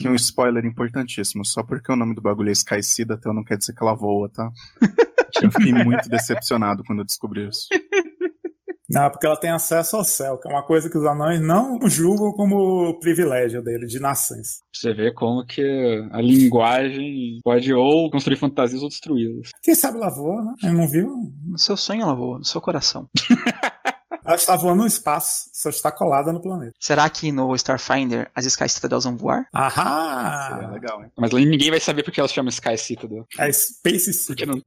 Aqui 0.00 0.08
um 0.08 0.14
spoiler 0.14 0.64
importantíssimo. 0.64 1.44
Só 1.44 1.62
porque 1.62 1.90
o 1.90 1.96
nome 1.96 2.14
do 2.14 2.22
bagulho 2.22 2.50
é 2.50 2.52
Sky 2.52 2.82
Citadel 2.82 3.34
não 3.34 3.42
quer 3.42 3.58
dizer 3.58 3.74
que 3.74 3.82
ela 3.82 3.94
voa, 3.94 4.28
tá? 4.28 4.50
Eu 5.42 5.52
fiquei 5.52 5.72
muito 5.72 6.08
decepcionado 6.08 6.82
quando 6.84 7.00
eu 7.00 7.04
descobri 7.04 7.46
isso. 7.46 7.68
Não, 8.90 9.10
porque 9.10 9.26
ela 9.26 9.36
tem 9.36 9.50
acesso 9.50 9.96
ao 9.96 10.02
céu, 10.02 10.38
que 10.38 10.48
é 10.48 10.50
uma 10.50 10.64
coisa 10.64 10.88
que 10.88 10.96
os 10.96 11.04
anões 11.04 11.40
não 11.40 11.78
julgam 11.86 12.32
como 12.32 12.98
privilégio 12.98 13.62
dele, 13.62 13.86
de 13.86 14.00
nascença. 14.00 14.60
Você 14.72 14.94
vê 14.94 15.12
como 15.12 15.44
que 15.44 16.08
a 16.10 16.22
linguagem 16.22 17.38
pode 17.44 17.72
ou 17.72 18.10
construir 18.10 18.36
fantasias 18.36 18.82
ou 18.82 18.88
destruí-las. 18.88 19.50
Quem 19.62 19.74
sabe 19.74 19.98
ela 19.98 20.08
voa, 20.08 20.42
né? 20.42 20.54
Eu 20.64 20.72
não 20.72 20.88
viu? 20.88 21.10
No 21.44 21.58
seu 21.58 21.76
sonho 21.76 22.02
ela 22.02 22.14
voa, 22.14 22.38
no 22.38 22.44
seu 22.44 22.60
coração. 22.62 23.08
ela 24.28 24.36
está 24.36 24.54
voando 24.56 24.82
no 24.82 24.86
espaço, 24.86 25.48
só 25.54 25.70
está 25.70 25.90
colada 25.90 26.30
no 26.34 26.42
planeta. 26.42 26.74
Será 26.78 27.08
que 27.08 27.32
no 27.32 27.54
Starfinder 27.54 28.30
as 28.34 28.44
Sky 28.44 28.68
Citadels 28.68 29.04
vão 29.04 29.16
voar? 29.16 29.46
Ahá! 29.54 30.50
Seria 30.52 30.68
legal, 30.68 31.02
hein? 31.02 31.10
Mas 31.16 31.32
ninguém 31.32 31.70
vai 31.70 31.80
saber 31.80 32.02
porque 32.02 32.20
elas 32.20 32.30
chamam 32.30 32.50
Sky 32.50 32.76
Citadel. 32.76 33.26
É 33.38 33.50
Space 33.50 34.12
City. 34.12 34.26
Porque 34.26 34.44
não... 34.44 34.62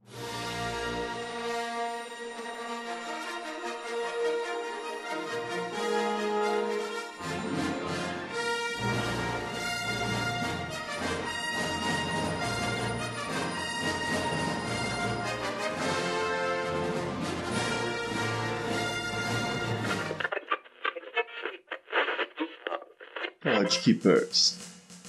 Podkeepers. 23.72 24.56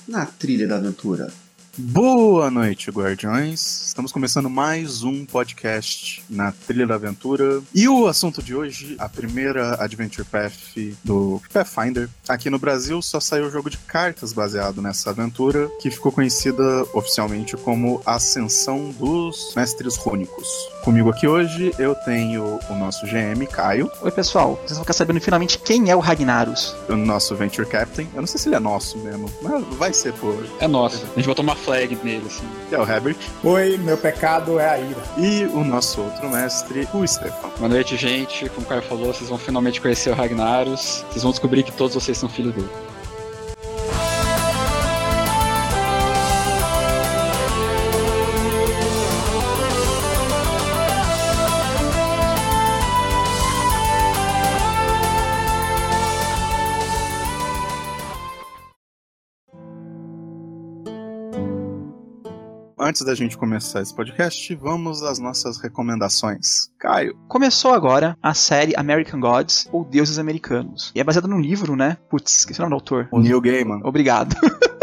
Na 0.08 0.26
trilha 0.26 0.66
da 0.68 0.78
aventura. 0.78 1.32
Boa 1.76 2.50
noite, 2.50 2.92
Guardiões. 2.92 3.88
Estamos 3.88 4.12
começando 4.12 4.50
mais 4.50 5.04
um 5.04 5.26
podcast 5.26 6.24
na 6.30 6.52
Trilha 6.52 6.86
da 6.86 6.96
Aventura. 6.96 7.62
E 7.74 7.90
o 7.90 8.08
assunto 8.08 8.44
de 8.44 8.56
hoje, 8.56 8.96
a 9.00 9.10
primeira 9.10 9.84
Adventure 9.84 10.26
Path 10.26 10.78
do 11.04 11.42
Pathfinder. 11.52 12.08
Aqui 12.28 12.50
no 12.50 12.60
Brasil 12.60 13.02
só 13.02 13.20
saiu 13.20 13.48
o 13.48 13.52
jogo 13.52 13.70
de 13.70 13.78
cartas 13.80 14.32
baseado 14.32 14.82
nessa 14.82 15.10
aventura, 15.10 15.68
que 15.82 15.90
ficou 15.90 16.12
conhecida 16.12 16.64
oficialmente 16.94 17.58
como 17.58 18.02
Ascensão 18.06 18.92
dos 18.92 19.54
Mestres 19.56 19.96
Rúnicos. 19.96 20.48
Comigo 20.84 21.10
aqui 21.10 21.26
hoje 21.26 21.72
eu 21.80 21.96
tenho 21.96 22.60
o 22.70 22.76
nosso 22.76 23.06
GM, 23.06 23.48
Caio, 23.50 23.90
Oi, 24.02 24.12
pessoal. 24.12 24.56
Vocês 24.58 24.74
vão 24.74 24.82
ficar 24.82 24.92
sabendo 24.92 25.22
finalmente 25.22 25.58
quem 25.58 25.90
é 25.90 25.96
o 25.96 26.00
Ragnaros. 26.00 26.76
o 26.90 26.96
nosso 26.98 27.34
Venture 27.36 27.66
Captain. 27.66 28.06
Eu 28.14 28.20
não 28.20 28.28
sei 28.28 28.38
se 28.38 28.50
ele 28.50 28.56
é 28.56 28.60
nosso 28.60 28.98
mesmo, 28.98 29.32
mas 29.42 29.64
vai 29.78 29.94
ser 29.94 30.12
por. 30.14 30.46
É 30.60 30.68
nosso. 30.68 31.06
A 31.14 31.16
gente 31.16 31.26
botou 31.26 31.42
uma 31.42 31.56
flag 31.56 31.98
nele, 32.04 32.26
assim. 32.28 32.44
Que 32.68 32.76
é 32.76 32.80
o 32.80 32.84
Herbert. 32.84 33.16
Oi, 33.46 33.78
meu 33.78 33.98
pecado 33.98 34.60
é 34.60 34.70
a 34.70 34.78
ira. 34.78 35.02
E 35.18 35.46
o 35.46 35.64
nosso 35.64 36.02
outro 36.02 36.30
mestre, 36.30 36.86
o 36.94 37.08
Stefan. 37.08 37.50
Boa 37.58 37.70
noite, 37.70 37.96
gente. 37.96 38.50
Como 38.50 38.66
o 38.66 38.70
Caio 38.70 38.82
falou, 38.82 39.14
vocês 39.14 39.30
vão 39.30 39.38
finalmente 39.38 39.80
conhecer 39.80 40.10
o 40.10 40.14
Ragnaros. 40.14 41.06
Vocês 41.10 41.24
vão 41.24 41.32
descobrir 41.32 41.64
que 41.64 41.72
todos 41.72 41.96
vocês 41.96 42.18
são 42.18 42.28
filhos 42.28 42.54
dele. 42.54 42.70
Antes 62.94 63.06
da 63.06 63.16
gente 63.16 63.36
começar 63.36 63.82
esse 63.82 63.92
podcast, 63.92 64.54
vamos 64.54 65.02
às 65.02 65.18
nossas 65.18 65.58
recomendações. 65.58 66.70
Caio, 66.78 67.18
Começou 67.28 67.74
agora 67.74 68.16
a 68.22 68.36
série 68.36 68.76
American 68.76 69.20
Gods, 69.20 69.68
ou 69.72 69.84
Deuses 69.84 70.20
Americanos. 70.20 70.92
E 70.94 71.00
é 71.00 71.04
baseada 71.04 71.28
num 71.28 71.42
livro, 71.42 71.76
né? 71.76 71.98
Putz, 72.08 72.42
esqueci 72.42 72.60
o 72.60 72.62
nome 72.62 72.70
do 72.70 72.76
autor. 72.76 73.08
o 73.12 73.20
Neil 73.20 73.42
Gaiman. 73.42 73.80
Obrigado. 73.84 74.36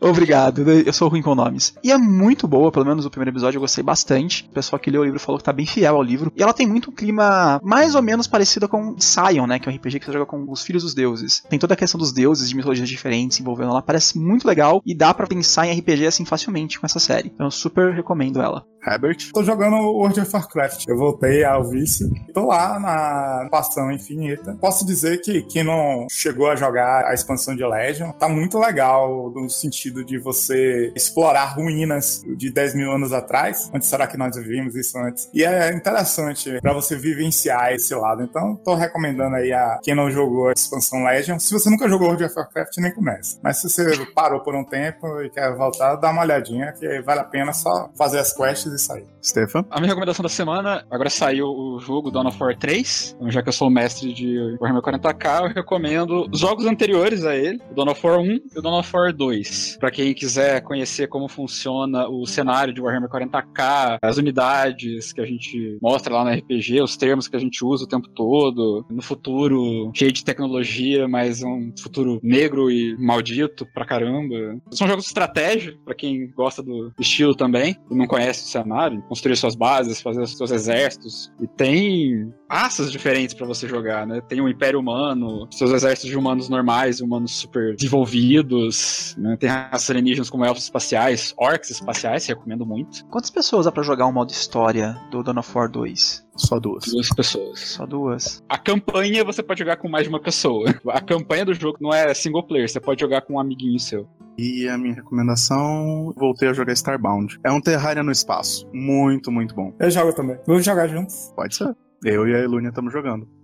Obrigado, 0.00 0.68
eu 0.70 0.92
sou 0.92 1.08
ruim 1.08 1.22
com 1.22 1.34
nomes. 1.34 1.74
E 1.82 1.92
é 1.92 1.98
muito 1.98 2.48
boa, 2.48 2.72
pelo 2.72 2.86
menos 2.86 3.04
o 3.04 3.10
primeiro 3.10 3.30
episódio 3.30 3.58
eu 3.58 3.60
gostei 3.60 3.82
bastante. 3.82 4.46
O 4.50 4.54
pessoal 4.54 4.80
que 4.80 4.90
leu 4.90 5.02
o 5.02 5.04
livro 5.04 5.20
falou 5.20 5.38
que 5.38 5.44
tá 5.44 5.52
bem 5.52 5.66
fiel 5.66 5.96
ao 5.96 6.02
livro. 6.02 6.32
E 6.36 6.42
ela 6.42 6.52
tem 6.52 6.66
muito 6.66 6.90
um 6.90 6.94
clima 6.94 7.60
mais 7.62 7.94
ou 7.94 8.02
menos 8.02 8.26
parecido 8.26 8.68
com 8.68 8.96
Sion, 8.98 9.46
né? 9.46 9.58
Que 9.58 9.68
é 9.68 9.72
um 9.72 9.74
RPG 9.74 10.00
que 10.00 10.06
você 10.06 10.12
joga 10.12 10.26
com 10.26 10.50
os 10.50 10.62
filhos 10.62 10.82
dos 10.82 10.94
deuses. 10.94 11.42
Tem 11.48 11.58
toda 11.58 11.74
a 11.74 11.76
questão 11.76 11.98
dos 11.98 12.12
deuses 12.12 12.48
de 12.48 12.56
mitologias 12.56 12.88
diferentes 12.88 13.40
envolvendo 13.40 13.70
ela. 13.70 13.82
Parece 13.82 14.18
muito 14.18 14.46
legal 14.46 14.82
e 14.86 14.94
dá 14.94 15.12
pra 15.12 15.26
pensar 15.26 15.66
em 15.66 15.78
RPG 15.78 16.06
assim 16.06 16.24
facilmente 16.24 16.78
com 16.78 16.86
essa 16.86 16.98
série. 16.98 17.30
Então 17.34 17.46
eu 17.46 17.50
super 17.50 17.92
recomendo 17.92 18.40
ela. 18.40 18.64
Herbert. 18.86 19.30
Tô 19.32 19.42
jogando 19.42 19.76
World 19.76 20.20
of 20.20 20.30
Warcraft. 20.32 20.88
Eu 20.88 20.96
voltei 20.96 21.44
ao 21.44 21.64
vício. 21.64 22.10
Tô 22.32 22.46
lá 22.46 22.78
na 22.78 23.44
expansão 23.44 23.92
infinita. 23.92 24.56
Posso 24.60 24.86
dizer 24.86 25.20
que 25.20 25.42
quem 25.42 25.62
não 25.62 26.06
chegou 26.10 26.50
a 26.50 26.56
jogar 26.56 27.06
a 27.06 27.14
expansão 27.14 27.54
de 27.54 27.64
Legion, 27.64 28.12
tá 28.12 28.28
muito 28.28 28.58
legal 28.58 29.30
no 29.30 29.48
sentido 29.48 30.04
de 30.04 30.18
você 30.18 30.92
explorar 30.94 31.56
ruínas 31.56 32.22
de 32.36 32.50
10 32.50 32.74
mil 32.74 32.92
anos 32.92 33.12
atrás. 33.12 33.70
Onde 33.72 33.86
será 33.86 34.06
que 34.06 34.16
nós 34.16 34.36
vivimos 34.36 34.74
isso 34.74 34.98
antes? 34.98 35.28
E 35.32 35.44
é 35.44 35.72
interessante 35.72 36.60
pra 36.60 36.72
você 36.72 36.96
vivenciar 36.96 37.72
esse 37.72 37.94
lado. 37.94 38.22
Então, 38.22 38.56
tô 38.56 38.74
recomendando 38.74 39.36
aí 39.36 39.52
a 39.52 39.78
quem 39.82 39.94
não 39.94 40.10
jogou 40.10 40.48
a 40.48 40.52
expansão 40.52 41.04
Legion. 41.04 41.38
Se 41.38 41.52
você 41.52 41.68
nunca 41.68 41.88
jogou 41.88 42.08
World 42.08 42.24
of 42.24 42.34
Warcraft, 42.36 42.76
nem 42.78 42.92
comece. 42.92 43.38
Mas 43.42 43.58
se 43.58 43.68
você 43.68 44.06
parou 44.14 44.40
por 44.40 44.54
um 44.54 44.64
tempo 44.64 45.20
e 45.22 45.30
quer 45.30 45.54
voltar, 45.54 45.96
dá 45.96 46.10
uma 46.10 46.22
olhadinha 46.22 46.72
que 46.72 47.00
vale 47.02 47.20
a 47.20 47.24
pena 47.24 47.52
só 47.52 47.90
fazer 47.96 48.18
as 48.18 48.32
quests 48.32 48.69
e 48.74 48.78
sair. 48.78 49.06
Stefan. 49.22 49.64
A 49.70 49.78
minha 49.80 49.88
recomendação 49.88 50.22
da 50.22 50.28
semana, 50.28 50.84
agora 50.90 51.10
saiu 51.10 51.46
o 51.46 51.78
jogo 51.78 52.10
Dawn 52.10 52.28
of 52.28 52.42
War 52.42 52.56
3, 52.56 53.16
então, 53.16 53.30
já 53.30 53.42
que 53.42 53.48
eu 53.48 53.52
sou 53.52 53.68
o 53.68 53.70
mestre 53.70 54.12
de 54.12 54.56
Warhammer 54.60 54.82
40k, 54.82 55.42
eu 55.42 55.48
recomendo 55.48 56.28
os 56.32 56.40
jogos 56.40 56.66
anteriores 56.66 57.24
a 57.24 57.34
ele, 57.36 57.60
o 57.70 57.74
Dawn 57.74 57.90
of 57.90 58.06
War 58.06 58.18
1 58.20 58.24
e 58.26 58.58
o 58.58 58.62
Dawn 58.62 58.78
of 58.78 58.90
War 58.94 59.12
2. 59.12 59.76
Pra 59.78 59.90
quem 59.90 60.14
quiser 60.14 60.62
conhecer 60.62 61.08
como 61.08 61.28
funciona 61.28 62.08
o 62.08 62.26
cenário 62.26 62.72
de 62.72 62.80
Warhammer 62.80 63.08
40k, 63.08 63.98
as 64.02 64.16
unidades 64.16 65.12
que 65.12 65.20
a 65.20 65.26
gente 65.26 65.78
mostra 65.82 66.14
lá 66.14 66.24
no 66.24 66.30
RPG, 66.30 66.82
os 66.82 66.96
termos 66.96 67.28
que 67.28 67.36
a 67.36 67.40
gente 67.40 67.64
usa 67.64 67.84
o 67.84 67.88
tempo 67.88 68.08
todo, 68.08 68.84
no 68.90 69.02
futuro 69.02 69.90
cheio 69.94 70.12
de 70.12 70.24
tecnologia, 70.24 71.08
mas 71.08 71.42
um 71.42 71.72
futuro 71.80 72.20
negro 72.22 72.70
e 72.70 72.96
maldito 72.98 73.66
pra 73.74 73.84
caramba. 73.84 74.34
São 74.70 74.86
jogos 74.86 75.04
de 75.04 75.08
estratégia, 75.08 75.74
pra 75.84 75.94
quem 75.94 76.30
gosta 76.30 76.62
do 76.62 76.92
estilo 76.98 77.34
também, 77.34 77.76
e 77.90 77.94
não 77.94 78.06
conhece 78.06 78.44
o 78.44 78.46
cenário, 78.46 78.59
construir 79.08 79.36
suas 79.36 79.54
bases, 79.54 80.00
fazer 80.00 80.22
os 80.22 80.36
seus 80.36 80.50
exércitos. 80.50 81.32
E 81.40 81.46
tem 81.46 82.32
raças 82.50 82.90
diferentes 82.90 83.34
pra 83.34 83.46
você 83.46 83.68
jogar, 83.68 84.06
né? 84.06 84.20
Tem 84.20 84.40
o 84.40 84.48
Império 84.48 84.80
Humano, 84.80 85.46
seus 85.52 85.70
exércitos 85.70 86.10
de 86.10 86.16
humanos 86.16 86.48
normais, 86.48 87.00
humanos 87.00 87.32
super 87.32 87.76
desenvolvidos, 87.76 89.14
né? 89.16 89.36
Tem 89.38 89.48
raças 89.48 89.88
alienígenas 89.90 90.28
como 90.28 90.44
elfos 90.44 90.64
espaciais, 90.64 91.32
orcs 91.38 91.70
espaciais, 91.70 92.26
recomendo 92.26 92.66
muito. 92.66 93.04
Quantas 93.06 93.30
pessoas 93.30 93.66
dá 93.66 93.72
pra 93.72 93.84
jogar 93.84 94.06
o 94.06 94.12
modo 94.12 94.32
história 94.32 95.00
do 95.10 95.22
Dawn 95.22 95.38
of 95.38 95.50
War 95.56 95.70
2? 95.70 96.26
Só 96.36 96.58
duas. 96.58 96.84
Duas 96.86 97.10
pessoas. 97.10 97.60
Só 97.60 97.86
duas. 97.86 98.42
A 98.48 98.58
campanha 98.58 99.24
você 99.24 99.42
pode 99.42 99.60
jogar 99.60 99.76
com 99.76 99.88
mais 99.88 100.04
de 100.04 100.08
uma 100.08 100.20
pessoa. 100.20 100.64
A 100.88 101.00
campanha 101.00 101.44
do 101.44 101.54
jogo 101.54 101.78
não 101.80 101.92
é 101.92 102.12
single 102.14 102.42
player, 102.42 102.68
você 102.68 102.80
pode 102.80 103.00
jogar 103.00 103.22
com 103.22 103.34
um 103.34 103.40
amiguinho 103.40 103.78
seu. 103.78 104.08
E 104.38 104.66
a 104.68 104.78
minha 104.78 104.94
recomendação, 104.94 106.14
voltei 106.16 106.48
a 106.48 106.52
jogar 106.54 106.72
Starbound. 106.72 107.38
É 107.44 107.52
um 107.52 107.60
Terraria 107.60 108.02
no 108.02 108.10
espaço. 108.10 108.66
Muito, 108.72 109.30
muito 109.30 109.54
bom. 109.54 109.74
Eu 109.78 109.90
jogo 109.90 110.14
também. 110.14 110.38
Vamos 110.46 110.64
jogar 110.64 110.86
juntos. 110.86 111.30
Pode 111.36 111.54
ser. 111.54 111.76
Eu 112.04 112.26
e 112.26 112.34
a 112.34 112.38
Elúnia 112.38 112.68
estamos 112.68 112.92
jogando. 112.92 113.39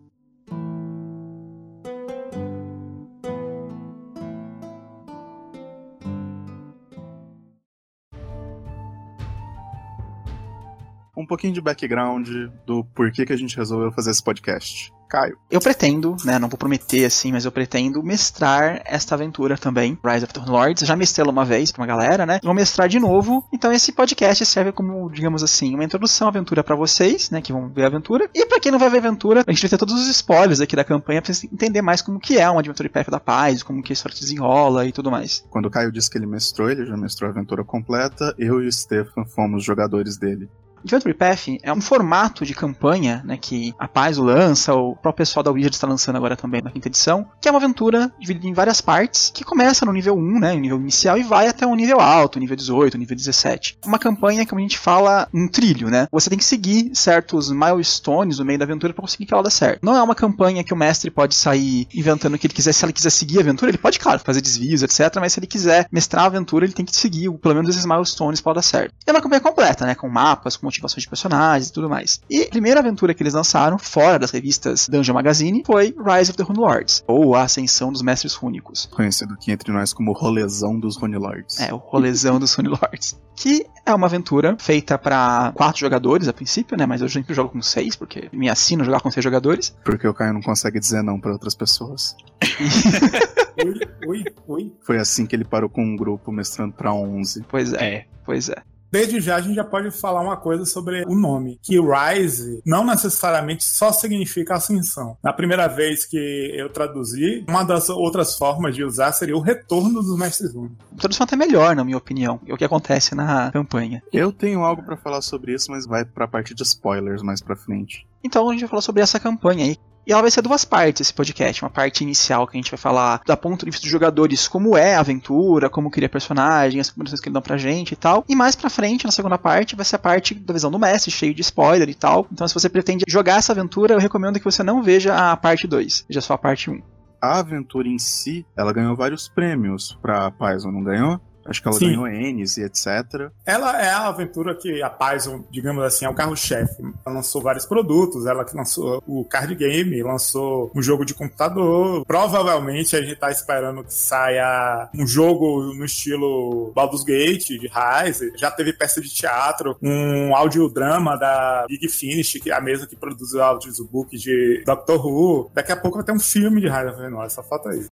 Um 11.27 11.29
pouquinho 11.29 11.53
de 11.53 11.61
background 11.61 12.29
do 12.65 12.85
porquê 12.95 13.27
que 13.27 13.33
a 13.33 13.37
gente 13.37 13.57
resolveu 13.57 13.91
fazer 13.91 14.13
esse 14.13 14.23
podcast. 14.23 14.93
Caio. 15.09 15.37
Eu 15.51 15.61
pretendo, 15.61 16.17
né, 16.25 16.39
não 16.39 16.49
vou 16.49 16.59
prometer 16.59 17.05
assim, 17.05 17.33
mas 17.33 17.45
eu 17.45 17.53
pretendo 17.53 18.03
mestrar 18.03 18.83
esta 18.85 19.15
aventura 19.15 19.57
também, 19.57 19.99
Rise 20.05 20.25
of 20.25 20.35
the 20.35 20.41
Lords. 20.45 20.87
Já 20.87 20.97
mestrei 20.97 21.23
ela 21.23 21.33
uma 21.33 21.45
vez 21.45 21.73
pra 21.73 21.83
uma 21.83 21.87
galera, 21.87 22.27
né? 22.27 22.41
Vou 22.43 22.55
mestrar 22.55 22.89
de 22.89 22.99
novo. 22.99 23.45
Então 23.53 23.73
esse 23.73 23.93
podcast 23.93 24.45
serve 24.47 24.73
como, 24.73 25.11
digamos 25.11 25.43
assim, 25.43 25.75
uma 25.75 25.85
introdução 25.85 26.29
à 26.29 26.31
aventura 26.31 26.63
pra 26.63 26.77
vocês, 26.77 27.31
né, 27.31 27.41
que 27.41 27.53
vão 27.53 27.69
ver 27.69 27.85
a 27.85 27.87
aventura. 27.87 28.29
E 28.33 28.47
pra 28.47 28.61
quem 28.61 28.71
não 28.71 28.79
vai 28.79 28.91
ver 28.91 28.99
a 28.99 29.01
aventura, 29.01 29.45
a 29.45 29.53
gente 29.53 29.63
vai 29.63 29.71
ter 29.71 29.79
todos 29.79 29.95
os 29.95 30.09
spoilers 30.09 30.61
aqui 30.61 30.77
da 30.77 30.85
campanha 30.85 31.21
pra 31.21 31.33
vocês 31.33 31.53
entender 31.53 31.83
mais 31.83 32.03
como 32.03 32.21
que 32.21 32.39
é 32.39 32.49
uma 32.49 32.61
Adventure 32.61 32.89
Path 32.89 33.09
da 33.09 33.21
Paz, 33.21 33.63
como 33.63 33.83
que 33.83 33.93
a 33.93 33.95
história 33.95 34.17
se 34.17 34.23
desenrola 34.23 34.87
e 34.87 34.93
tudo 34.93 35.11
mais. 35.11 35.45
Quando 35.51 35.67
o 35.67 35.71
Caio 35.71 35.91
disse 35.91 36.11
que 36.11 36.19
ele 36.19 36.27
mestrou, 36.27 36.71
ele 36.71 36.87
já 36.87 36.97
mestrou 36.97 37.29
a 37.29 37.33
aventura 37.33 37.65
completa. 37.65 38.35
Eu 38.39 38.63
e 38.63 38.67
o 38.69 38.73
Stefan 38.73 39.25
fomos 39.25 39.65
jogadores 39.65 40.17
dele. 40.19 40.49
Adventure 40.87 41.15
Path 41.15 41.49
é 41.63 41.73
um 41.73 41.81
formato 41.81 42.45
de 42.45 42.55
campanha, 42.55 43.23
né, 43.25 43.37
que 43.37 43.75
a 43.79 43.89
Paizo 43.89 44.23
lança, 44.23 44.75
o 44.75 44.95
próprio 44.95 45.25
pessoal 45.27 45.43
da 45.43 45.51
Wizard 45.51 45.75
está 45.75 45.87
lançando 45.87 46.17
agora 46.17 46.37
também 46.37 46.63
na 46.63 46.71
quinta 46.71 46.89
edição, 46.89 47.27
que 47.41 47.49
é 47.49 47.51
uma 47.51 47.59
aventura 47.59 48.13
dividida 48.19 48.47
em 48.47 48.53
várias 48.53 48.81
partes, 48.81 49.31
que 49.35 49.45
começa 49.45 49.85
no 49.85 49.93
nível 49.93 50.15
1, 50.17 50.39
né, 50.39 50.55
nível 50.55 50.79
inicial, 50.79 51.19
e 51.19 51.23
vai 51.23 51.49
até 51.49 51.67
um 51.67 51.75
nível 51.75 52.01
alto, 52.01 52.39
nível 52.39 52.57
18, 52.57 52.97
nível 52.97 53.17
17. 53.17 53.79
Uma 53.85 53.99
campanha, 53.99 54.47
como 54.47 54.61
a 54.61 54.63
gente 54.63 54.79
fala, 54.79 55.29
um 55.35 55.49
trilho, 55.49 55.89
né? 55.89 56.07
Você 56.13 56.31
tem 56.31 56.39
que 56.39 56.45
seguir 56.45 56.91
certos 56.95 57.51
milestones 57.51 58.39
no 58.39 58.45
meio 58.45 58.59
da 58.59 58.65
aventura 58.65 58.93
para 58.93 59.03
conseguir 59.03 59.27
que 59.27 59.35
ela 59.35 59.43
dê 59.43 59.51
certo. 59.51 59.85
Não 59.85 59.97
é 59.97 60.03
uma 60.03 60.15
campanha 60.15 60.63
que 60.63 60.73
o 60.73 60.77
mestre 60.77 61.11
pode 61.11 61.35
sair 61.35 61.89
inventando 61.95 62.35
o 62.35 62.39
que 62.39 62.47
ele 62.47 62.55
quiser. 62.55 62.73
Se 62.73 62.85
ele 62.85 62.93
quiser 62.93 63.11
seguir 63.11 63.39
a 63.39 63.41
aventura, 63.41 63.71
ele 63.71 63.79
pode, 63.79 63.99
claro, 63.99 64.21
fazer 64.21 64.41
desvios, 64.41 64.83
etc. 64.83 65.17
Mas 65.21 65.33
se 65.33 65.41
ele 65.41 65.47
quiser 65.47 65.89
mestrar 65.91 66.25
a 66.25 66.27
aventura, 66.27 66.65
ele 66.65 66.75
tem 66.75 66.85
que 66.85 66.95
seguir 66.95 67.31
pelo 67.39 67.55
menos 67.55 67.71
esses 67.71 67.87
milestones 67.87 68.41
para 68.41 68.55
dar 68.55 68.63
certo. 68.63 68.95
É 69.07 69.11
uma 69.11 69.21
campanha 69.21 69.41
completa, 69.41 69.87
né? 69.87 69.95
Com 69.95 70.09
mapas, 70.09 70.57
com 70.57 70.69
motivações 70.77 71.03
de 71.03 71.09
personagens 71.09 71.69
e 71.69 71.73
tudo 71.73 71.89
mais. 71.89 72.21
E 72.31 72.43
a 72.43 72.49
primeira 72.49 72.81
aventura 72.81 73.15
que 73.15 73.23
eles 73.23 73.35
lançaram, 73.35 73.79
fora 73.79 74.19
das 74.19 74.31
revistas 74.31 74.89
Dungeon 74.89 75.15
Magazine, 75.15 75.63
foi 75.67 75.95
Rise 75.97 76.31
of 76.31 76.37
the 76.37 76.43
Rune 76.43 76.61
Lords, 76.61 77.03
ou 77.07 77.35
A 77.35 77.43
Ascensão 77.43 77.93
dos 77.93 78.03
Mestres 78.03 78.35
Rúnicos. 78.35 78.87
Conhecido 78.93 79.35
aqui 79.35 79.51
entre 79.51 79.73
nós 79.73 79.93
como 79.93 80.13
Rolezão 80.13 80.79
dos 80.79 80.97
Rune 80.97 81.17
Lords. 81.17 81.61
É, 81.61 81.73
o 81.73 81.79
Rolezão 81.79 82.39
dos 82.39 82.55
Rune 82.55 82.69
Lords. 82.69 83.19
Que 83.35 83.67
é 83.85 83.95
uma 83.95 84.07
aventura 84.07 84.57
feita 84.59 84.97
para 84.97 85.53
quatro 85.55 85.81
jogadores 85.81 86.29
a 86.29 86.33
princípio, 86.33 86.77
né? 86.77 86.87
Mas 86.87 87.03
eu 87.03 87.09
sempre 87.09 87.35
jogo 87.35 87.51
com 87.51 87.61
seis, 87.61 87.95
porque 87.95 88.29
me 88.33 88.49
assino 88.49 88.85
jogar 88.85 89.01
com 89.01 89.11
seis 89.11 89.23
jogadores. 89.23 89.77
Porque 89.85 90.07
o 90.07 90.15
Caio 90.15 90.33
não 90.33 90.43
consegue 90.43 90.81
dizer 90.81 91.03
não 91.03 91.21
para 91.21 91.33
outras 91.33 91.55
pessoas. 91.55 92.17
Oi, 93.59 93.75
oi, 94.07 94.25
oi. 94.47 94.73
Foi 94.83 94.99
assim 94.99 95.25
que 95.25 95.35
ele 95.35 95.45
parou 95.45 95.71
com 95.71 95.83
um 95.83 95.97
grupo 95.97 96.31
mestrando 96.31 96.75
para 96.75 96.93
11. 96.93 97.45
Pois 97.49 97.73
é, 97.73 98.05
pois 98.23 98.51
é. 98.51 98.57
Desde 98.91 99.21
já 99.21 99.37
a 99.37 99.41
gente 99.41 99.55
já 99.55 99.65
pode 99.65 99.91
falar 99.91 100.21
uma 100.21 100.37
coisa 100.37 100.65
sobre 100.65 101.05
o 101.07 101.15
nome, 101.15 101.59
que 101.63 101.79
Rise 101.81 102.63
não 102.65 102.85
necessariamente 102.85 103.65
só 103.65 103.93
significa 103.93 104.55
ascensão. 104.55 105.17
Na 105.23 105.33
primeira 105.33 105.67
vez 105.67 106.05
que 106.05 106.53
eu 106.55 106.69
traduzi, 106.69 107.45
uma 107.49 107.65
das 107.65 107.89
outras 107.89 108.37
formas 108.37 108.75
de 108.75 108.85
usar 108.85 109.13
seria 109.13 109.37
o 109.37 109.41
retorno 109.41 110.03
dos 110.03 110.17
mestres 110.19 110.55
únicos. 110.55 110.77
A 110.93 111.01
tradução 111.01 111.25
até 111.25 111.37
melhor, 111.37 111.75
na 111.75 111.85
minha 111.85 111.97
opinião, 111.97 112.41
é 112.47 112.53
o 112.53 112.57
que 112.57 112.65
acontece 112.65 113.15
na 113.15 113.51
campanha. 113.51 114.03
Eu 114.13 114.33
tenho 114.33 114.63
algo 114.63 114.83
para 114.83 114.97
falar 114.97 115.21
sobre 115.21 115.55
isso, 115.55 115.71
mas 115.71 115.87
vai 115.87 116.05
pra 116.05 116.29
parte 116.29 116.55
de 116.55 116.63
spoilers 116.63 117.23
mais 117.23 117.41
pra 117.41 117.57
frente. 117.57 118.07
Então 118.25 118.49
a 118.49 118.53
gente 118.53 118.61
vai 118.61 118.71
falar 118.71 118.83
sobre 118.83 119.03
essa 119.03 119.21
campanha 119.21 119.65
aí. 119.65 119.77
E 120.07 120.13
ela 120.13 120.23
vai 120.23 120.31
ser 120.31 120.41
duas 120.41 120.65
partes, 120.65 121.01
esse 121.01 121.13
podcast. 121.13 121.65
Uma 121.65 121.71
parte 121.71 122.05
inicial 122.05 122.47
que 122.47 122.57
a 122.57 122.61
gente 122.61 122.71
vai 122.71 122.79
falar 122.79 123.21
da 123.27 123.37
ponto 123.37 123.65
de 123.65 123.73
vista 123.73 123.85
dos 123.85 123.91
jogadores, 123.91 124.47
como 124.47 124.77
é 124.77 124.95
a 124.95 125.01
aventura, 125.01 125.69
como 125.69 125.91
cria 125.91 126.09
personagem, 126.09 126.79
as 126.79 126.89
recomendações 126.89 127.21
que 127.21 127.29
eles 127.29 127.35
dão 127.35 127.43
pra 127.43 127.57
gente 127.57 127.93
e 127.93 127.97
tal. 127.97 128.25
E 128.29 128.37
mais 128.37 128.55
pra 128.55 128.71
frente, 128.71 129.05
na 129.05 129.11
segunda 129.11 129.37
parte, 129.37 129.75
vai 129.75 129.85
ser 129.85 129.97
a 129.97 129.99
parte 129.99 130.33
da 130.33 130.55
visão 130.55 130.71
do 130.71 130.79
mestre, 130.79 131.11
cheio 131.11 131.35
de 131.35 131.43
spoiler 131.43 131.89
e 131.89 131.95
tal. 131.95 132.25
Então, 132.31 132.47
se 132.47 132.55
você 132.55 132.69
pretende 132.69 133.05
jogar 133.09 133.39
essa 133.39 133.51
aventura, 133.51 133.95
eu 133.95 133.99
recomendo 133.99 134.39
que 134.39 134.45
você 134.45 134.63
não 134.63 134.81
veja 134.81 135.33
a 135.33 135.37
parte 135.37 135.67
2, 135.67 136.05
veja 136.09 136.21
só 136.21 136.35
a 136.35 136.39
parte 136.39 136.71
1. 136.71 136.81
A 137.21 137.41
aventura 137.41 137.89
em 137.89 137.99
si, 137.99 138.47
ela 138.57 138.73
ganhou 138.73 138.95
vários 138.95 139.29
prêmios 139.29 139.99
pra 140.01 140.31
Paizo, 140.31 140.71
não 140.71 140.85
ganhou? 140.85 141.21
Acho 141.49 141.63
que 141.63 141.69
ela 141.69 141.79
Sim. 141.79 141.87
ganhou 141.87 142.07
N's 142.07 142.57
e 142.57 142.63
etc. 142.63 143.31
Ela 143.45 143.83
é 143.83 143.91
a 143.91 144.09
aventura 144.09 144.55
que 144.55 144.83
a 144.83 144.91
Paizo, 144.91 145.45
digamos 145.51 145.83
assim, 145.85 146.05
é 146.05 146.09
o 146.09 146.15
carro-chefe. 146.15 146.83
Ela 147.05 147.17
lançou 147.17 147.43
vários 147.43 147.67
produtos, 147.67 148.27
ela 148.27 148.45
que 148.45 148.57
lançou 148.57 149.03
o 149.07 149.25
card 149.25 149.55
game, 149.55 150.03
lançou 150.03 150.71
um 150.75 150.83
jogo 150.83 151.05
de 151.05 151.15
computador. 151.15 152.05
Provavelmente 152.07 152.97
a 152.97 153.03
gente 153.03 153.17
tá 153.17 153.31
esperando 153.31 153.85
que 153.85 153.95
saia 153.95 154.89
um 154.95 155.07
jogo 155.07 155.73
no 155.75 155.85
estilo 155.85 156.73
Baldur's 156.75 157.05
Gate, 157.05 157.49
de 157.49 157.69
Rise. 157.69 158.33
Já 158.37 158.51
teve 158.51 158.73
peça 158.73 159.01
de 159.01 159.09
teatro, 159.09 159.77
um 159.83 160.35
audiodrama 160.35 161.17
da 161.17 161.65
Big 161.69 161.89
Finish, 161.89 162.41
que 162.43 162.51
é 162.51 162.55
a 162.55 162.61
mesa 162.61 162.87
que 162.87 162.97
produz 162.97 163.33
o 163.33 163.41
audiobook 163.41 164.17
de 164.17 164.63
Doctor 164.65 165.07
Who. 165.07 165.51
Daqui 165.55 165.73
a 165.73 165.77
pouco 165.77 165.99
vai 165.99 166.05
ter 166.05 166.13
um 166.13 166.21
filme 166.21 166.61
de 166.61 166.69
Rise 166.69 166.89
of 166.89 167.01
the 167.01 167.09
North, 167.09 167.31
só 167.31 167.43
falta 167.43 167.75
isso. 167.75 167.89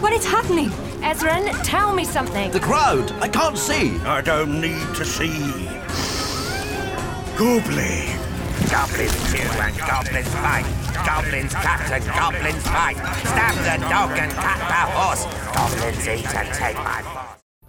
What 0.00 0.12
is 0.12 0.26
happening? 0.26 0.68
Ezran, 1.00 1.50
tell 1.64 1.94
me 1.94 2.04
something. 2.04 2.50
The 2.50 2.60
crowd! 2.60 3.10
I 3.22 3.28
can't 3.28 3.56
see! 3.56 3.96
I 4.00 4.20
don't 4.20 4.60
need 4.60 4.86
to 4.94 5.04
see. 5.04 5.66
Goblin. 7.36 8.06
Goblins 8.70 9.32
kill 9.32 9.52
and 9.52 9.76
goblins 9.78 10.28
fight. 10.34 10.66
Goblins 11.06 11.54
cut 11.54 11.90
and 11.90 12.04
goblins 12.04 12.62
fight. 12.64 12.96
Stab 13.24 13.54
the 13.64 13.88
dog 13.88 14.10
and 14.18 14.32
cut 14.32 14.58
the 14.58 14.82
horse. 14.92 15.24
Goblins 15.54 16.06
eat 16.06 16.34
and 16.34 16.48
take 16.54 16.76
my 16.76 17.02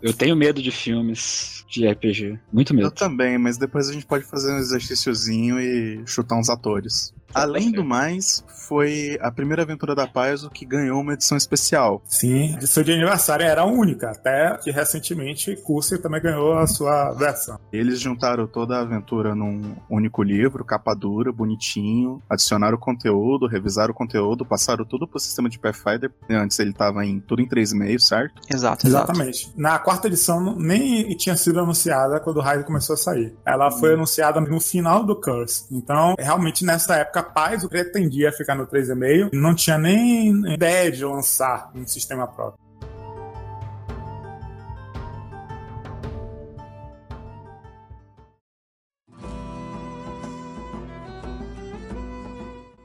Eu 0.01 0.13
tenho 0.13 0.35
medo 0.35 0.61
de 0.61 0.69
filmes 0.69 1.56
de 1.67 1.87
RPG. 1.87 2.39
Muito 2.51 2.73
Eu 2.73 2.77
medo. 2.77 2.91
também, 2.91 3.37
mas 3.37 3.57
depois 3.57 3.89
a 3.89 3.93
gente 3.93 4.05
pode 4.05 4.23
fazer 4.23 4.51
um 4.53 4.57
exercíciozinho 4.57 5.59
e 5.59 6.01
chutar 6.05 6.35
uns 6.37 6.49
atores. 6.49 7.13
Além 7.33 7.71
do 7.71 7.83
mais, 7.83 8.43
foi 8.67 9.17
a 9.21 9.29
primeira 9.29 9.61
aventura 9.61 9.93
da 9.93 10.07
Paizo 10.07 10.49
que 10.49 10.65
ganhou 10.65 11.01
uma 11.01 11.13
edição 11.13 11.37
especial. 11.37 12.01
Sim, 12.05 12.57
de 12.57 12.65
seu 12.65 12.83
de 12.83 12.93
aniversário 12.93 13.45
era 13.45 13.61
a 13.61 13.65
única, 13.65 14.11
até 14.11 14.57
que 14.57 14.71
recentemente 14.71 15.55
Curse 15.57 16.01
também 16.01 16.21
ganhou 16.21 16.57
a 16.57 16.65
sua 16.65 17.11
versão. 17.13 17.59
Eles 17.71 17.99
juntaram 17.99 18.47
toda 18.47 18.77
a 18.77 18.81
aventura 18.81 19.35
num 19.35 19.75
único 19.89 20.23
livro, 20.23 20.63
capa 20.63 20.93
dura, 20.95 21.31
bonitinho, 21.31 22.21
adicionaram 22.29 22.77
conteúdo, 22.77 23.45
revisaram 23.45 23.91
o 23.91 23.95
conteúdo, 23.95 24.45
passaram 24.45 24.85
tudo 24.85 25.05
pro 25.07 25.19
sistema 25.19 25.49
de 25.49 25.59
Pathfinder. 25.59 26.09
Antes 26.29 26.57
ele 26.59 26.73
tava 26.73 27.05
em 27.05 27.19
tudo 27.19 27.41
em 27.41 27.47
3,5, 27.47 27.99
certo? 27.99 28.41
Exato, 28.49 28.87
exato. 28.87 29.11
Exatamente. 29.11 29.51
Na 29.55 29.77
quarta 29.77 30.07
edição 30.07 30.55
nem 30.57 31.15
tinha 31.17 31.35
sido 31.35 31.56
anunciada 31.61 32.19
quando 32.19 32.37
o 32.37 32.41
Rise 32.41 32.63
começou 32.63 32.93
a 32.93 32.97
sair. 32.97 33.35
Ela 33.45 33.71
foi 33.71 33.93
anunciada 33.93 34.39
no 34.39 34.59
final 34.59 35.03
do 35.03 35.15
Curse. 35.15 35.65
Então, 35.71 36.15
realmente 36.17 36.65
nessa 36.65 36.95
época, 36.97 37.19
a 37.19 37.23
Paizo 37.23 37.69
pretendia 37.69 38.31
ficar 38.31 38.55
no 38.55 38.67
3,5 38.67 39.29
e 39.33 39.37
não 39.37 39.55
tinha 39.55 39.77
nem 39.77 40.53
ideia 40.53 40.91
de 40.91 41.03
lançar 41.03 41.71
um 41.75 41.85
sistema 41.85 42.27
próprio. 42.27 42.66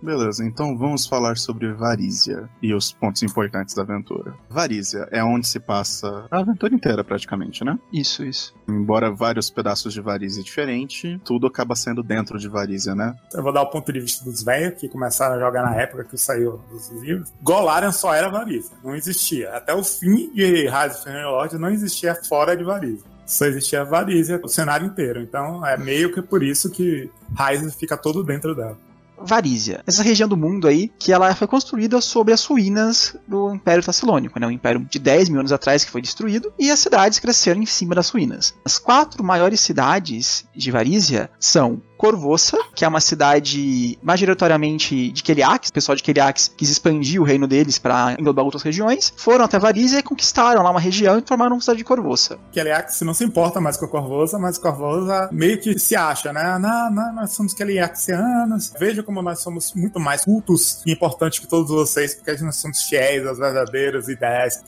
Beleza, 0.03 0.45
então 0.45 0.77
vamos 0.77 1.07
falar 1.07 1.37
sobre 1.37 1.73
Varízia 1.73 2.49
e 2.61 2.75
os 2.75 2.93
pontos 2.93 3.23
importantes 3.23 3.75
da 3.75 3.83
aventura. 3.83 4.35
Varízia 4.51 5.07
é 5.13 5.23
onde 5.23 5.47
se 5.47 5.61
passa 5.61 6.27
a 6.29 6.39
aventura 6.39 6.75
inteira, 6.75 7.05
praticamente, 7.05 7.65
né? 7.65 7.79
Isso, 7.93 8.25
isso. 8.25 8.53
Embora 8.69 9.13
vários 9.13 9.49
pedaços 9.49 9.95
de 9.95 10.01
Varízia 10.01 10.43
diferente, 10.43 11.21
tudo 11.25 11.47
acaba 11.47 11.77
sendo 11.77 12.03
dentro 12.03 12.37
de 12.37 12.49
Varízia, 12.49 12.97
né? 12.97 13.15
Eu 13.33 13.45
vou 13.45 13.53
dar 13.53 13.63
o 13.63 13.71
ponto 13.71 13.93
de 13.93 14.01
vista 14.01 14.25
dos 14.25 14.43
velhos 14.43 14.81
que 14.81 14.89
começaram 14.89 15.37
a 15.37 15.39
jogar 15.39 15.63
na 15.63 15.77
época 15.77 16.03
que 16.05 16.19
saiu 16.19 16.61
dos 16.69 16.91
livros. 17.01 17.33
Golarion 17.41 17.93
só 17.93 18.13
era 18.13 18.29
Varisa, 18.29 18.73
não 18.83 18.97
existia. 18.97 19.51
Até 19.55 19.73
o 19.73 19.85
fim 19.85 20.33
de 20.35 20.65
Rise 20.65 20.97
of 20.97 21.05
the 21.05 21.23
Lord 21.25 21.59
não 21.59 21.71
existia 21.71 22.15
fora 22.15 22.57
de 22.57 22.65
Varisa. 22.65 23.05
Só 23.25 23.47
existia 23.47 23.85
Varisa 23.85 24.41
o 24.43 24.49
cenário 24.49 24.87
inteiro. 24.87 25.21
Então 25.21 25.65
é 25.65 25.77
meio 25.77 26.13
que 26.13 26.21
por 26.21 26.43
isso 26.43 26.71
que 26.71 27.09
Rise 27.39 27.71
fica 27.79 27.97
todo 27.97 28.25
dentro 28.25 28.55
dela. 28.55 28.77
Varízia. 29.25 29.83
Essa 29.87 30.03
região 30.03 30.29
do 30.29 30.37
mundo 30.37 30.67
aí, 30.67 30.91
que 30.99 31.13
ela 31.13 31.35
foi 31.35 31.47
construída 31.47 32.01
sobre 32.01 32.33
as 32.33 32.45
ruínas 32.45 33.17
do 33.27 33.55
Império 33.55 33.83
Tassilônico, 33.83 34.39
né? 34.39 34.47
Um 34.47 34.51
império 34.51 34.87
de 34.91 34.99
10 34.99 35.29
mil 35.29 35.41
anos 35.41 35.53
atrás 35.53 35.85
que 35.85 35.91
foi 35.91 36.03
destruído, 36.03 36.53
e 36.59 36.71
as 36.71 36.79
cidades 36.79 37.19
cresceram 37.19 37.63
em 37.63 37.67
cima 37.67 37.95
das 37.95 38.11
ruínas. 38.11 38.55
As 38.65 38.79
quatro 38.79 39.23
maiores 39.25 39.61
cidades 39.61 40.45
de 40.55 40.71
Varízia 40.71 41.31
são 41.39 41.83
Corvoça, 42.03 42.59
que 42.75 42.85
é 42.85 42.89
uma 42.89 43.01
cidade 43.01 43.97
majoritariamente 44.03 45.13
de 45.13 45.23
Keliax, 45.23 45.69
o 45.69 45.73
pessoal 45.73 45.95
de 45.95 46.03
Keliax 46.03 46.53
quis 46.57 46.69
expandir 46.69 47.23
o 47.23 47.25
reino 47.25 47.47
deles 47.47 47.79
para 47.79 48.17
englobar 48.19 48.45
outras 48.45 48.65
regiões, 48.65 49.15
foram 49.17 49.45
até 49.45 49.57
Varízia 49.57 50.01
e 50.01 50.03
conquistaram 50.03 50.65
lá 50.65 50.71
uma 50.73 50.81
região 50.81 51.17
e 51.17 51.23
formaram 51.25 51.55
uma 51.55 51.61
cidade 51.61 51.79
de 51.79 51.85
Corvoça. 51.85 52.41
Keliax 52.51 53.03
não 53.03 53.15
se 53.15 53.23
importa 53.23 53.61
mais 53.61 53.77
com 53.77 53.85
a 53.85 53.89
Corvosa, 53.89 54.37
mas 54.37 54.59
Corvosa 54.59 55.29
meio 55.31 55.61
que 55.61 55.79
se 55.79 55.95
acha, 55.95 56.33
né? 56.33 56.59
Não, 56.59 56.91
não, 56.91 57.15
nós 57.15 57.35
somos 57.37 57.55
Keliaxianos. 57.55 58.73
Veja 58.77 59.05
como 59.05 59.23
nós 59.23 59.39
somos 59.39 59.73
muito 59.73 60.01
mais 60.01 60.25
cultos 60.25 60.83
e 60.85 60.91
importantes 60.91 61.39
que 61.39 61.47
todos 61.47 61.71
vocês, 61.71 62.17
porque 62.17 62.33
nós 62.43 62.57
somos 62.57 62.83
fiéis 62.83 63.25
às 63.25 63.39
verdadeiras 63.39 64.09
ideias 64.09 64.57
de 64.57 64.65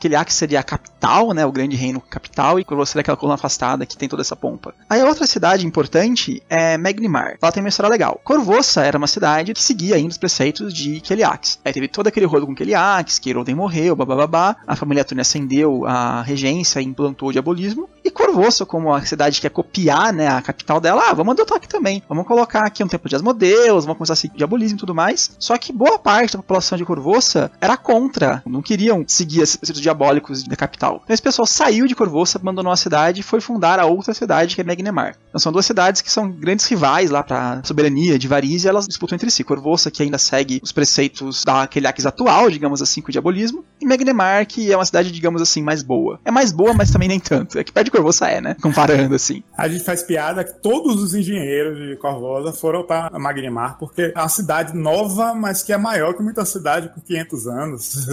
Keliax. 0.00 0.20
Keliax 0.20 0.34
seria 0.34 0.60
a 0.60 0.62
capital, 0.62 1.32
né, 1.32 1.46
o 1.46 1.52
grande 1.52 1.76
reino 1.76 2.00
capital, 2.00 2.58
e 2.58 2.64
Corvoça 2.64 2.92
seria 2.92 3.00
aquela 3.02 3.16
coluna 3.16 3.34
afastada 3.34 3.86
que 3.86 3.96
tem 3.96 4.08
toda 4.08 4.22
essa 4.22 4.36
pompa. 4.36 4.74
Aí 4.88 5.00
a 5.00 5.06
outra 5.06 5.26
cidade 5.26 5.66
importante 5.66 6.42
é 6.48 6.76
Magnimar. 6.76 7.36
Ela 7.40 7.52
tem 7.52 7.62
uma 7.62 7.68
história 7.68 7.90
legal. 7.90 8.20
Corvoça 8.22 8.82
era 8.82 8.98
uma 8.98 9.06
cidade 9.06 9.54
que 9.54 9.62
seguia 9.62 9.96
ainda 9.96 10.10
os 10.10 10.18
preceitos 10.18 10.74
de 10.74 11.00
Keliax. 11.00 11.60
Aí 11.64 11.72
teve 11.72 11.88
todo 11.88 12.06
aquele 12.06 12.26
rolo 12.26 12.46
com 12.46 12.54
Keliax, 12.54 13.18
que 13.18 13.30
Eroden 13.30 13.54
morreu, 13.54 13.96
bababá. 13.96 14.56
A 14.66 14.76
família 14.76 15.04
Tune 15.04 15.20
ascendeu 15.20 15.86
a 15.86 16.22
regência 16.22 16.80
e 16.80 16.84
implantou 16.84 17.28
o 17.28 17.32
diabolismo. 17.32 17.88
E 18.10 18.66
como 18.66 18.92
a 18.92 19.04
cidade 19.04 19.40
quer 19.40 19.50
copiar, 19.50 20.12
né, 20.12 20.28
a 20.28 20.42
capital 20.42 20.80
dela, 20.80 21.02
ah, 21.08 21.14
vamos 21.14 21.32
adotar 21.32 21.58
aqui 21.58 21.68
também. 21.68 22.02
Vamos 22.08 22.26
colocar 22.26 22.66
aqui 22.66 22.82
um 22.82 22.88
templo 22.88 23.08
de 23.08 23.14
Asmodeus, 23.14 23.84
vamos 23.84 23.98
começar 23.98 24.14
a 24.14 24.16
seguir 24.16 24.36
diabolismo 24.36 24.76
e 24.76 24.80
tudo 24.80 24.94
mais. 24.94 25.30
Só 25.38 25.56
que 25.56 25.72
boa 25.72 25.98
parte 25.98 26.32
da 26.32 26.38
população 26.38 26.76
de 26.76 26.84
Corvoça 26.84 27.50
era 27.60 27.76
contra, 27.76 28.42
não 28.44 28.60
queriam 28.60 29.04
seguir 29.06 29.42
esses 29.42 29.56
preceitos 29.56 29.80
diabólicos 29.80 30.42
da 30.42 30.56
capital. 30.56 31.00
Então 31.04 31.14
esse 31.14 31.22
pessoal 31.22 31.46
saiu 31.46 31.86
de 31.86 31.94
Corvoça, 31.94 32.38
abandonou 32.38 32.72
a 32.72 32.76
cidade 32.76 33.20
e 33.20 33.22
foi 33.22 33.40
fundar 33.40 33.78
a 33.78 33.86
outra 33.86 34.12
cidade, 34.12 34.54
que 34.54 34.60
é 34.60 34.64
Magnemar. 34.64 35.16
Então 35.28 35.38
são 35.38 35.52
duas 35.52 35.66
cidades 35.66 36.02
que 36.02 36.10
são 36.10 36.30
grandes 36.30 36.66
rivais 36.66 37.10
lá 37.10 37.22
pra 37.22 37.62
soberania 37.64 38.18
de 38.18 38.26
Varizia, 38.26 38.70
elas 38.70 38.86
disputam 38.86 39.14
entre 39.14 39.30
si. 39.30 39.44
Corvoça, 39.44 39.90
que 39.90 40.02
ainda 40.02 40.18
segue 40.18 40.60
os 40.62 40.72
preceitos 40.72 41.44
daquele 41.44 41.86
Aques 41.86 42.06
atual, 42.06 42.50
digamos 42.50 42.82
assim, 42.82 43.00
com 43.00 43.08
o 43.08 43.12
diabolismo, 43.12 43.64
e 43.80 43.86
Magnemar, 43.86 44.46
que 44.46 44.72
é 44.72 44.76
uma 44.76 44.84
cidade, 44.84 45.10
digamos 45.12 45.40
assim, 45.40 45.62
mais 45.62 45.82
boa. 45.82 46.20
É 46.24 46.30
mais 46.30 46.52
boa, 46.52 46.74
mas 46.74 46.90
também 46.90 47.08
nem 47.08 47.20
tanto. 47.20 47.58
É 47.58 47.64
que 47.64 47.72
perto 47.72 47.86
de 47.86 47.90
Corvoça 48.00 48.28
é, 48.28 48.40
né? 48.40 48.56
Comparando 48.62 49.14
assim. 49.14 49.42
A 49.56 49.68
gente 49.68 49.84
faz 49.84 50.02
piada 50.02 50.42
que 50.42 50.54
todos 50.54 51.02
os 51.02 51.14
engenheiros 51.14 51.78
de 51.78 51.96
Corvosa 51.96 52.52
foram 52.52 52.82
para 52.82 53.10
Magnemar, 53.18 53.78
porque 53.78 54.12
é 54.14 54.18
uma 54.18 54.28
cidade 54.28 54.74
nova, 54.74 55.34
mas 55.34 55.62
que 55.62 55.72
é 55.72 55.76
maior 55.76 56.14
que 56.14 56.22
muita 56.22 56.44
cidade 56.46 56.88
com 56.88 57.00
500 57.00 57.46
anos, 57.46 58.06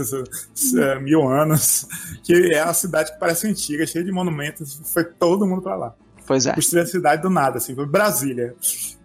mil 1.02 1.28
anos, 1.28 1.88
que 2.24 2.54
é 2.54 2.64
uma 2.64 2.74
cidade 2.74 3.14
que 3.14 3.20
parece 3.20 3.48
antiga, 3.48 3.88
cheia 3.88 4.04
de 4.04 4.12
monumentos. 4.12 4.82
Foi 4.84 5.06
todo 5.06 5.48
mundo 5.48 5.62
para 5.62 5.76
lá. 5.76 5.94
Pois 6.26 6.46
é. 6.46 6.54
Construir 6.54 6.82
a 6.82 6.86
cidade 6.86 7.22
do 7.22 7.30
nada, 7.30 7.58
assim, 7.58 7.74
foi 7.74 7.86
Brasília. 7.86 8.54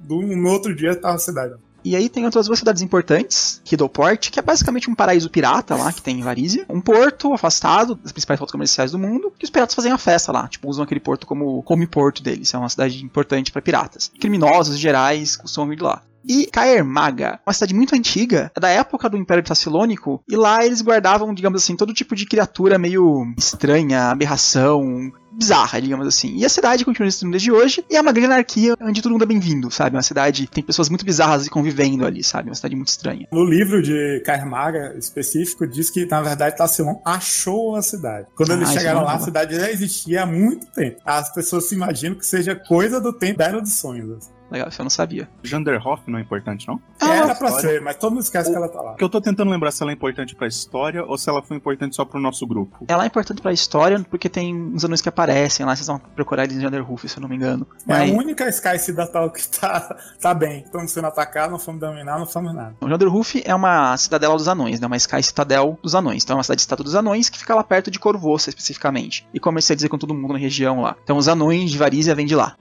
Do, 0.01 0.21
no 0.21 0.51
outro 0.51 0.75
dia 0.75 0.97
tava 0.97 1.15
a 1.15 1.19
cidade. 1.19 1.55
E 1.85 1.97
aí 1.97 2.09
tem 2.09 2.25
outras 2.25 2.47
duas 2.47 2.59
cidades 2.59 2.83
importantes, 2.83 3.61
Kiddleport, 3.65 4.31
que 4.31 4.39
é 4.39 4.43
basicamente 4.43 4.91
um 4.91 4.95
paraíso 4.95 5.31
pirata 5.31 5.75
lá, 5.75 5.93
que 5.93 6.03
tem 6.03 6.19
em 6.19 6.23
Varizia. 6.23 6.65
Um 6.69 6.81
porto 6.81 7.33
afastado 7.33 7.95
das 7.97 8.13
principais 8.13 8.39
rotas 8.39 8.53
comerciais 8.53 8.93
do 8.93 8.99
mundo, 8.99 9.33
que 9.39 9.45
os 9.45 9.51
piratas 9.51 9.75
fazem 9.75 9.93
a 9.93 9.99
festa 9.99 10.33
lá. 10.33 10.49
Tipo, 10.49 10.69
usam 10.69 10.85
aquele 10.85 11.01
porto 11.01 11.27
como 11.27 11.63
come 11.63 11.87
porto 11.87 12.23
deles. 12.23 12.53
É 12.55 12.59
uma 12.59 12.69
cidade 12.69 13.05
importante 13.05 13.51
para 13.51 13.63
piratas. 13.63 14.11
Criminosos 14.21 14.79
gerais 14.79 15.37
costumam 15.37 15.73
ir 15.73 15.83
lá 15.83 16.03
e 16.27 16.47
Caermaga, 16.47 17.41
uma 17.47 17.53
cidade 17.53 17.75
muito 17.75 17.95
antiga, 17.95 18.51
da 18.59 18.69
época 18.69 19.09
do 19.09 19.17
Império 19.17 19.43
Tassilônico, 19.43 20.23
e 20.29 20.37
lá 20.37 20.65
eles 20.65 20.83
guardavam, 20.83 21.35
digamos 21.35 21.63
assim, 21.63 21.77
todo 21.77 21.95
tipo 21.95 22.15
de 22.15 22.27
criatura 22.27 22.79
meio 22.79 23.33
estranha, 23.37 24.11
aberração, 24.11 25.13
bizarra, 25.33 25.81
digamos 25.81 26.07
assim. 26.07 26.37
E 26.37 26.45
a 26.45 26.49
cidade 26.49 26.85
continua 26.85 27.07
existindo 27.07 27.31
desde 27.31 27.51
hoje, 27.51 27.85
e 27.91 27.97
é 27.97 28.01
uma 28.01 28.13
grande 28.13 28.33
anarquia 28.33 28.75
onde 28.81 29.03
todo 29.03 29.13
mundo 29.13 29.25
é 29.25 29.27
bem-vindo, 29.27 29.71
sabe? 29.71 29.97
Uma 29.97 30.03
cidade 30.03 30.47
tem 30.47 30.63
pessoas 30.63 30.89
muito 30.89 31.05
bizarras 31.05 31.49
convivendo 31.49 32.07
ali, 32.07 32.23
sabe? 32.23 32.49
Uma 32.49 32.55
cidade 32.55 32.77
muito 32.77 32.89
estranha. 32.89 33.27
No 33.33 33.45
livro 33.45 33.83
de 33.83 34.23
Caermaga 34.25 34.95
específico, 34.99 35.67
diz 35.67 35.91
que, 35.91 36.07
na 36.07 36.21
verdade, 36.23 36.57
Tassilon 36.57 37.01
achou 37.05 37.77
a 37.77 37.83
cidade. 37.83 38.27
Quando 38.35 38.53
ah, 38.53 38.55
eles 38.55 38.71
chegaram 38.71 39.03
lá, 39.03 39.15
a 39.15 39.21
cidade 39.21 39.57
já 39.57 39.71
existia 39.71 40.23
há 40.23 40.27
muito 40.27 40.67
tempo. 40.67 41.01
As 41.05 41.33
pessoas 41.33 41.69
se 41.69 41.75
imaginam 41.75 42.17
que 42.17 42.27
seja 42.27 42.55
coisa 42.55 43.01
do 43.01 43.13
tempo 43.13 43.39
da 43.39 43.47
Era 43.47 43.61
dos 43.61 43.73
Sonhos. 43.73 44.31
Legal, 44.53 44.69
isso 44.69 44.83
eu 44.83 44.85
não 44.85 44.91
sabia. 44.91 45.27
Janderhoff 45.43 46.03
não 46.07 46.19
é 46.19 46.23
importante, 46.23 46.69
não? 46.69 46.79
Ah, 47.01 47.15
Era 47.15 47.35
pra 47.35 47.51
ser, 47.53 47.81
mas 47.81 47.97
todo 47.97 48.13
mundo 48.13 48.23
esquece 48.23 48.51
o, 48.51 48.53
que 48.53 48.59
ela 48.59 48.69
tá 48.69 48.83
lá. 48.83 48.95
Que 48.97 49.03
eu 49.03 49.09
tô 49.09 49.19
tentando 49.19 49.51
lembrar 49.51 49.71
se 49.71 49.83
ela 49.83 49.91
é 49.91 49.95
importante 49.95 50.35
pra 50.35 50.47
história 50.47 51.03
ou 51.03 51.17
se 51.17 51.31
ela 51.31 51.43
foi 51.43 51.57
importante 51.57 51.97
só 51.97 52.05
pro 52.05 52.21
nosso 52.21 52.47
grupo. 52.47 52.85
Ela 52.87 53.05
é 53.05 53.07
importante 53.07 53.41
pra 53.41 53.51
história 53.51 53.99
porque 54.11 54.29
tem 54.29 54.55
uns 54.55 54.85
anões 54.85 55.01
que 55.01 55.09
aparecem 55.09 55.65
lá, 55.65 55.75
vocês 55.75 55.87
vão 55.87 55.99
procurar 55.99 56.45
eles 56.45 56.59
em 56.59 56.61
Janderhoof, 56.61 57.09
se 57.09 57.17
eu 57.17 57.23
não 57.23 57.31
me 57.31 57.37
engano. 57.37 57.67
É 57.89 57.93
mas... 57.93 58.11
a 58.11 58.15
única 58.15 58.47
Sky 58.51 58.79
Cidatal 58.79 59.31
que 59.31 59.49
tá, 59.49 59.97
tá 60.21 60.35
bem. 60.35 60.61
Estamos 60.65 60.91
sendo 60.93 61.07
atacados, 61.07 61.53
não 61.53 61.59
fomos 61.59 61.81
dominar, 61.81 62.19
não 62.19 62.27
fomos 62.27 62.55
nada. 62.55 62.75
O 62.79 62.89
Janderhoof 62.89 63.43
é 63.47 63.55
uma 63.55 63.97
cidadela 63.97 64.37
dos 64.37 64.49
anões, 64.49 64.79
né? 64.79 64.87
Uma 64.87 64.97
Sky 64.99 65.23
Citadel 65.23 65.79
dos 65.83 65.95
anões. 65.95 66.25
Então 66.25 66.35
é 66.35 66.37
uma 66.37 66.45
cidade 66.45 66.61
estátua 66.61 66.85
dos 66.85 66.95
anões 66.95 67.31
que 67.31 67.39
fica 67.39 67.55
lá 67.55 67.65
perto 67.65 67.91
de 67.91 67.99
Corvoça, 67.99 68.51
especificamente. 68.51 69.27
E 69.33 69.41
comecei 69.41 69.73
a 69.73 69.77
dizer 69.77 69.89
com 69.89 69.97
todo 69.97 70.13
mundo 70.13 70.35
na 70.35 70.39
região 70.39 70.83
lá. 70.83 70.95
Então 71.03 71.17
os 71.17 71.27
anões 71.27 71.71
de 71.71 71.79
Varizia 71.79 72.15
vêm 72.15 72.27
de 72.27 72.35
lá. 72.35 72.55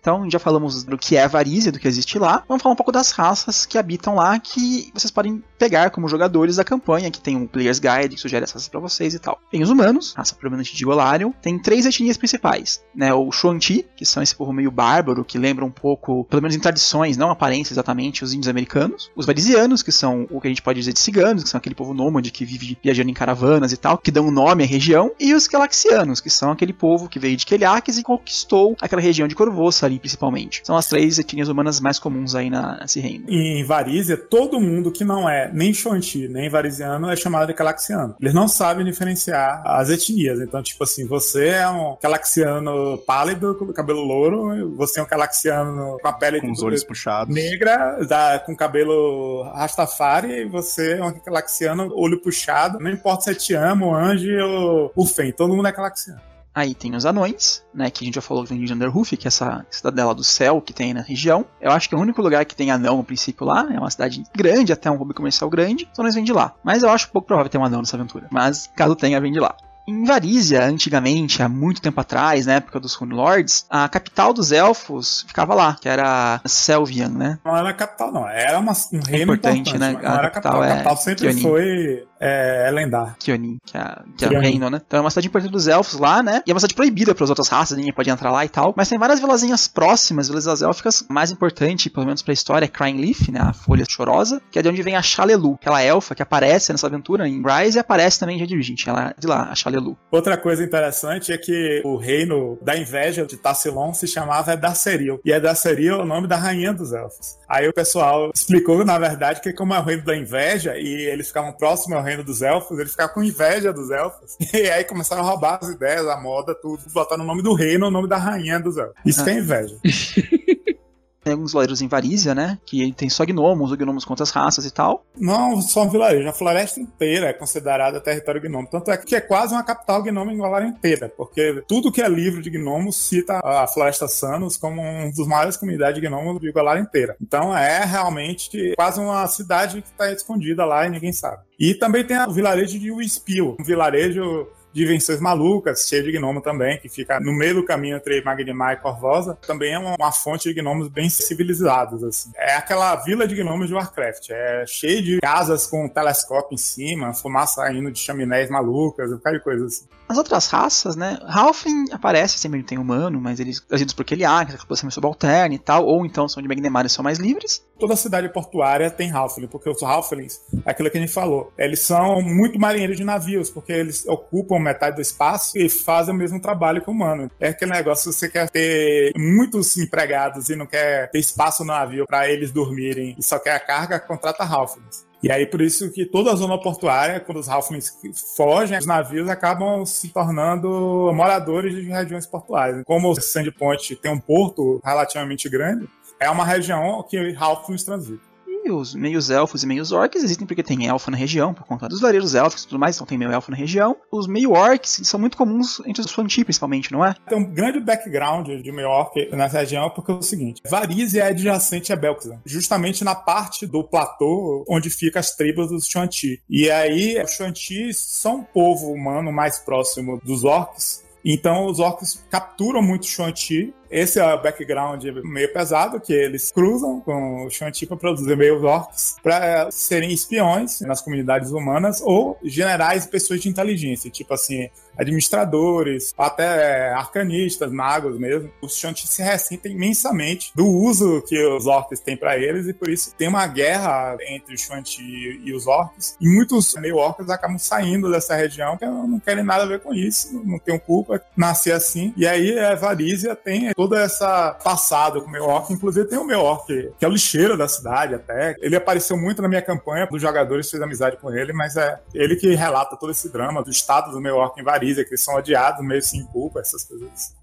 Então, 0.00 0.30
já 0.30 0.38
falamos 0.38 0.82
do 0.82 0.96
que 0.96 1.16
é 1.16 1.24
a 1.24 1.28
Varizia, 1.28 1.70
do 1.70 1.78
que 1.78 1.86
existe 1.86 2.18
lá. 2.18 2.42
Vamos 2.48 2.62
falar 2.62 2.72
um 2.72 2.76
pouco 2.76 2.90
das 2.90 3.10
raças 3.10 3.66
que 3.66 3.76
habitam 3.76 4.14
lá, 4.14 4.38
que 4.38 4.90
vocês 4.94 5.10
podem 5.10 5.42
pegar 5.60 5.90
como 5.90 6.08
jogadores 6.08 6.56
da 6.56 6.64
campanha, 6.64 7.10
que 7.10 7.20
tem 7.20 7.36
um 7.36 7.46
Player's 7.46 7.78
Guide 7.78 8.14
que 8.14 8.20
sugere 8.20 8.44
essas 8.44 8.66
pra 8.66 8.80
vocês 8.80 9.12
e 9.12 9.18
tal. 9.18 9.38
Tem 9.50 9.62
os 9.62 9.68
humanos, 9.68 10.14
raça 10.16 10.34
predominante 10.34 10.74
de 10.74 10.84
Golarion. 10.84 11.32
Tem 11.42 11.58
três 11.58 11.84
etnias 11.84 12.16
principais, 12.16 12.82
né? 12.94 13.12
O 13.12 13.30
Shuanti, 13.30 13.86
que 13.94 14.06
são 14.06 14.22
esse 14.22 14.34
povo 14.34 14.54
meio 14.54 14.70
bárbaro, 14.70 15.22
que 15.22 15.36
lembra 15.36 15.62
um 15.62 15.70
pouco, 15.70 16.24
pelo 16.24 16.40
menos 16.40 16.56
em 16.56 16.60
tradições, 16.60 17.18
não 17.18 17.30
aparência 17.30 17.74
exatamente, 17.74 18.24
os 18.24 18.32
índios 18.32 18.48
americanos. 18.48 19.10
Os 19.14 19.26
Varizianos, 19.26 19.82
que 19.82 19.92
são 19.92 20.26
o 20.30 20.40
que 20.40 20.46
a 20.46 20.50
gente 20.50 20.62
pode 20.62 20.78
dizer 20.78 20.94
de 20.94 20.98
ciganos, 20.98 21.42
que 21.42 21.50
são 21.50 21.58
aquele 21.58 21.74
povo 21.74 21.92
nômade 21.92 22.30
que 22.30 22.44
vive 22.46 22.78
viajando 22.82 23.10
em 23.10 23.14
caravanas 23.14 23.70
e 23.70 23.76
tal, 23.76 23.98
que 23.98 24.10
dão 24.10 24.30
nome 24.30 24.64
à 24.64 24.66
região. 24.66 25.12
E 25.20 25.34
os 25.34 25.46
Galaxianos, 25.46 26.20
que 26.20 26.30
são 26.30 26.50
aquele 26.50 26.72
povo 26.72 27.06
que 27.06 27.18
veio 27.18 27.36
de 27.36 27.44
Keliakes 27.44 27.98
e 27.98 28.02
conquistou 28.02 28.76
aquela 28.80 29.02
região 29.02 29.28
de 29.28 29.34
Corvoça 29.34 29.84
ali 29.84 29.98
principalmente. 29.98 30.62
São 30.64 30.76
as 30.76 30.86
três 30.86 31.18
etnias 31.18 31.48
humanas 31.48 31.80
mais 31.80 31.98
comuns 31.98 32.34
aí 32.34 32.48
na, 32.48 32.78
nesse 32.80 32.98
reino. 33.00 33.24
Em 33.28 33.62
Varizia, 33.64 34.16
todo 34.16 34.60
mundo 34.60 34.90
que 34.90 35.04
não 35.04 35.28
é 35.28 35.49
nem 35.52 35.72
Xonti, 35.72 36.28
nem 36.28 36.48
Variziano 36.48 37.10
é 37.10 37.16
chamado 37.16 37.48
de 37.48 37.54
Calaxiano. 37.54 38.16
Eles 38.20 38.34
não 38.34 38.48
sabem 38.48 38.84
diferenciar 38.84 39.62
as 39.64 39.90
etnias. 39.90 40.40
Então, 40.40 40.62
tipo 40.62 40.82
assim, 40.84 41.06
você 41.06 41.48
é 41.48 41.68
um 41.68 41.96
Calaxiano 41.96 42.98
pálido, 42.98 43.54
com 43.54 43.72
cabelo 43.72 44.02
louro, 44.02 44.74
você 44.76 45.00
é 45.00 45.02
um 45.02 45.06
Calaxiano 45.06 45.98
com 46.00 46.08
a 46.08 46.12
pele 46.12 46.40
com 46.40 46.50
os 46.50 46.62
olhos 46.62 46.84
puxados, 46.84 47.34
negra, 47.34 48.04
da, 48.06 48.38
com 48.38 48.56
cabelo 48.56 49.42
Rastafari, 49.54 50.42
e 50.42 50.44
você 50.44 50.94
é 50.94 51.04
um 51.04 51.12
Calaxiano 51.12 51.92
olho 51.94 52.20
puxado. 52.20 52.78
Não 52.80 52.90
importa 52.90 53.24
se 53.24 53.30
é 53.30 53.34
te 53.34 53.54
amo, 53.54 53.86
o 53.86 53.94
anjo 53.94 54.30
ou 54.38 54.92
o 54.94 55.06
Fen, 55.06 55.32
todo 55.32 55.54
mundo 55.54 55.68
é 55.68 55.72
Calaxiano. 55.72 56.29
Aí 56.54 56.74
tem 56.74 56.94
os 56.96 57.06
anões, 57.06 57.64
né? 57.72 57.90
Que 57.90 58.04
a 58.04 58.06
gente 58.06 58.16
já 58.16 58.20
falou 58.20 58.42
que 58.42 58.48
tem 58.48 58.64
de 58.64 58.72
Underhoof, 58.72 59.16
que 59.16 59.26
é 59.26 59.28
essa 59.28 59.64
cidadela 59.70 60.14
do 60.14 60.24
céu 60.24 60.60
que 60.60 60.72
tem 60.72 60.92
na 60.92 61.00
região. 61.00 61.46
Eu 61.60 61.70
acho 61.70 61.88
que 61.88 61.94
é 61.94 61.98
o 61.98 62.00
único 62.00 62.20
lugar 62.20 62.44
que 62.44 62.56
tem 62.56 62.70
anão 62.70 62.96
no 62.96 63.04
princípio 63.04 63.46
lá. 63.46 63.68
É 63.72 63.78
uma 63.78 63.90
cidade 63.90 64.24
grande, 64.34 64.72
até 64.72 64.90
um 64.90 65.00
hub 65.00 65.14
comercial 65.14 65.48
grande. 65.48 65.88
Os 65.92 65.98
anões 65.98 66.14
vêm 66.14 66.24
de 66.24 66.32
lá. 66.32 66.54
Mas 66.62 66.82
eu 66.82 66.90
acho 66.90 67.10
pouco 67.10 67.28
provável 67.28 67.50
ter 67.50 67.58
um 67.58 67.64
anão 67.64 67.80
nessa 67.80 67.96
aventura. 67.96 68.26
Mas 68.30 68.68
caso 68.74 68.96
tenha, 68.96 69.20
vem 69.20 69.32
de 69.32 69.40
lá. 69.40 69.54
Em 69.90 70.04
Varizia, 70.04 70.64
antigamente, 70.64 71.42
há 71.42 71.48
muito 71.48 71.82
tempo 71.82 72.00
atrás, 72.00 72.46
na 72.46 72.54
época 72.54 72.78
dos 72.78 72.94
Rune 72.94 73.12
Lords, 73.12 73.66
a 73.68 73.88
capital 73.88 74.32
dos 74.32 74.52
elfos 74.52 75.24
ficava 75.26 75.52
lá, 75.52 75.76
que 75.80 75.88
era 75.88 76.40
Selvian, 76.46 77.08
né? 77.08 77.40
Não 77.44 77.56
era 77.56 77.70
a 77.70 77.74
capital, 77.74 78.12
não. 78.12 78.28
Era 78.28 78.60
uma, 78.60 78.72
um 78.72 79.00
reino 79.04 79.34
importante, 79.34 79.76
né? 79.76 79.98
Não 80.00 80.08
a 80.08 80.18
era 80.18 80.30
capital. 80.30 80.62
É 80.62 80.66
a 80.66 80.74
capital 80.76 80.96
sempre 80.96 81.26
Kionin. 81.26 81.42
foi 81.42 82.06
é, 82.20 82.68
Elendar. 82.68 83.16
Kionin, 83.18 83.58
que 83.64 83.76
é, 83.76 83.96
que 84.16 84.24
é 84.26 84.28
o 84.28 84.40
reino, 84.40 84.70
né? 84.70 84.80
Então 84.86 84.98
é 84.98 85.00
uma 85.00 85.10
cidade 85.10 85.26
importante 85.26 85.50
dos 85.50 85.66
elfos 85.66 85.98
lá, 85.98 86.22
né? 86.22 86.40
E 86.46 86.50
é 86.52 86.54
uma 86.54 86.60
cidade 86.60 86.74
proibida 86.74 87.12
para 87.12 87.24
as 87.24 87.30
outras 87.30 87.48
raças, 87.48 87.76
ninguém 87.76 87.92
pode 87.92 88.10
entrar 88.10 88.30
lá 88.30 88.44
e 88.44 88.48
tal. 88.48 88.72
Mas 88.76 88.88
tem 88.88 88.98
várias 88.98 89.18
vilazinhas 89.18 89.66
próximas, 89.66 90.28
vilas 90.28 90.62
élficas. 90.62 91.04
Mais 91.08 91.32
importante, 91.32 91.90
pelo 91.90 92.06
menos 92.06 92.22
pra 92.22 92.32
história, 92.32 92.66
é 92.66 92.68
Crying 92.68 93.00
Leaf, 93.00 93.28
né? 93.32 93.40
A 93.40 93.52
folha 93.52 93.84
chorosa, 93.88 94.40
que 94.52 94.58
é 94.58 94.62
de 94.62 94.68
onde 94.68 94.82
vem 94.82 94.94
a 94.94 95.02
Chalelu, 95.02 95.54
aquela 95.54 95.82
elfa 95.82 96.14
que 96.14 96.22
aparece 96.22 96.70
nessa 96.70 96.86
aventura 96.86 97.26
em 97.26 97.42
Rise 97.42 97.78
e 97.78 97.80
aparece 97.80 98.20
também 98.20 98.40
em 98.40 98.46
Dirigente. 98.46 98.88
Ela 98.88 99.08
é 99.08 99.14
de 99.18 99.26
lá, 99.26 99.48
a 99.50 99.54
Chalelu. 99.54 99.79
Outra 100.10 100.36
coisa 100.36 100.62
interessante 100.64 101.32
é 101.32 101.38
que 101.38 101.82
o 101.84 101.96
reino 101.96 102.58
da 102.62 102.76
inveja 102.76 103.26
de 103.26 103.36
Tassilon 103.36 103.94
se 103.94 104.06
chamava 104.06 104.52
Edaceril. 104.52 105.20
E 105.24 105.32
Edaceril 105.32 105.94
é 105.94 106.02
o 106.02 106.06
nome 106.06 106.26
da 106.26 106.36
rainha 106.36 106.72
dos 106.72 106.92
elfos. 106.92 107.38
Aí 107.48 107.68
o 107.68 107.72
pessoal 107.72 108.30
explicou, 108.34 108.84
na 108.84 108.98
verdade, 108.98 109.40
que 109.40 109.52
como 109.52 109.74
é 109.74 109.78
o 109.78 109.82
reino 109.82 110.04
da 110.04 110.16
inveja 110.16 110.76
e 110.76 110.88
eles 111.06 111.28
ficavam 111.28 111.52
próximos 111.52 111.96
ao 111.96 112.02
reino 112.02 112.22
dos 112.22 112.42
elfos, 112.42 112.78
eles 112.78 112.92
ficavam 112.92 113.14
com 113.14 113.22
inveja 113.22 113.72
dos 113.72 113.90
elfos. 113.90 114.36
E 114.60 114.68
aí 114.68 114.84
começaram 114.84 115.22
a 115.22 115.24
roubar 115.24 115.58
as 115.62 115.70
ideias, 115.70 116.06
a 116.06 116.20
moda, 116.20 116.54
tudo, 116.54 116.82
botar 116.92 117.16
no 117.16 117.24
nome 117.24 117.42
do 117.42 117.54
reino 117.54 117.86
o 117.86 117.90
nome 117.90 118.08
da 118.08 118.18
rainha 118.18 118.60
dos 118.60 118.76
elfos. 118.76 118.94
Isso 119.06 119.24
que 119.24 119.30
é 119.30 119.34
inveja. 119.34 119.76
Tem 121.22 121.32
alguns 121.32 121.52
vilarejos 121.52 121.82
em 121.82 121.88
Varizia, 121.88 122.34
né? 122.34 122.58
Que 122.64 122.92
tem 122.92 123.10
só 123.10 123.24
gnomos, 123.24 123.70
ou 123.70 123.76
gnomos 123.76 124.04
com 124.04 124.12
outras 124.12 124.30
raças 124.30 124.64
e 124.64 124.70
tal. 124.70 125.04
Não, 125.16 125.60
só 125.60 125.84
um 125.84 125.90
vilarejo. 125.90 126.28
A 126.28 126.32
floresta 126.32 126.80
inteira 126.80 127.26
é 127.26 127.32
considerada 127.32 128.00
território 128.00 128.40
gnomo. 128.40 128.68
Tanto 128.70 128.90
é 128.90 128.96
que 128.96 129.14
é 129.14 129.20
quase 129.20 129.54
uma 129.54 129.62
capital 129.62 130.02
gnomo 130.02 130.30
em 130.30 130.68
inteira. 130.68 131.12
Porque 131.14 131.62
tudo 131.68 131.92
que 131.92 132.00
é 132.00 132.08
livro 132.08 132.40
de 132.42 132.50
gnomos 132.50 132.96
cita 132.96 133.40
a 133.44 133.66
Floresta 133.66 134.08
Sanos 134.08 134.56
como 134.56 134.80
um 134.80 135.10
dos 135.10 135.26
maiores 135.26 135.56
comunidades 135.56 136.00
de 136.00 136.06
gnomos 136.06 136.40
de 136.40 136.50
Valar 136.50 136.78
inteira. 136.78 137.16
Então 137.20 137.56
é 137.56 137.84
realmente 137.84 138.74
quase 138.74 139.00
uma 139.00 139.26
cidade 139.26 139.82
que 139.82 139.88
está 139.88 140.10
escondida 140.12 140.64
lá 140.64 140.86
e 140.86 140.90
ninguém 140.90 141.12
sabe. 141.12 141.42
E 141.58 141.74
também 141.74 142.04
tem 142.04 142.18
o 142.18 142.32
vilarejo 142.32 142.78
de 142.78 142.90
Wispil, 142.90 143.56
um 143.60 143.64
vilarejo 143.64 144.48
Dimensões 144.72 145.20
Malucas, 145.20 145.86
cheio 145.88 146.02
de 146.02 146.12
gnomo 146.12 146.40
também, 146.40 146.78
que 146.78 146.88
fica 146.88 147.20
no 147.20 147.32
meio 147.32 147.56
do 147.56 147.64
caminho 147.64 147.96
entre 147.96 148.22
Magnimar 148.22 148.74
e 148.74 148.76
Corvosa, 148.76 149.38
também 149.46 149.74
é 149.74 149.78
uma, 149.78 149.94
uma 149.98 150.12
fonte 150.12 150.48
de 150.48 150.60
gnomos 150.60 150.88
bem 150.88 151.08
civilizados, 151.08 152.02
assim. 152.02 152.30
É 152.36 152.56
aquela 152.56 152.96
vila 152.96 153.26
de 153.26 153.34
gnomos 153.34 153.68
de 153.68 153.74
Warcraft, 153.74 154.30
é 154.30 154.64
cheio 154.66 155.02
de 155.02 155.20
casas 155.20 155.66
com 155.66 155.88
telescópio 155.88 156.54
em 156.54 156.58
cima, 156.58 157.14
fumaça 157.14 157.60
saindo 157.60 157.90
de 157.90 157.98
chaminés 157.98 158.48
malucas, 158.48 159.10
um 159.10 159.16
bocado 159.16 159.38
de 159.38 159.44
coisa 159.44 159.66
assim. 159.66 159.86
As 160.08 160.18
outras 160.18 160.48
raças, 160.48 160.96
né? 160.96 161.18
Halfling 161.22 161.86
aparece 161.92 162.38
sempre 162.38 162.62
tem 162.62 162.78
humano, 162.78 163.20
mas 163.20 163.38
eles 163.38 163.60
trazidos 163.60 163.94
por 163.94 164.04
ar, 164.24 164.46
que 164.46 164.52
é 164.52 164.56
a 164.56 164.90
subalterna 164.90 165.54
e 165.54 165.58
tal, 165.58 165.86
ou 165.86 166.04
então 166.04 166.28
são 166.28 166.42
de 166.42 166.48
Magnemar 166.48 166.84
e 166.84 166.88
são 166.88 167.04
mais 167.04 167.18
livres. 167.18 167.64
Toda 167.80 167.96
cidade 167.96 168.28
portuária 168.28 168.90
tem 168.90 169.10
Halfling, 169.10 169.46
porque 169.46 169.70
os 169.70 169.82
Halflings, 169.82 170.38
é 170.66 170.70
aquilo 170.70 170.90
que 170.90 170.98
a 170.98 171.00
gente 171.00 171.12
falou, 171.12 171.50
eles 171.56 171.80
são 171.80 172.20
muito 172.20 172.58
marinheiros 172.58 172.98
de 172.98 173.04
navios, 173.04 173.48
porque 173.48 173.72
eles 173.72 174.06
ocupam 174.06 174.58
metade 174.58 174.96
do 174.96 175.02
espaço 175.02 175.56
e 175.56 175.66
fazem 175.66 176.14
o 176.14 176.16
mesmo 176.16 176.38
trabalho 176.38 176.82
que 176.82 176.90
o 176.90 176.92
humano. 176.92 177.30
É 177.40 177.48
aquele 177.48 177.72
negócio, 177.72 178.12
você 178.12 178.28
quer 178.28 178.50
ter 178.50 179.12
muitos 179.16 179.78
empregados 179.78 180.50
e 180.50 180.56
não 180.56 180.66
quer 180.66 181.10
ter 181.10 181.18
espaço 181.18 181.64
no 181.64 181.72
navio 181.72 182.04
para 182.06 182.28
eles 182.28 182.52
dormirem 182.52 183.16
e 183.18 183.22
só 183.22 183.38
quer 183.38 183.52
a 183.52 183.60
carga, 183.60 183.98
contrata 183.98 184.44
Halflings. 184.44 185.08
E 185.22 185.30
aí, 185.30 185.44
por 185.44 185.60
isso 185.60 185.90
que 185.92 186.06
toda 186.06 186.32
a 186.32 186.34
zona 186.34 186.58
portuária, 186.58 187.20
quando 187.20 187.38
os 187.38 187.48
Halflings 187.48 187.94
fogem, 188.34 188.78
os 188.78 188.86
navios 188.86 189.28
acabam 189.28 189.84
se 189.84 190.08
tornando 190.08 191.12
moradores 191.14 191.74
de 191.74 191.82
regiões 191.82 192.26
portuárias. 192.26 192.82
Como 192.86 193.10
o 193.10 193.20
Sandpoint 193.20 193.96
tem 193.96 194.10
um 194.10 194.18
porto 194.18 194.80
relativamente 194.82 195.46
grande, 195.50 195.86
é 196.20 196.30
uma 196.30 196.44
região 196.44 197.02
que 197.08 197.34
Halflings 197.36 197.84
transitam 197.84 198.30
os 198.70 198.94
meios 198.94 199.30
elfos 199.30 199.62
e 199.62 199.66
meios 199.66 199.92
orcs 199.92 200.22
existem 200.22 200.46
porque 200.46 200.62
tem 200.62 200.86
elfo 200.86 201.10
na 201.10 201.16
região, 201.16 201.52
por 201.52 201.64
conta 201.64 201.88
dos 201.88 202.00
vareiros 202.00 202.34
elfos 202.34 202.62
e 202.62 202.68
tudo 202.68 202.78
mais, 202.78 202.96
então 202.96 203.06
tem 203.06 203.18
meio 203.18 203.32
elfo 203.32 203.50
na 203.50 203.56
região. 203.56 203.96
Os 204.10 204.26
meio 204.26 204.52
orcs 204.52 205.00
são 205.04 205.18
muito 205.18 205.36
comuns 205.36 205.80
entre 205.86 206.02
os 206.02 206.12
Fanti, 206.12 206.44
principalmente, 206.44 206.92
não 206.92 207.04
é? 207.04 207.14
Tem 207.28 207.38
um 207.38 207.44
grande 207.44 207.80
background 207.80 208.48
de 208.48 208.72
meio 208.72 208.88
orc 208.88 209.16
nessa 209.32 209.60
região, 209.60 209.90
porque 209.90 210.12
é 210.12 210.14
o 210.14 210.22
seguinte: 210.22 210.60
Varizia 210.68 211.24
é 211.24 211.28
adjacente 211.28 211.92
a 211.92 211.96
Belkzan, 211.96 212.40
justamente 212.44 213.04
na 213.04 213.14
parte 213.14 213.66
do 213.66 213.82
platô 213.82 214.64
onde 214.68 214.90
ficam 214.90 215.18
as 215.20 215.34
tribos 215.34 215.68
dos 215.68 215.86
Shanti. 215.86 216.42
E 216.48 216.70
aí, 216.70 217.20
os 217.22 217.32
Shanti 217.32 217.92
são 217.94 218.36
um 218.36 218.44
povo 218.44 218.92
humano 218.92 219.32
mais 219.32 219.58
próximo 219.58 220.20
dos 220.24 220.44
orcs. 220.44 221.02
Então 221.24 221.66
os 221.66 221.78
orcs 221.78 222.24
capturam 222.30 222.82
muito 222.82 223.06
Shanti 223.06 223.74
esse 223.90 224.18
é 224.18 224.34
o 224.34 224.40
background 224.40 225.04
meio 225.24 225.52
pesado, 225.52 226.00
que 226.00 226.12
eles 226.12 226.52
cruzam 226.52 227.00
com 227.00 227.44
o 227.44 227.50
Shanti 227.50 227.86
para 227.86 227.96
produzir 227.96 228.36
meio 228.36 228.62
orcs, 228.64 229.16
para 229.22 229.70
serem 229.70 230.12
espiões 230.12 230.80
nas 230.82 231.00
comunidades 231.00 231.50
humanas 231.50 232.00
ou 232.00 232.38
generais 232.42 233.04
e 233.04 233.08
pessoas 233.08 233.40
de 233.40 233.48
inteligência, 233.48 234.10
tipo 234.10 234.32
assim, 234.32 234.68
administradores, 234.96 236.14
até 236.16 236.92
arcanistas, 236.92 237.72
magos 237.72 238.18
mesmo. 238.18 238.50
Os 238.60 238.76
Shanti 238.76 239.08
se 239.08 239.22
ressentem 239.22 239.72
imensamente 239.72 240.52
do 240.54 240.66
uso 240.66 241.22
que 241.22 241.42
os 241.46 241.66
orcs 241.66 242.00
têm 242.00 242.16
para 242.16 242.36
eles 242.38 242.68
e 242.68 242.72
por 242.72 242.88
isso 242.88 243.14
tem 243.16 243.28
uma 243.28 243.46
guerra 243.46 244.16
entre 244.28 244.54
os 244.54 244.60
Shanti 244.60 245.02
e 245.44 245.52
os 245.52 245.66
orcs. 245.66 246.16
E 246.20 246.28
muitos 246.28 246.74
meio 246.74 246.96
orcs 246.96 247.28
acabam 247.30 247.58
saindo 247.58 248.10
dessa 248.10 248.36
região 248.36 248.76
porque 248.76 248.86
não 248.86 249.18
querem 249.18 249.42
nada 249.42 249.64
a 249.64 249.66
ver 249.66 249.80
com 249.80 249.94
isso, 249.94 250.40
não 250.44 250.58
tem 250.58 250.78
culpa, 250.78 251.22
nascer 251.36 251.72
assim. 251.72 252.12
E 252.16 252.26
aí 252.26 252.58
a 252.58 252.74
Varízia 252.74 253.34
tem 253.34 253.72
toda 253.80 253.98
essa 253.98 254.52
passada 254.62 255.22
com 255.22 255.26
o 255.26 255.30
meu 255.30 255.44
orc. 255.44 255.72
Inclusive 255.72 256.06
tem 256.06 256.18
o 256.18 256.24
meu 256.24 256.40
orc, 256.40 256.66
que 256.66 257.02
é 257.02 257.08
o 257.08 257.10
lixeiro 257.10 257.56
da 257.56 257.66
cidade 257.66 258.14
até. 258.14 258.54
Ele 258.60 258.76
apareceu 258.76 259.16
muito 259.16 259.40
na 259.40 259.48
minha 259.48 259.62
campanha, 259.62 260.06
dos 260.06 260.20
jogadores 260.20 260.70
fez 260.70 260.82
amizade 260.82 261.16
com 261.16 261.32
ele, 261.34 261.54
mas 261.54 261.78
é 261.78 261.98
ele 262.12 262.36
que 262.36 262.54
relata 262.54 262.94
todo 262.94 263.10
esse 263.10 263.32
drama 263.32 263.62
do 263.62 263.70
estado 263.70 264.10
do 264.10 264.20
meu 264.20 264.36
orc 264.36 264.60
em 264.60 264.62
Varizia, 264.62 265.02
que 265.02 265.12
eles 265.12 265.24
são 265.24 265.34
odiados, 265.34 265.82
meio 265.82 266.02
sem 266.02 266.22
culpa, 266.26 266.60
essas 266.60 266.84
coisas. 266.84 267.34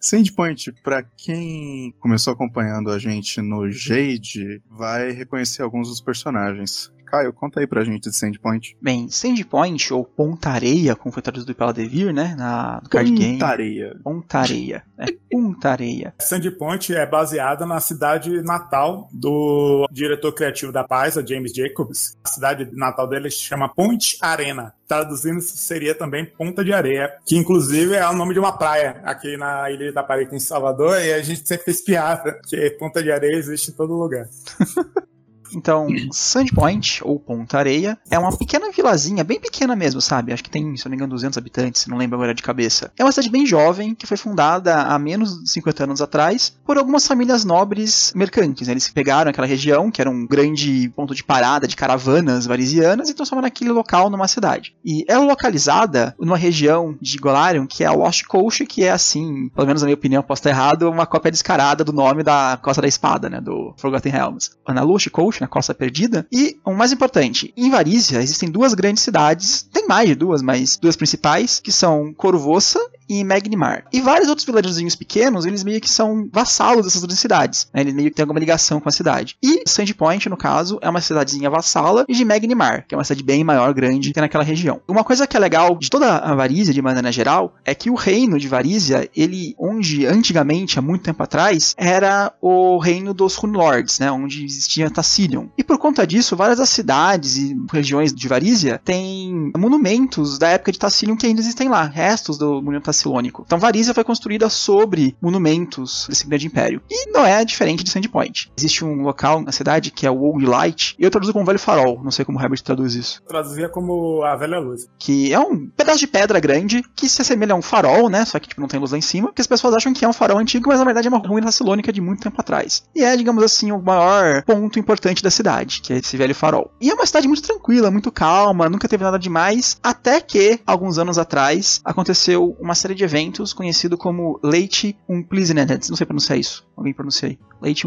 Sandpoint, 0.00 0.72
para 0.82 1.02
quem 1.02 1.92
começou 1.98 2.32
acompanhando 2.32 2.90
a 2.90 2.98
gente 2.98 3.40
no 3.40 3.70
Jade, 3.70 4.62
vai 4.70 5.10
reconhecer 5.10 5.62
alguns 5.62 5.88
dos 5.88 6.00
personagens. 6.00 6.92
Caio, 7.08 7.32
conta 7.32 7.60
aí 7.60 7.66
pra 7.66 7.84
gente 7.84 8.08
de 8.08 8.16
Sandpoint. 8.16 8.76
Bem, 8.80 9.08
Sandpoint, 9.08 9.92
ou 9.92 10.04
Pontareia, 10.04 10.94
como 10.94 11.12
foi 11.12 11.22
traduzido 11.22 11.54
pela 11.54 11.72
Devir, 11.72 12.12
né? 12.12 12.34
Na, 12.36 12.80
no 12.82 12.88
card 12.88 13.10
game. 13.10 13.38
Pontareia. 13.38 13.96
Pontareia. 14.04 14.82
É, 14.98 15.06
Pontareia. 15.30 16.14
Sandpoint 16.20 16.94
é 16.94 17.06
baseada 17.06 17.64
na 17.64 17.80
cidade 17.80 18.42
natal 18.42 19.08
do 19.12 19.88
diretor 19.90 20.32
criativo 20.32 20.70
da 20.70 20.84
Paz, 20.84 21.16
a 21.16 21.24
James 21.24 21.52
Jacobs. 21.52 22.16
A 22.24 22.28
cidade 22.28 22.68
natal 22.72 23.08
dele 23.08 23.30
se 23.30 23.38
chama 23.38 23.68
Ponte 23.68 24.18
Arena. 24.20 24.74
Traduzindo, 24.86 25.40
seria 25.40 25.94
também 25.94 26.24
Ponta 26.24 26.64
de 26.64 26.72
Areia, 26.72 27.12
que 27.26 27.36
inclusive 27.36 27.94
é 27.94 28.08
o 28.08 28.14
nome 28.14 28.32
de 28.32 28.40
uma 28.40 28.56
praia 28.56 29.00
aqui 29.04 29.36
na 29.36 29.70
Ilha 29.70 29.92
da 29.92 30.02
Paraíba, 30.02 30.34
em 30.34 30.40
Salvador, 30.40 30.98
e 31.00 31.12
a 31.12 31.22
gente 31.22 31.46
sempre 31.46 31.66
fez 31.66 31.82
piada, 31.82 32.40
que 32.48 32.70
Ponta 32.70 33.02
de 33.02 33.12
Areia 33.12 33.36
existe 33.36 33.70
em 33.70 33.74
todo 33.74 33.94
lugar. 33.94 34.26
Então, 35.54 35.88
Sandpoint, 36.12 37.00
ou 37.02 37.18
Ponta 37.18 37.58
Areia, 37.58 37.98
é 38.10 38.18
uma 38.18 38.36
pequena 38.36 38.70
vilazinha, 38.70 39.24
bem 39.24 39.40
pequena 39.40 39.74
mesmo, 39.74 40.00
sabe? 40.00 40.32
Acho 40.32 40.44
que 40.44 40.50
tem, 40.50 40.76
se 40.76 40.84
não 40.84 40.90
me 40.90 40.96
engano, 40.96 41.12
200 41.12 41.36
habitantes, 41.38 41.86
não 41.86 41.96
lembro 41.96 42.16
agora 42.16 42.34
de 42.34 42.42
cabeça. 42.42 42.92
É 42.98 43.04
uma 43.04 43.12
cidade 43.12 43.30
bem 43.30 43.46
jovem, 43.46 43.94
que 43.94 44.06
foi 44.06 44.16
fundada 44.16 44.82
há 44.82 44.98
menos 44.98 45.42
de 45.42 45.50
50 45.50 45.84
anos 45.84 46.02
atrás, 46.02 46.56
por 46.64 46.78
algumas 46.78 47.06
famílias 47.06 47.44
nobres 47.44 48.12
mercantes. 48.14 48.68
Né? 48.68 48.74
Eles 48.74 48.88
pegaram 48.88 49.30
aquela 49.30 49.46
região, 49.46 49.90
que 49.90 50.00
era 50.00 50.10
um 50.10 50.26
grande 50.26 50.90
ponto 50.90 51.14
de 51.14 51.24
parada 51.24 51.66
de 51.66 51.76
caravanas 51.76 52.46
varisianas, 52.46 53.08
e 53.08 53.14
transformaram 53.14 53.48
aquele 53.48 53.70
local 53.70 54.10
numa 54.10 54.28
cidade. 54.28 54.74
E 54.84 55.04
ela 55.08 55.24
é 55.24 55.28
localizada 55.28 56.14
numa 56.18 56.36
região 56.36 56.96
de 57.00 57.18
Golarion, 57.18 57.66
que 57.66 57.84
é 57.84 57.86
a 57.86 57.92
Lost 57.92 58.24
Coast, 58.24 58.66
que 58.66 58.84
é 58.84 58.90
assim, 58.90 59.48
pelo 59.54 59.66
menos 59.66 59.82
na 59.82 59.86
minha 59.86 59.94
opinião, 59.94 60.22
posso 60.22 60.40
estar 60.40 60.50
errado, 60.50 60.90
uma 60.90 61.06
cópia 61.06 61.30
descarada 61.30 61.84
do 61.84 61.92
nome 61.92 62.22
da 62.22 62.58
Costa 62.62 62.82
da 62.82 62.88
Espada, 62.88 63.28
né? 63.28 63.40
Do 63.40 63.74
Forgotten 63.76 64.12
Realms. 64.12 64.50
Na 64.68 64.82
Lost 64.82 65.08
Coast, 65.10 65.37
na 65.40 65.48
Costa 65.48 65.74
Perdida. 65.74 66.26
E, 66.32 66.56
o 66.64 66.72
mais 66.72 66.92
importante, 66.92 67.52
em 67.56 67.70
Varízia 67.70 68.22
existem 68.22 68.50
duas 68.50 68.74
grandes 68.74 69.02
cidades, 69.02 69.62
tem 69.72 69.86
mais 69.86 70.08
de 70.08 70.14
duas, 70.14 70.42
mas 70.42 70.76
duas 70.76 70.96
principais, 70.96 71.60
que 71.60 71.72
são 71.72 72.12
Corvoça 72.12 72.80
e 73.08 73.24
Magnimar. 73.24 73.84
E 73.92 74.00
vários 74.00 74.28
outros 74.28 74.44
vilarejos 74.44 74.94
pequenos, 74.94 75.46
eles 75.46 75.64
meio 75.64 75.80
que 75.80 75.90
são 75.90 76.28
vassalos 76.32 76.84
dessas 76.84 77.02
duas 77.02 77.18
cidades. 77.18 77.68
Né? 77.72 77.80
Eles 77.80 77.94
meio 77.94 78.10
que 78.10 78.16
têm 78.16 78.22
alguma 78.22 78.40
ligação 78.40 78.80
com 78.80 78.88
a 78.88 78.92
cidade. 78.92 79.36
E 79.42 79.62
Sandpoint, 79.66 80.28
no 80.28 80.36
caso, 80.36 80.78
é 80.82 80.88
uma 80.88 81.00
cidadezinha 81.00 81.50
vassala, 81.50 82.04
de 82.08 82.24
Magnimar, 82.24 82.84
que 82.86 82.94
é 82.94 82.98
uma 82.98 83.04
cidade 83.04 83.22
bem 83.22 83.44
maior, 83.44 83.72
grande, 83.72 84.08
que 84.08 84.14
tem 84.14 84.20
naquela 84.20 84.44
região. 84.44 84.80
Uma 84.88 85.04
coisa 85.04 85.26
que 85.26 85.36
é 85.36 85.40
legal 85.40 85.76
de 85.76 85.90
toda 85.90 86.18
a 86.18 86.34
Varízia, 86.34 86.74
de 86.74 86.82
maneira 86.82 87.12
geral, 87.12 87.54
é 87.64 87.74
que 87.74 87.90
o 87.90 87.94
reino 87.94 88.38
de 88.38 88.48
Varízia, 88.48 89.08
ele, 89.16 89.54
onde 89.58 90.06
antigamente, 90.06 90.78
há 90.78 90.82
muito 90.82 91.02
tempo 91.02 91.22
atrás, 91.22 91.74
era 91.76 92.32
o 92.40 92.78
reino 92.78 93.14
dos 93.14 93.34
Runelords, 93.36 93.98
né? 93.98 94.10
Onde 94.10 94.44
existia 94.44 94.90
Tassilion. 94.90 95.46
E 95.56 95.64
por 95.64 95.78
conta 95.78 96.06
disso, 96.06 96.36
várias 96.36 96.58
das 96.58 96.68
cidades 96.68 97.36
e 97.36 97.56
regiões 97.70 98.12
de 98.12 98.28
Varízia 98.28 98.80
têm 98.84 99.52
monumentos 99.56 100.38
da 100.38 100.48
época 100.48 100.72
de 100.72 100.78
Tassilion 100.78 101.16
que 101.16 101.26
ainda 101.26 101.40
existem 101.40 101.68
lá, 101.68 101.84
restos 101.84 102.38
do 102.38 102.54
monumento 102.62 102.84
Tassilônico. 102.98 103.44
Então 103.46 103.58
Varízia 103.58 103.94
foi 103.94 104.04
construída 104.04 104.48
sobre 104.48 105.16
monumentos 105.20 106.06
desse 106.08 106.26
grande 106.26 106.46
império. 106.46 106.82
E 106.90 107.10
não 107.10 107.24
é 107.24 107.44
diferente 107.44 107.84
de 107.84 107.90
Sandpoint. 107.90 108.50
Existe 108.56 108.84
um 108.84 109.02
local 109.02 109.40
na 109.40 109.52
cidade 109.52 109.90
que 109.90 110.06
é 110.06 110.10
o 110.10 110.20
Old 110.20 110.44
Light, 110.44 110.94
e 110.98 111.04
eu 111.04 111.10
traduzo 111.10 111.32
como 111.32 111.44
Velho 111.44 111.58
Farol, 111.58 112.00
não 112.02 112.10
sei 112.10 112.24
como 112.24 112.38
o 112.38 112.42
Herbert 112.42 112.62
traduz 112.62 112.94
isso. 112.94 113.22
Traduzia 113.26 113.68
como 113.68 114.22
a 114.22 114.36
Velha 114.36 114.58
Luz. 114.58 114.86
Que 114.98 115.32
é 115.32 115.38
um 115.38 115.68
pedaço 115.68 115.98
de 115.98 116.06
pedra 116.06 116.40
grande 116.40 116.82
que 116.94 117.08
se 117.08 117.22
assemelha 117.22 117.52
a 117.54 117.56
um 117.56 117.62
farol, 117.62 118.08
né? 118.08 118.24
Só 118.24 118.38
que 118.38 118.48
tipo, 118.48 118.60
não 118.60 118.68
tem 118.68 118.80
luz 118.80 118.92
lá 118.92 118.98
em 118.98 119.02
cima, 119.02 119.32
que 119.32 119.40
as 119.40 119.46
pessoas 119.46 119.74
acham 119.74 119.92
que 119.92 120.04
é 120.04 120.08
um 120.08 120.12
farol 120.12 120.38
antigo, 120.38 120.68
mas 120.68 120.78
na 120.78 120.84
verdade 120.84 121.06
é 121.06 121.10
uma 121.10 121.18
ruína 121.18 121.46
tassilônica 121.46 121.92
de 121.92 122.00
muito 122.00 122.22
tempo 122.22 122.40
atrás. 122.40 122.82
E 122.94 123.04
é, 123.04 123.16
digamos 123.16 123.42
assim, 123.42 123.72
o 123.72 123.80
maior 123.80 124.42
ponto 124.42 124.78
importante 124.78 125.22
da 125.22 125.30
cidade, 125.30 125.80
que 125.80 125.92
é 125.92 125.98
esse 125.98 126.16
velho 126.16 126.34
farol. 126.34 126.70
E 126.80 126.90
é 126.90 126.94
uma 126.94 127.06
cidade 127.06 127.28
muito 127.28 127.42
tranquila, 127.42 127.90
muito 127.90 128.10
calma, 128.10 128.68
nunca 128.68 128.88
teve 128.88 129.04
nada 129.04 129.18
demais, 129.18 129.78
até 129.82 130.20
que, 130.20 130.60
alguns 130.66 130.98
anos 130.98 131.18
atrás, 131.18 131.80
aconteceu 131.84 132.56
uma 132.60 132.74
série 132.88 132.94
de 132.94 133.04
eventos 133.04 133.52
conhecido 133.52 133.98
como 133.98 134.40
Leite 134.42 134.98
Unpleasantness. 135.08 135.90
Não 135.90 135.96
sei 135.96 136.06
pronunciar 136.06 136.38
isso. 136.38 136.66
Alguém 136.76 136.94
pronuncia 136.94 137.28
aí. 137.28 137.38
Late 137.60 137.86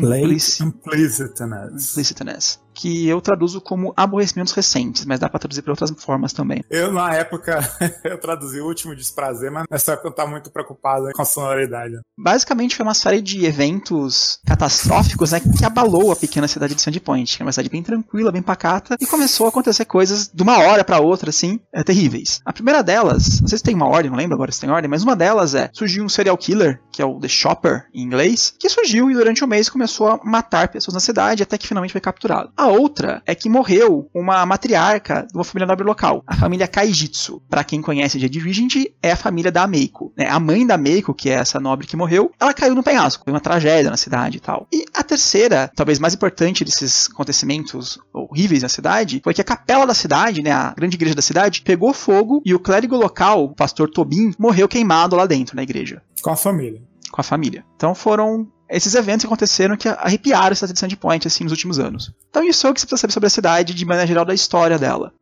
Implicitness. 0.61 1.91
Implicitness. 1.95 2.59
Que 2.81 3.07
eu 3.07 3.21
traduzo 3.21 3.61
como 3.61 3.93
aborrecimentos 3.95 4.53
recentes, 4.53 5.05
mas 5.05 5.19
dá 5.19 5.29
pra 5.29 5.37
traduzir 5.37 5.61
para 5.61 5.71
outras 5.71 5.91
formas 6.03 6.33
também. 6.33 6.63
Eu, 6.67 6.91
na 6.91 7.13
época, 7.13 7.59
eu 8.03 8.17
traduzi 8.17 8.59
o 8.59 8.65
último 8.65 8.95
desprazer, 8.95 9.51
mas 9.51 9.65
nessa 9.69 9.93
época 9.93 10.07
eu 10.07 10.11
tava 10.11 10.31
muito 10.31 10.49
preocupado 10.49 11.11
com 11.13 11.21
a 11.21 11.25
sonoridade. 11.25 11.99
Basicamente 12.17 12.75
foi 12.75 12.83
uma 12.83 12.95
série 12.95 13.21
de 13.21 13.45
eventos 13.45 14.39
catastróficos, 14.47 15.31
né, 15.31 15.39
que 15.39 15.63
abalou 15.63 16.11
a 16.11 16.15
pequena 16.15 16.47
cidade 16.47 16.73
de 16.73 16.81
Sandpoint, 16.81 17.37
que 17.37 17.43
é 17.43 17.45
uma 17.45 17.51
cidade 17.51 17.69
bem 17.69 17.83
tranquila, 17.83 18.31
bem 18.31 18.41
pacata, 18.41 18.97
e 18.99 19.05
começou 19.05 19.45
a 19.45 19.49
acontecer 19.49 19.85
coisas 19.85 20.27
de 20.33 20.41
uma 20.41 20.57
hora 20.57 20.83
para 20.83 20.99
outra, 20.99 21.29
assim, 21.29 21.59
é, 21.71 21.83
terríveis. 21.83 22.41
A 22.43 22.51
primeira 22.51 22.81
delas, 22.81 23.41
não 23.41 23.47
sei 23.47 23.59
se 23.59 23.63
tem 23.63 23.75
uma 23.75 23.87
ordem, 23.87 24.09
não 24.09 24.17
lembro 24.17 24.33
agora 24.33 24.51
se 24.51 24.59
tem 24.59 24.71
ordem, 24.71 24.89
mas 24.89 25.03
uma 25.03 25.15
delas 25.15 25.53
é, 25.53 25.69
surgiu 25.71 26.03
um 26.03 26.09
serial 26.09 26.35
killer, 26.35 26.81
que 26.91 26.99
é 26.99 27.05
o 27.05 27.19
The 27.19 27.27
Shopper, 27.27 27.85
em 27.93 28.01
inglês, 28.01 28.55
que 28.57 28.69
surgiu 28.69 29.11
e 29.11 29.13
durante 29.13 29.43
o 29.43 29.47
mês 29.47 29.69
começou 29.69 30.07
a 30.07 30.19
matar 30.23 30.69
pessoas 30.69 30.95
na 30.95 30.99
cidade, 30.99 31.43
até 31.43 31.59
que 31.59 31.67
finalmente 31.67 31.91
foi 31.91 32.01
capturado. 32.01 32.51
A 32.57 32.70
outra 32.71 33.21
é 33.25 33.35
que 33.35 33.49
morreu 33.49 34.09
uma 34.13 34.45
matriarca 34.45 35.25
de 35.29 35.37
uma 35.37 35.43
família 35.43 35.67
nobre 35.67 35.85
local, 35.85 36.23
a 36.25 36.35
família 36.35 36.67
Kaijitsu. 36.67 37.41
Para 37.49 37.63
quem 37.63 37.81
conhece 37.81 38.19
The 38.19 38.27
Diligent, 38.27 38.85
é 39.01 39.11
a 39.11 39.15
família 39.15 39.51
da 39.51 39.67
Meiko. 39.67 40.13
Né? 40.17 40.27
A 40.27 40.39
mãe 40.39 40.65
da 40.65 40.77
Meiko, 40.77 41.13
que 41.13 41.29
é 41.29 41.33
essa 41.33 41.59
nobre 41.59 41.87
que 41.87 41.95
morreu, 41.95 42.31
ela 42.39 42.53
caiu 42.53 42.75
no 42.75 42.83
penhasco. 42.83 43.23
Foi 43.23 43.33
uma 43.33 43.39
tragédia 43.39 43.91
na 43.91 43.97
cidade 43.97 44.37
e 44.37 44.39
tal. 44.39 44.67
E 44.71 44.85
a 44.93 45.03
terceira, 45.03 45.71
talvez 45.75 45.99
mais 45.99 46.13
importante 46.13 46.63
desses 46.63 47.09
acontecimentos 47.11 47.99
horríveis 48.13 48.63
na 48.63 48.69
cidade, 48.69 49.21
foi 49.23 49.33
que 49.33 49.41
a 49.41 49.45
capela 49.45 49.85
da 49.85 49.93
cidade, 49.93 50.41
né, 50.41 50.51
a 50.51 50.73
grande 50.75 50.95
igreja 50.95 51.15
da 51.15 51.21
cidade, 51.21 51.61
pegou 51.61 51.93
fogo 51.93 52.41
e 52.45 52.53
o 52.53 52.59
clérigo 52.59 52.95
local, 52.95 53.45
o 53.45 53.55
pastor 53.55 53.89
Tobin, 53.89 54.33
morreu 54.37 54.67
queimado 54.67 55.15
lá 55.15 55.25
dentro 55.25 55.55
na 55.55 55.63
igreja. 55.63 56.01
Com 56.21 56.31
a 56.31 56.35
família. 56.35 56.81
Com 57.11 57.21
a 57.21 57.23
família. 57.23 57.65
Então 57.75 57.93
foram 57.93 58.47
esses 58.71 58.95
eventos 58.95 59.21
que 59.21 59.27
aconteceram 59.27 59.75
que 59.75 59.89
arrepiaram 59.89 60.53
essa 60.53 60.67
de 60.67 60.79
Sandpoint 60.79 61.27
assim 61.27 61.43
nos 61.43 61.51
últimos 61.51 61.77
anos. 61.77 62.11
Então 62.29 62.43
isso 62.43 62.65
é 62.65 62.69
o 62.69 62.73
que 62.73 62.79
você 62.79 62.87
precisa 62.87 63.01
saber 63.01 63.13
sobre 63.13 63.27
a 63.27 63.29
cidade 63.29 63.73
de 63.73 63.85
maneira 63.85 64.07
geral 64.07 64.25
da 64.25 64.33
história 64.33 64.79
dela. 64.79 65.13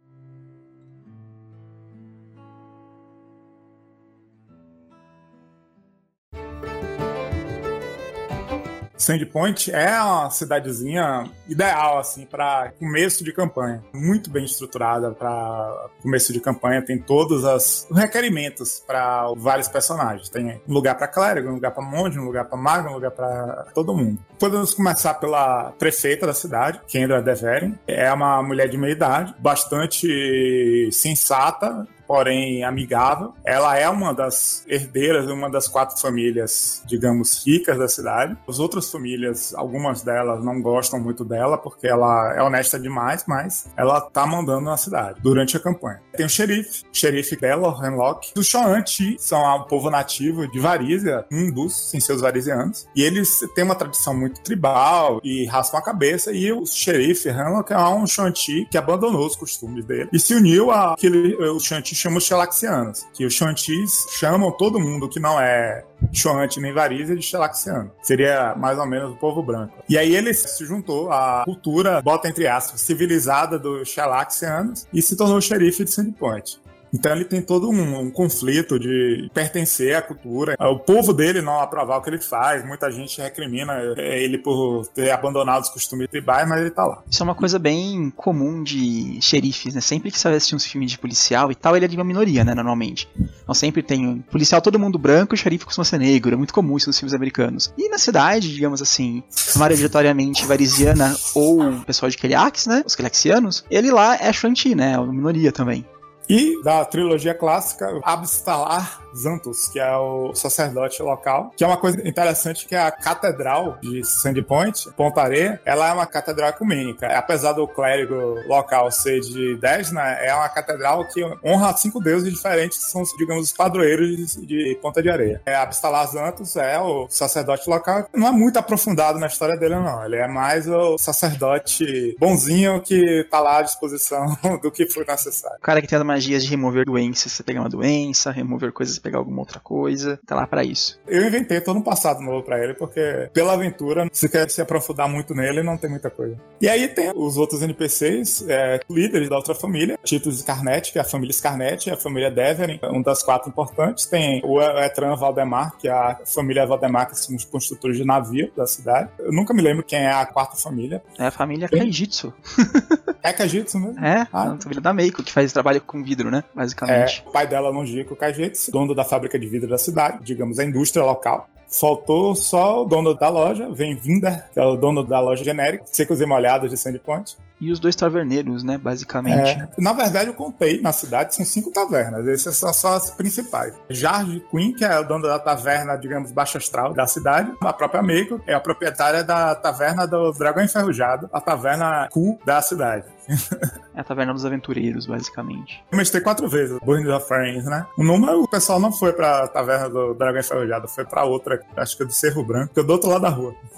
Sandpoint 8.99 9.71
é 9.71 10.01
uma 10.01 10.29
cidadezinha 10.29 11.23
ideal 11.47 11.97
assim 11.99 12.25
para 12.25 12.73
começo 12.77 13.23
de 13.23 13.31
campanha, 13.31 13.81
muito 13.93 14.29
bem 14.29 14.43
estruturada 14.43 15.11
para 15.11 15.87
começo 16.01 16.33
de 16.33 16.39
campanha, 16.41 16.81
tem 16.81 16.97
todos 16.97 17.45
os 17.45 17.87
requerimentos 17.95 18.83
para 18.85 19.31
vários 19.37 19.69
personagens. 19.69 20.27
Tem 20.29 20.61
um 20.67 20.73
lugar 20.73 20.95
para 20.95 21.07
clérigo, 21.07 21.49
um 21.49 21.53
lugar 21.55 21.71
para 21.71 21.83
monge, 21.83 22.19
um 22.19 22.25
lugar 22.25 22.45
para 22.45 22.57
mago, 22.57 22.89
um 22.89 22.93
lugar 22.93 23.11
para 23.11 23.67
todo 23.73 23.95
mundo. 23.95 24.19
Podemos 24.37 24.73
começar 24.73 25.13
pela 25.15 25.71
prefeita 25.79 26.27
da 26.27 26.33
cidade, 26.33 26.81
Kendra 26.87 27.21
Deveren. 27.21 27.79
É 27.87 28.11
uma 28.11 28.43
mulher 28.43 28.67
de 28.67 28.77
meia 28.77 28.91
idade, 28.91 29.33
bastante 29.39 30.89
sensata, 30.91 31.87
porém 32.09 32.63
amigável. 32.63 33.35
Ela 33.45 33.77
é 33.77 33.87
uma 33.87 34.15
das 34.15 34.63
herdeiras 34.67 35.27
de 35.27 35.31
uma 35.31 35.47
das 35.47 35.67
quatro 35.67 35.95
famílias, 36.01 36.81
digamos, 36.87 37.45
ricas 37.45 37.77
da 37.77 37.87
cidade. 37.87 38.35
As 38.47 38.57
outras 38.57 38.89
famílias, 38.89 39.53
algumas 39.53 40.01
delas 40.01 40.43
não 40.43 40.59
gostam 40.59 40.99
muito 40.99 41.23
dela 41.23 41.55
porque 41.55 41.87
ela 41.87 42.33
é 42.35 42.41
honesta 42.41 42.79
demais, 42.79 43.25
mas 43.27 43.69
ela 43.77 44.01
tá 44.01 44.25
mandando 44.25 44.61
na 44.61 44.75
cidade 44.75 45.19
durante 45.21 45.55
a 45.55 45.59
campanha. 45.59 46.01
Tem 46.17 46.25
o 46.25 46.29
xerife, 46.29 46.83
o 46.91 46.97
xerife 46.97 47.37
Belo 47.37 47.69
Henlock. 47.79 48.31
Os 48.35 48.47
Shoanti 48.47 49.15
são 49.19 49.41
o 49.41 49.65
povo 49.65 49.91
nativo 49.91 50.47
de 50.51 50.59
Varizia, 50.59 51.25
um 51.31 51.51
dos 51.51 51.91
sem 51.91 51.99
seus 51.99 52.21
varisianos. 52.21 52.87
E 52.95 53.03
eles 53.03 53.39
têm 53.53 53.63
uma 53.63 53.75
tradição 53.75 54.17
muito 54.17 54.41
tribal 54.41 55.21
e 55.23 55.45
raspam 55.45 55.77
a 55.77 55.83
cabeça. 55.83 56.31
E 56.31 56.51
o 56.51 56.65
xerife 56.65 57.29
Henlock 57.29 57.71
é 57.71 57.77
um 57.77 58.07
Shoanti 58.07 58.67
que 58.71 58.79
abandonou 58.79 59.27
os 59.27 59.35
costumes 59.35 59.85
dele 59.85 60.09
e 60.11 60.19
se 60.19 60.33
uniu 60.33 60.71
àquele, 60.71 61.35
o 61.35 61.59
Shoanti 61.59 61.98
chama 61.99 62.17
os 62.17 62.25
Xelaxianos, 62.25 63.05
que 63.13 63.25
os 63.25 63.33
Xantis 63.33 64.05
chamam 64.17 64.51
todo 64.51 64.79
mundo 64.79 65.09
que 65.09 65.19
não 65.19 65.39
é 65.39 65.83
Xoante 66.13 66.59
nem 66.59 66.73
Varisa 66.73 67.15
de 67.15 67.21
Xelaxiano. 67.21 67.91
Seria 68.01 68.55
mais 68.55 68.77
ou 68.77 68.85
menos 68.85 69.11
o 69.11 69.15
povo 69.15 69.43
branco. 69.43 69.73
E 69.87 69.97
aí 69.97 70.15
ele 70.15 70.33
se 70.33 70.65
juntou 70.65 71.11
à 71.11 71.43
cultura, 71.45 72.01
bota 72.01 72.27
entre 72.27 72.47
aspas, 72.47 72.81
civilizada 72.81 73.59
dos 73.59 73.89
Xelaxianos 73.89 74.87
e 74.93 75.01
se 75.01 75.15
tornou 75.15 75.41
xerife 75.41 75.83
de 75.83 75.91
Sandpoint. 75.91 76.61
Então 76.93 77.11
ele 77.11 77.25
tem 77.25 77.41
todo 77.41 77.69
um, 77.69 77.99
um, 77.99 78.11
conflito 78.11 78.79
de 78.79 79.29
pertencer 79.33 79.95
à 79.95 80.01
cultura. 80.01 80.55
O 80.59 80.79
povo 80.79 81.13
dele 81.13 81.41
não 81.41 81.59
aprovar 81.59 81.97
o 81.97 82.01
que 82.01 82.09
ele 82.09 82.19
faz. 82.19 82.65
Muita 82.65 82.91
gente 82.91 83.21
recrimina 83.21 83.73
ele 83.97 84.37
por 84.37 84.87
ter 84.87 85.11
abandonado 85.11 85.63
os 85.63 85.69
costumes 85.69 86.07
tribais, 86.07 86.47
mas 86.47 86.61
ele 86.61 86.71
tá 86.71 86.85
lá. 86.85 87.03
Isso 87.09 87.21
é 87.21 87.25
uma 87.25 87.35
coisa 87.35 87.59
bem 87.59 88.11
comum 88.15 88.63
de 88.63 89.19
xerifes, 89.21 89.73
né? 89.73 89.81
Sempre 89.81 90.11
que 90.11 90.19
você 90.19 90.27
assistir 90.29 90.55
uns 90.55 90.65
filmes 90.65 90.91
de 90.91 90.97
policial 90.97 91.51
e 91.51 91.55
tal, 91.55 91.75
ele 91.75 91.85
é 91.85 91.87
de 91.87 91.95
uma 91.95 92.03
minoria, 92.03 92.43
né? 92.43 92.53
Normalmente. 92.53 93.07
Então 93.43 93.53
sempre 93.53 93.83
tem 93.83 94.07
um 94.07 94.19
policial 94.19 94.61
todo 94.61 94.79
mundo 94.79 94.97
branco 94.97 95.35
e 95.35 95.37
xerife 95.37 95.65
costuma 95.65 95.85
ser 95.85 95.99
negro. 95.99 96.33
É 96.33 96.37
muito 96.37 96.53
comum 96.53 96.77
isso 96.77 96.87
nos 96.87 96.97
filmes 96.97 97.13
americanos. 97.13 97.73
E 97.77 97.89
na 97.89 97.97
cidade, 97.97 98.53
digamos 98.53 98.81
assim, 98.81 99.23
majoritariamente 99.55 100.45
varisiana 100.45 101.15
ou 101.35 101.73
pessoal 101.85 102.09
de 102.09 102.17
Keliax, 102.17 102.67
né? 102.67 102.83
Os 102.85 102.95
Keliaxianos, 102.95 103.63
ele 103.69 103.91
lá 103.91 104.15
é 104.15 104.31
Shanti, 104.31 104.75
né? 104.75 104.93
É 104.93 104.99
uma 104.99 105.13
minoria 105.13 105.51
também. 105.51 105.85
E 106.29 106.61
da 106.61 106.85
trilogia 106.85 107.33
clássica, 107.33 107.99
Abstalar 108.03 109.01
Zantos, 109.15 109.67
que 109.67 109.79
é 109.79 109.95
o 109.95 110.33
sacerdote 110.33 111.01
local, 111.01 111.51
que 111.55 111.63
é 111.63 111.67
uma 111.67 111.77
coisa 111.77 112.07
interessante 112.07 112.65
que 112.65 112.75
é 112.75 112.79
a 112.79 112.91
catedral 112.91 113.77
de 113.81 114.03
Sandpoint, 114.03 114.91
Ponta 114.95 115.21
Areia, 115.21 115.61
ela 115.65 115.89
é 115.89 115.93
uma 115.93 116.05
catedral 116.05 116.49
ecumênica. 116.49 117.07
Apesar 117.07 117.53
do 117.53 117.67
clérigo 117.67 118.15
local 118.47 118.91
ser 118.91 119.21
de 119.21 119.55
Desna, 119.57 120.01
é 120.01 120.33
uma 120.33 120.49
catedral 120.49 121.05
que 121.07 121.23
honra 121.43 121.75
cinco 121.75 121.99
deuses 121.99 122.31
diferentes, 122.31 122.77
que 122.77 122.91
são, 122.91 123.03
digamos, 123.17 123.45
os 123.45 123.51
padroeiros 123.51 124.35
de 124.35 124.77
Ponta 124.81 125.01
de 125.01 125.09
Areia. 125.09 125.41
É, 125.45 125.57
Zantos 126.05 126.55
é 126.55 126.79
o 126.79 127.07
sacerdote 127.09 127.69
local, 127.69 128.07
não 128.13 128.27
é 128.27 128.31
muito 128.31 128.57
aprofundado 128.57 129.19
na 129.19 129.27
história 129.27 129.57
dele, 129.57 129.75
não. 129.75 130.05
Ele 130.05 130.15
é 130.17 130.27
mais 130.27 130.67
o 130.67 130.97
sacerdote 130.97 132.15
bonzinho 132.19 132.81
que 132.81 133.25
tá 133.29 133.39
lá 133.39 133.59
à 133.59 133.61
disposição 133.61 134.37
do 134.61 134.71
que 134.71 134.87
for 134.87 135.05
necessário. 135.05 135.57
O 135.57 135.61
cara 135.61 135.81
que 135.81 135.87
tem 135.87 135.97
as 135.97 136.05
magias 136.05 136.43
de 136.43 136.49
remover 136.49 136.85
doenças, 136.85 137.31
você 137.31 137.43
pegar 137.43 137.61
uma 137.61 137.69
doença, 137.69 138.31
remover 138.31 138.71
coisas 138.71 138.98
pegar 138.99 139.19
alguma 139.19 139.39
outra 139.39 139.59
coisa, 139.59 140.19
tá 140.25 140.35
lá 140.35 140.47
para 140.47 140.63
isso. 140.63 140.99
Eu 141.07 141.25
inventei 141.25 141.61
todo 141.61 141.77
um 141.77 141.83
passado 141.83 142.21
novo 142.21 142.43
para 142.43 142.63
ele, 142.63 142.73
porque 142.73 143.29
pela 143.33 143.53
aventura, 143.53 144.07
se 144.11 144.29
quer 144.29 144.49
se 144.49 144.61
aprofundar 144.61 145.07
muito 145.09 145.33
nele, 145.33 145.63
não 145.63 145.77
tem 145.77 145.89
muita 145.89 146.09
coisa. 146.09 146.37
E 146.61 146.67
aí 146.67 146.87
tem 146.87 147.11
os 147.15 147.37
outros 147.37 147.61
NPCs, 147.61 148.45
é, 148.47 148.79
líderes 148.89 149.29
da 149.29 149.35
outra 149.35 149.55
família, 149.55 149.97
Titus 150.03 150.39
Scarnet, 150.39 150.91
que 150.91 150.97
é 150.97 151.01
a 151.01 151.05
família 151.05 151.33
Scarnet, 151.33 151.89
a 151.89 151.97
família 151.97 152.31
Deveren, 152.31 152.79
um 152.83 153.01
das 153.01 153.23
quatro 153.23 153.49
importantes. 153.49 154.05
Tem 154.05 154.41
o 154.43 154.61
Etran 154.61 155.15
Valdemar, 155.15 155.77
que 155.77 155.87
é 155.87 155.91
a 155.91 156.19
família 156.25 156.65
Valdemar, 156.65 157.09
que 157.09 157.17
são 157.17 157.35
os 157.35 157.45
construtores 157.45 157.97
de 157.97 158.05
navio 158.05 158.51
da 158.55 158.65
cidade. 158.65 159.09
Eu 159.19 159.31
nunca 159.31 159.53
me 159.53 159.61
lembro 159.61 159.83
quem 159.83 159.99
é 159.99 160.11
a 160.11 160.25
quarta 160.25 160.55
família. 160.55 161.01
É 161.17 161.27
a 161.27 161.31
família 161.31 161.67
Kaijitsu. 161.67 162.33
é 163.23 163.33
Kaijitsu 163.33 163.79
mesmo? 163.79 164.05
É, 164.05 164.27
ah. 164.31 164.53
a 164.53 164.61
família 164.61 164.81
da 164.81 164.93
Meiko, 164.93 165.23
que 165.23 165.31
faz 165.31 165.51
trabalho 165.51 165.81
com 165.81 166.03
vidro, 166.03 166.29
né? 166.29 166.43
Basicamente. 166.53 167.23
É, 167.25 167.29
o 167.29 167.31
pai 167.31 167.47
dela, 167.47 167.69
Longico 167.69 168.15
Kaijitsu, 168.15 168.71
dono 168.71 168.88
da 168.95 169.03
fábrica 169.03 169.39
de 169.39 169.47
vidro 169.47 169.69
da 169.69 169.77
cidade, 169.77 170.23
digamos, 170.23 170.59
a 170.59 170.63
indústria 170.63 171.03
local. 171.03 171.49
Faltou 171.69 172.35
só 172.35 172.81
o 172.81 172.85
dono 172.85 173.13
da 173.13 173.29
loja, 173.29 173.69
Vem 173.71 173.95
Vinda, 173.95 174.45
que 174.51 174.59
é 174.59 174.65
o 174.65 174.75
dono 174.75 175.03
da 175.03 175.19
loja 175.19 175.43
genérica, 175.43 175.83
secos 175.87 176.19
e 176.19 176.25
molhados 176.25 176.69
de 176.69 176.77
Sandpoint. 176.77 177.37
E 177.61 177.71
os 177.71 177.79
dois 177.79 177.95
taverneiros, 177.95 178.63
né, 178.63 178.77
basicamente. 178.77 179.49
É, 179.49 179.67
na 179.77 179.91
verdade, 179.91 180.29
eu 180.29 180.33
contei 180.33 180.81
na 180.81 180.93
cidade, 180.93 181.35
são 181.35 181.45
cinco 181.45 181.71
tavernas. 181.71 182.25
Essas 182.27 182.55
são 182.55 182.73
só 182.73 182.93
as 182.93 183.11
principais. 183.11 183.73
Jarge 183.89 184.41
Queen, 184.49 184.73
que 184.73 184.85
é 184.85 184.97
o 184.97 185.03
dono 185.03 185.27
da 185.27 185.37
taverna, 185.37 185.97
digamos, 185.97 186.31
baixo 186.31 186.57
astral 186.57 186.93
da 186.93 187.05
cidade. 187.05 187.51
A 187.61 187.73
própria 187.73 188.01
Meiko 188.01 188.41
é 188.47 188.53
a 188.53 188.61
proprietária 188.61 189.23
da 189.23 189.53
taverna 189.55 190.07
do 190.07 190.31
Dragão 190.31 190.63
Enferrujado, 190.63 191.29
a 191.33 191.41
taverna 191.41 192.07
cool 192.11 192.39
da 192.45 192.61
cidade. 192.61 193.05
é 193.93 193.99
a 193.99 194.03
taverna 194.03 194.33
dos 194.33 194.45
aventureiros, 194.45 195.05
basicamente. 195.05 195.83
Eu 195.91 195.97
mestrei 195.97 196.21
quatro 196.21 196.47
vezes, 196.47 196.79
Burning 196.79 197.09
of 197.09 197.27
Friends, 197.27 197.65
né? 197.65 197.85
O 197.97 198.03
número, 198.03 198.41
o 198.41 198.49
pessoal 198.49 198.79
não 198.79 198.91
foi 198.91 199.11
pra 199.11 199.47
taverna 199.49 199.89
do 199.89 200.13
Dragão 200.13 200.39
Enferrujado, 200.39 200.87
foi 200.87 201.03
pra 201.03 201.25
outra, 201.25 201.58
acho 201.75 201.97
que 201.97 202.03
é 202.03 202.05
do 202.05 202.11
Cerro 202.11 202.43
Branco, 202.43 202.73
que 202.73 202.79
é 202.79 202.83
do 202.83 202.91
outro 202.91 203.09
lado 203.09 203.21
da 203.21 203.29
rua. 203.29 203.55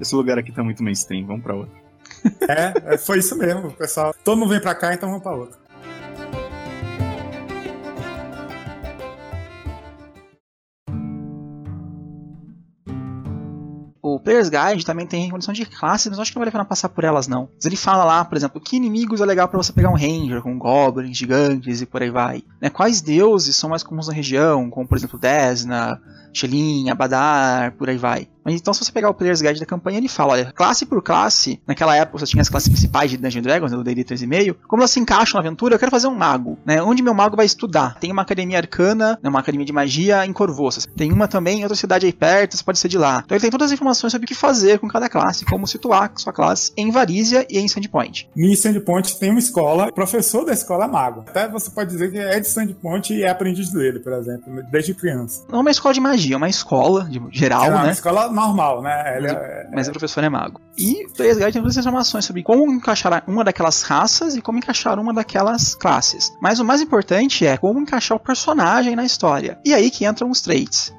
Esse 0.00 0.14
lugar 0.14 0.38
aqui 0.38 0.50
tá 0.50 0.62
muito 0.62 0.82
mainstream, 0.82 1.26
vamos 1.26 1.42
pra 1.42 1.54
outra. 1.54 1.80
É, 2.48 2.94
é, 2.94 2.98
foi 2.98 3.18
isso 3.18 3.36
mesmo, 3.36 3.70
pessoal. 3.72 4.14
Todo 4.24 4.38
mundo 4.38 4.50
vem 4.50 4.60
pra 4.60 4.74
cá, 4.74 4.94
então 4.94 5.08
vamos 5.08 5.22
pra 5.22 5.34
outra. 5.34 5.58
O 14.20 14.22
Player's 14.22 14.50
Guide 14.50 14.84
também 14.84 15.06
tem 15.06 15.24
recondição 15.24 15.54
de 15.54 15.64
classes, 15.64 16.08
mas 16.08 16.18
acho 16.18 16.30
que 16.30 16.36
não 16.36 16.42
vale 16.42 16.50
a 16.50 16.52
pena 16.52 16.64
passar 16.66 16.90
por 16.90 17.04
elas, 17.04 17.26
não. 17.26 17.48
Mas 17.54 17.64
ele 17.64 17.74
fala 17.74 18.04
lá, 18.04 18.22
por 18.22 18.36
exemplo, 18.36 18.60
que 18.60 18.76
inimigos 18.76 19.22
é 19.22 19.24
legal 19.24 19.48
para 19.48 19.56
você 19.56 19.72
pegar 19.72 19.88
um 19.88 19.96
Ranger, 19.96 20.42
com 20.42 20.58
goblins, 20.58 21.16
gigantes 21.16 21.80
e 21.80 21.86
por 21.86 22.02
aí 22.02 22.10
vai. 22.10 22.44
Né? 22.60 22.68
Quais 22.68 23.00
deuses 23.00 23.56
são 23.56 23.70
mais 23.70 23.82
comuns 23.82 24.08
na 24.08 24.12
região, 24.12 24.68
como 24.68 24.86
por 24.86 24.98
exemplo 24.98 25.18
Desna, 25.18 25.98
Shelin, 26.34 26.90
Abadar, 26.90 27.72
por 27.72 27.88
aí 27.88 27.96
vai. 27.96 28.28
Mas 28.44 28.54
então, 28.54 28.72
se 28.72 28.84
você 28.84 28.92
pegar 28.92 29.10
o 29.10 29.14
Player's 29.14 29.40
Guide 29.40 29.60
da 29.60 29.66
campanha, 29.66 29.98
ele 29.98 30.08
fala: 30.08 30.32
olha, 30.32 30.52
classe 30.52 30.86
por 30.86 31.02
classe, 31.02 31.60
naquela 31.66 31.94
época 31.96 32.18
você 32.18 32.26
tinha 32.26 32.40
as 32.40 32.48
classes 32.48 32.68
principais 32.68 33.10
de 33.10 33.16
Dungeons 33.16 33.42
Dragons, 33.42 33.70
do 33.70 33.84
D&D 33.84 34.04
3.5, 34.04 34.56
como 34.66 34.82
elas 34.82 34.90
se 34.90 35.00
encaixam 35.00 35.34
na 35.34 35.46
aventura, 35.46 35.74
eu 35.74 35.78
quero 35.78 35.90
fazer 35.90 36.08
um 36.08 36.14
mago, 36.14 36.58
né? 36.64 36.82
Onde 36.82 37.02
meu 37.02 37.14
mago 37.14 37.36
vai 37.36 37.46
estudar? 37.46 37.98
Tem 37.98 38.10
uma 38.10 38.22
academia 38.22 38.58
arcana, 38.58 39.18
né, 39.22 39.28
uma 39.28 39.40
academia 39.40 39.66
de 39.66 39.72
magia 39.72 40.24
em 40.26 40.32
Corvoças. 40.32 40.86
Tem 40.96 41.12
uma 41.12 41.28
também 41.28 41.60
em 41.60 41.62
outra 41.62 41.76
cidade 41.76 42.06
aí 42.06 42.12
perto, 42.12 42.56
você 42.56 42.64
pode 42.64 42.78
ser 42.78 42.88
de 42.88 42.98
lá. 42.98 43.22
Então 43.24 43.36
ele 43.36 43.42
tem 43.42 43.50
todas 43.50 43.66
as 43.66 43.72
informações 43.72 44.12
sobre 44.12 44.24
o 44.24 44.28
que 44.28 44.34
fazer 44.34 44.78
com 44.78 44.88
cada 44.88 45.08
classe, 45.08 45.44
como 45.44 45.66
situar 45.66 46.12
sua 46.16 46.32
classe 46.32 46.72
em 46.76 46.90
Varízia 46.90 47.46
e 47.48 47.58
em 47.58 47.68
Sandpoint. 47.68 48.28
Em 48.36 48.54
Sandpoint 48.54 49.18
tem 49.18 49.30
uma 49.30 49.38
escola, 49.38 49.88
o 49.88 49.92
professor 49.92 50.44
da 50.44 50.52
escola 50.52 50.84
é 50.84 50.88
mago. 50.88 51.24
Até 51.26 51.48
você 51.48 51.70
pode 51.70 51.90
dizer 51.90 52.10
que 52.10 52.18
é 52.18 52.38
de 52.40 52.48
Sandpoint 52.48 53.12
e 53.12 53.22
é 53.22 53.28
aprendiz 53.28 53.70
dele, 53.70 54.00
por 54.00 54.12
exemplo, 54.12 54.62
desde 54.70 54.94
criança. 54.94 55.44
Não 55.48 55.58
é 55.58 55.62
uma 55.62 55.70
escola 55.70 55.94
de 55.94 56.00
magia, 56.00 56.34
é 56.34 56.36
uma 56.36 56.48
escola 56.48 57.04
de 57.04 57.20
geral, 57.32 57.64
é 57.64 57.70
uma 57.70 57.84
né? 57.84 57.92
escola 57.92 58.29
normal, 58.32 58.82
né? 58.82 59.16
Ele 59.16 59.26
Mas, 59.28 59.36
é- 59.36 59.68
mas 59.72 59.88
o 59.88 59.90
professor 59.92 60.24
é 60.24 60.28
mago. 60.28 60.60
E 60.76 61.06
o 61.06 61.12
Player's 61.12 61.38
Guide 61.38 61.52
tem 61.52 61.62
todas 61.62 61.76
as 61.76 61.84
informações 61.84 62.24
sobre 62.24 62.42
como 62.42 62.70
encaixar 62.72 63.22
uma 63.26 63.44
daquelas 63.44 63.82
raças 63.82 64.34
e 64.36 64.40
como 64.42 64.58
encaixar 64.58 64.98
uma 64.98 65.12
daquelas 65.12 65.74
classes. 65.74 66.32
Mas 66.40 66.58
o 66.60 66.64
mais 66.64 66.80
importante 66.80 67.46
é 67.46 67.56
como 67.56 67.80
encaixar 67.80 68.16
o 68.16 68.20
personagem 68.20 68.94
na 68.96 69.04
história. 69.04 69.58
E 69.64 69.74
aí 69.74 69.90
que 69.90 70.06
entram 70.06 70.30
os 70.30 70.40
traits. 70.40 70.92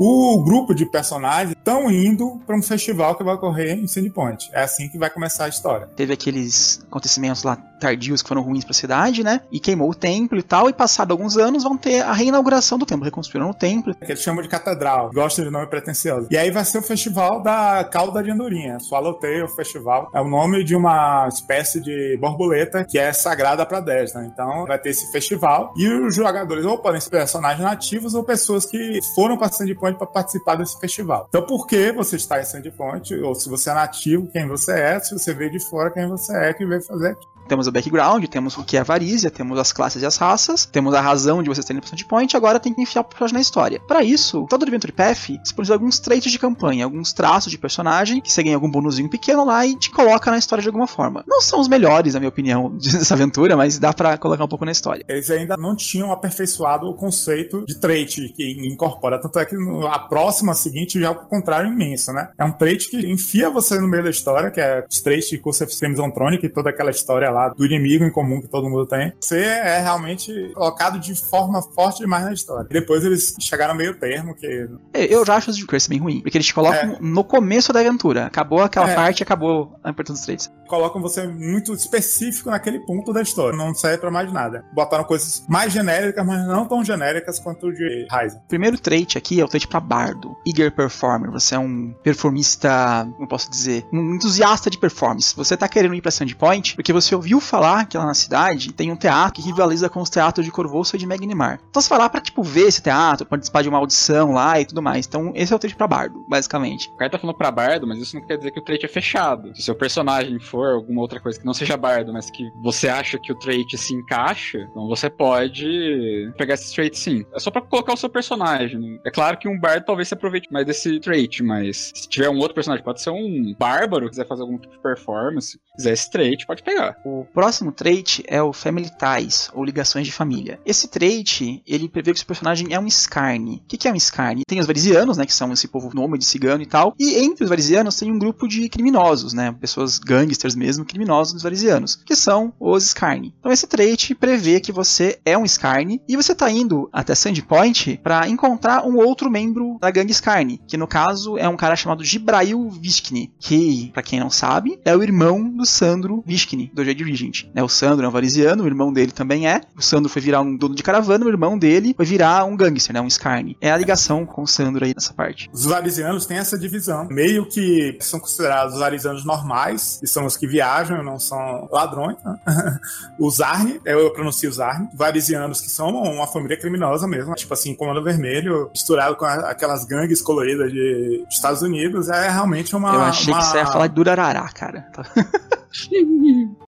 O 0.00 0.44
grupo 0.44 0.72
de 0.76 0.86
personagens 0.86 1.56
estão 1.58 1.90
indo 1.90 2.40
para 2.46 2.56
um 2.56 2.62
festival 2.62 3.16
que 3.16 3.24
vai 3.24 3.34
ocorrer 3.34 3.76
em 3.76 3.88
Sandpoint. 3.88 4.48
É 4.52 4.62
assim 4.62 4.88
que 4.88 4.96
vai 4.96 5.10
começar 5.10 5.46
a 5.46 5.48
história. 5.48 5.88
Teve 5.96 6.12
aqueles 6.12 6.80
acontecimentos 6.88 7.42
lá 7.42 7.56
tardios 7.78 8.22
que 8.22 8.28
foram 8.28 8.42
ruins 8.42 8.64
pra 8.64 8.74
cidade, 8.74 9.22
né? 9.22 9.40
E 9.50 9.60
queimou 9.60 9.90
o 9.90 9.94
templo 9.94 10.38
e 10.38 10.42
tal. 10.42 10.68
E 10.68 10.72
passado 10.72 11.12
alguns 11.12 11.36
anos 11.36 11.62
vão 11.62 11.76
ter 11.76 12.02
a 12.02 12.12
reinauguração 12.12 12.78
do 12.78 12.86
templo, 12.86 13.04
reconstruíram 13.04 13.50
o 13.50 13.54
templo. 13.54 13.94
Que 13.94 14.12
eles 14.12 14.22
chamam 14.22 14.42
de 14.42 14.48
catedral. 14.48 15.10
Gosta 15.12 15.42
de 15.42 15.50
nome 15.50 15.66
pretencioso. 15.66 16.28
E 16.30 16.36
aí 16.36 16.50
vai 16.50 16.64
ser 16.64 16.78
o 16.78 16.82
festival 16.82 17.42
da 17.42 17.84
Cauda 17.84 18.22
de 18.22 18.30
Andorinha. 18.30 18.78
Swallowtail 18.80 19.48
Festival. 19.48 20.10
É 20.14 20.20
o 20.20 20.28
nome 20.28 20.64
de 20.64 20.74
uma 20.74 21.28
espécie 21.28 21.80
de 21.80 22.16
borboleta 22.20 22.84
que 22.84 22.98
é 22.98 23.12
sagrada 23.12 23.64
para 23.64 23.80
Desna. 23.80 24.24
Então 24.26 24.66
vai 24.66 24.78
ter 24.78 24.90
esse 24.90 25.10
festival. 25.12 25.72
E 25.76 25.88
os 25.88 26.14
jogadores 26.14 26.64
ou 26.64 26.78
podem 26.78 27.00
ser 27.00 27.10
personagens 27.10 27.64
nativos 27.64 28.14
ou 28.14 28.24
pessoas 28.24 28.64
que 28.66 29.00
foram 29.14 29.36
para 29.36 29.50
Sandpoint 29.50 29.96
para 29.96 30.06
participar 30.06 30.56
desse 30.56 30.78
festival. 30.78 31.26
Então 31.28 31.42
por 31.42 31.66
que 31.66 31.92
você 31.92 32.16
está 32.16 32.40
em 32.40 32.44
Sandpoint? 32.44 33.14
Ou 33.14 33.34
se 33.34 33.48
você 33.48 33.70
é 33.70 33.74
nativo, 33.74 34.28
quem 34.32 34.46
você 34.46 34.72
é. 34.72 35.00
Se 35.00 35.12
você 35.12 35.32
veio 35.34 35.50
de 35.50 35.60
fora, 35.60 35.90
quem 35.90 36.08
você 36.08 36.36
é 36.36 36.52
que 36.52 36.66
veio 36.66 36.82
fazer 36.82 37.10
aqui. 37.10 37.26
Temos 37.48 37.66
o 37.66 37.72
background, 37.72 38.24
temos 38.26 38.56
o 38.56 38.64
que 38.64 38.76
é 38.76 38.80
a 38.80 38.84
varízia, 38.84 39.30
temos 39.30 39.58
as 39.58 39.72
classes 39.72 40.02
e 40.02 40.06
as 40.06 40.16
raças, 40.16 40.66
temos 40.66 40.94
a 40.94 41.00
razão 41.00 41.42
de 41.42 41.48
vocês 41.48 41.64
terem 41.64 41.80
de 41.80 42.04
point, 42.04 42.36
agora 42.36 42.60
tem 42.60 42.74
que 42.74 42.82
enfiar 42.82 43.00
o 43.00 43.04
personagem 43.04 43.34
na 43.34 43.40
história. 43.40 43.80
Para 43.80 44.02
isso, 44.02 44.46
todo 44.48 44.62
Adventure 44.62 44.92
Path 44.92 45.30
disponibiliza 45.42 45.74
alguns 45.74 45.98
traits 45.98 46.30
de 46.30 46.38
campanha, 46.38 46.84
alguns 46.84 47.12
traços 47.12 47.50
de 47.50 47.58
personagem, 47.58 48.20
que 48.20 48.30
você 48.30 48.42
ganha 48.42 48.56
algum 48.56 48.70
bonuzinho 48.70 49.08
pequeno 49.08 49.44
lá 49.44 49.64
e 49.66 49.76
te 49.76 49.90
coloca 49.90 50.30
na 50.30 50.38
história 50.38 50.62
de 50.62 50.68
alguma 50.68 50.86
forma. 50.86 51.24
Não 51.26 51.40
são 51.40 51.60
os 51.60 51.68
melhores, 51.68 52.14
na 52.14 52.20
minha 52.20 52.28
opinião, 52.28 52.70
dessa 52.76 53.14
aventura, 53.14 53.56
mas 53.56 53.78
dá 53.78 53.92
pra 53.92 54.18
colocar 54.18 54.44
um 54.44 54.48
pouco 54.48 54.64
na 54.64 54.72
história. 54.72 55.04
Eles 55.08 55.30
ainda 55.30 55.56
não 55.56 55.74
tinham 55.74 56.12
aperfeiçoado 56.12 56.86
o 56.86 56.94
conceito 56.94 57.64
de 57.64 57.78
trait 57.78 58.32
que 58.34 58.66
incorpora. 58.66 59.20
Tanto 59.20 59.38
é 59.38 59.44
que 59.44 59.56
a 59.90 59.98
próxima 59.98 60.54
seguinte 60.54 61.00
já 61.00 61.06
é 61.06 61.10
o 61.10 61.14
contrário 61.14 61.72
imenso, 61.72 62.12
né? 62.12 62.28
É 62.38 62.44
um 62.44 62.52
trait 62.52 62.88
que 62.90 62.98
enfia 63.10 63.48
você 63.50 63.78
no 63.78 63.88
meio 63.88 64.04
da 64.04 64.10
história, 64.10 64.50
que 64.50 64.60
é 64.60 64.84
os 64.88 65.00
traits 65.00 65.28
de 65.28 65.38
Curse 65.38 65.64
of 65.64 65.78
Crimson 65.78 66.10
Tronic 66.10 66.44
e 66.44 66.48
toda 66.48 66.70
aquela 66.70 66.90
história 66.90 67.30
lá 67.30 67.37
do 67.56 67.64
inimigo 67.64 68.04
em 68.04 68.10
comum 68.10 68.40
que 68.40 68.48
todo 68.48 68.68
mundo 68.68 68.86
tem. 68.86 69.12
Você 69.20 69.38
é 69.40 69.80
realmente 69.80 70.32
colocado 70.54 70.98
de 70.98 71.14
forma 71.14 71.62
forte 71.62 71.98
demais 72.00 72.24
na 72.24 72.32
história. 72.32 72.66
E 72.70 72.72
depois 72.72 73.04
eles 73.04 73.34
chegaram 73.40 73.74
meio 73.74 73.98
termo, 73.98 74.34
que 74.34 74.46
É, 74.94 75.12
Eu 75.14 75.24
já 75.24 75.36
acho 75.36 75.50
os 75.50 75.56
de 75.56 75.66
Curse 75.66 75.88
bem 75.88 75.98
ruim, 75.98 76.20
porque 76.20 76.36
eles 76.36 76.46
te 76.46 76.54
colocam 76.54 76.96
no 77.00 77.22
começo 77.24 77.72
da 77.72 77.80
aventura. 77.80 78.26
Acabou 78.26 78.60
aquela 78.62 78.90
É. 78.90 78.94
parte, 78.94 79.22
acabou 79.22 79.78
a 79.84 79.90
importância 79.90 80.14
dos 80.20 80.24
traits. 80.26 80.50
colocam 80.68 81.00
você 81.00 81.26
muito 81.26 81.72
específico 81.72 82.50
naquele 82.50 82.78
ponto 82.80 83.12
da 83.12 83.22
história. 83.22 83.56
Não 83.56 83.72
serve 83.74 83.98
pra 83.98 84.10
mais 84.10 84.30
nada. 84.32 84.64
Botaram 84.74 85.04
coisas 85.04 85.42
mais 85.48 85.72
genéricas, 85.72 86.24
mas 86.26 86.46
não 86.46 86.66
tão 86.66 86.84
genéricas 86.84 87.38
quanto 87.38 87.68
o 87.68 87.72
de 87.72 88.06
Ryzen. 88.10 88.40
Primeiro 88.48 88.78
trait 88.78 89.16
aqui 89.16 89.40
é 89.40 89.44
o 89.44 89.48
trait 89.48 89.66
pra 89.66 89.80
bardo. 89.80 90.36
Eager 90.46 90.70
Performer. 90.74 91.30
Você 91.30 91.54
é 91.54 91.58
um 91.58 91.94
performista, 92.02 93.06
como 93.12 93.24
eu 93.24 93.28
posso 93.28 93.50
dizer, 93.50 93.84
um 93.92 94.14
entusiasta 94.14 94.70
de 94.70 94.78
performance. 94.78 95.34
Você 95.36 95.56
tá 95.56 95.68
querendo 95.68 95.94
ir 95.94 96.00
pra 96.02 96.10
Sandpoint 96.10 96.74
porque 96.76 96.92
você 96.92 97.14
ouviu 97.14 97.27
falar 97.40 97.86
que 97.86 97.96
lá 97.96 98.06
na 98.06 98.14
cidade 98.14 98.72
tem 98.72 98.90
um 98.90 98.96
teatro 98.96 99.34
que 99.34 99.42
rivaliza 99.42 99.88
com 99.88 100.00
os 100.00 100.10
teatros 100.10 100.44
de 100.44 100.52
Corvoça 100.52 100.96
e 100.96 100.98
de 100.98 101.06
Magnimar. 101.06 101.60
Então 101.68 101.82
você 101.82 101.88
vai 101.88 101.98
lá 101.98 102.08
pra, 102.08 102.20
tipo, 102.20 102.42
ver 102.42 102.68
esse 102.68 102.82
teatro, 102.82 103.26
participar 103.26 103.62
de 103.62 103.68
uma 103.68 103.78
audição 103.78 104.32
lá 104.32 104.60
e 104.60 104.64
tudo 104.64 104.82
mais. 104.82 105.06
Então 105.06 105.32
esse 105.34 105.52
é 105.52 105.56
o 105.56 105.58
trait 105.58 105.76
pra 105.76 105.86
bardo, 105.86 106.24
basicamente. 106.28 106.88
O 106.88 106.96
cara 106.96 107.10
tá 107.10 107.18
falando 107.18 107.36
pra 107.36 107.50
bardo, 107.50 107.86
mas 107.86 107.98
isso 107.98 108.16
não 108.16 108.26
quer 108.26 108.36
dizer 108.36 108.50
que 108.50 108.60
o 108.60 108.64
trait 108.64 108.84
é 108.84 108.88
fechado. 108.88 109.54
Se 109.54 109.62
seu 109.62 109.74
personagem 109.74 110.38
for 110.40 110.74
alguma 110.74 111.00
outra 111.00 111.20
coisa 111.20 111.38
que 111.38 111.46
não 111.46 111.54
seja 111.54 111.76
bardo, 111.76 112.12
mas 112.12 112.30
que 112.30 112.44
você 112.62 112.88
acha 112.88 113.18
que 113.18 113.32
o 113.32 113.38
trait 113.38 113.76
se 113.76 113.94
encaixa, 113.94 114.58
então 114.70 114.86
você 114.88 115.10
pode 115.10 116.32
pegar 116.36 116.54
esse 116.54 116.74
trait 116.74 116.96
sim. 116.96 117.24
É 117.34 117.38
só 117.38 117.50
pra 117.50 117.62
colocar 117.62 117.92
o 117.92 117.96
seu 117.96 118.08
personagem. 118.08 119.00
É 119.04 119.10
claro 119.10 119.36
que 119.36 119.48
um 119.48 119.58
bardo 119.58 119.84
talvez 119.84 120.08
se 120.08 120.14
aproveite 120.14 120.52
mais 120.52 120.66
desse 120.66 120.98
trait, 121.00 121.42
mas 121.42 121.92
se 121.94 122.08
tiver 122.08 122.30
um 122.30 122.38
outro 122.38 122.54
personagem, 122.54 122.84
pode 122.84 123.00
ser 123.00 123.10
um 123.10 123.54
bárbaro, 123.58 124.08
quiser 124.08 124.26
fazer 124.26 124.42
algum 124.42 124.58
tipo 124.58 124.74
de 124.74 124.82
performance, 124.82 125.58
quiser 125.76 125.92
esse 125.92 126.10
trait, 126.10 126.46
pode 126.46 126.62
pegar. 126.62 126.96
O 127.04 127.17
próximo 127.24 127.72
trait 127.72 128.22
é 128.26 128.42
o 128.42 128.52
Family 128.52 128.90
Ties, 128.90 129.50
ou 129.54 129.64
ligações 129.64 130.06
de 130.06 130.12
família. 130.12 130.60
Esse 130.64 130.88
trait, 130.88 131.62
ele 131.66 131.88
prevê 131.88 132.12
que 132.12 132.16
o 132.16 132.18
seu 132.18 132.26
personagem 132.26 132.72
é 132.72 132.78
um 132.78 132.88
Scarne. 132.88 133.62
O 133.64 133.68
que, 133.68 133.76
que 133.76 133.88
é 133.88 133.92
um 133.92 133.98
Scarne? 133.98 134.42
Tem 134.46 134.60
os 134.60 134.66
Varisianos, 134.66 135.16
né, 135.16 135.26
que 135.26 135.34
são 135.34 135.52
esse 135.52 135.68
povo 135.68 135.90
nômade 135.94 136.24
cigano 136.24 136.62
e 136.62 136.66
tal, 136.66 136.94
e 136.98 137.18
entre 137.18 137.44
os 137.44 137.50
Varisianos 137.50 137.96
tem 137.96 138.10
um 138.10 138.18
grupo 138.18 138.46
de 138.46 138.68
criminosos, 138.68 139.32
né, 139.32 139.52
pessoas 139.52 139.98
gangsters 139.98 140.54
mesmo, 140.54 140.84
criminosos 140.84 141.34
dos 141.34 141.42
Varisianos, 141.42 141.96
que 141.96 142.16
são 142.16 142.52
os 142.58 142.84
Scarne. 142.84 143.34
Então 143.38 143.52
esse 143.52 143.66
trait 143.66 144.14
prevê 144.14 144.60
que 144.60 144.72
você 144.72 145.18
é 145.24 145.36
um 145.36 145.46
Scarne, 145.46 146.00
e 146.08 146.16
você 146.16 146.34
tá 146.34 146.50
indo 146.50 146.88
até 146.92 147.14
Sandpoint 147.14 148.00
para 148.02 148.28
encontrar 148.28 148.86
um 148.86 148.96
outro 148.96 149.30
membro 149.30 149.78
da 149.80 149.90
gangue 149.90 150.14
Scarne, 150.14 150.60
que 150.66 150.76
no 150.76 150.86
caso 150.86 151.36
é 151.38 151.48
um 151.48 151.56
cara 151.56 151.76
chamado 151.76 152.04
Gibrail 152.04 152.68
Vishkni, 152.70 153.32
que, 153.38 153.90
pra 153.92 154.02
quem 154.02 154.20
não 154.20 154.30
sabe, 154.30 154.78
é 154.84 154.96
o 154.96 155.02
irmão 155.02 155.48
do 155.50 155.64
Sandro 155.64 156.22
Vishkni, 156.26 156.70
do 156.72 156.84
Jade 156.84 157.04
Regent. 157.10 157.44
Né, 157.54 157.62
o 157.62 157.68
Sandro 157.68 158.04
é 158.04 158.08
um 158.08 158.12
varisiano, 158.12 158.64
o 158.64 158.66
irmão 158.66 158.92
dele 158.92 159.12
também 159.12 159.48
é. 159.48 159.60
O 159.76 159.82
Sandro 159.82 160.08
foi 160.10 160.20
virar 160.22 160.40
um 160.40 160.56
dono 160.56 160.74
de 160.74 160.82
caravana, 160.82 161.24
o 161.24 161.28
irmão 161.28 161.58
dele 161.58 161.94
foi 161.96 162.04
virar 162.06 162.44
um 162.44 162.56
gangster, 162.56 162.94
né, 162.94 163.00
um 163.00 163.08
Scarne. 163.10 163.56
É 163.60 163.70
a 163.70 163.76
ligação 163.76 164.24
com 164.26 164.42
o 164.42 164.46
Sandro 164.46 164.84
aí 164.84 164.92
nessa 164.94 165.12
parte. 165.12 165.48
Os 165.52 165.64
varisianos 165.64 166.26
têm 166.26 166.38
essa 166.38 166.58
divisão. 166.58 167.06
Meio 167.10 167.46
que 167.48 167.96
são 168.00 168.20
considerados 168.20 168.74
os 168.74 168.80
varisianos 168.80 169.24
normais, 169.24 169.98
que 170.00 170.06
são 170.06 170.26
os 170.26 170.36
que 170.36 170.46
viajam, 170.46 171.02
não 171.02 171.18
são 171.18 171.68
ladrões. 171.70 172.16
Né? 172.24 172.38
os 173.18 173.40
Arne, 173.40 173.80
eu, 173.84 174.10
pronuncio 174.12 174.48
os 174.50 174.60
Arne. 174.60 174.88
Varisianos 174.94 175.60
que 175.60 175.70
são 175.70 175.88
uma 175.90 176.26
família 176.26 176.56
criminosa 176.58 177.06
mesmo. 177.06 177.34
Tipo 177.34 177.54
assim, 177.54 177.74
Comando 177.74 178.02
Vermelho, 178.02 178.68
misturado 178.70 179.16
com 179.16 179.24
a- 179.24 179.50
aquelas 179.50 179.84
gangues 179.84 180.20
coloridas 180.22 180.72
de 180.72 181.24
dos 181.26 181.34
Estados 181.36 181.62
Unidos. 181.62 182.08
É 182.08 182.28
realmente 182.28 182.74
uma. 182.74 182.94
Eu 182.94 183.00
achei 183.02 183.32
uma... 183.32 183.40
que 183.40 183.46
você 183.46 183.58
ia 183.58 183.66
falar 183.66 183.86
de 183.86 183.94
Durarará, 183.94 184.48
cara. 184.48 184.86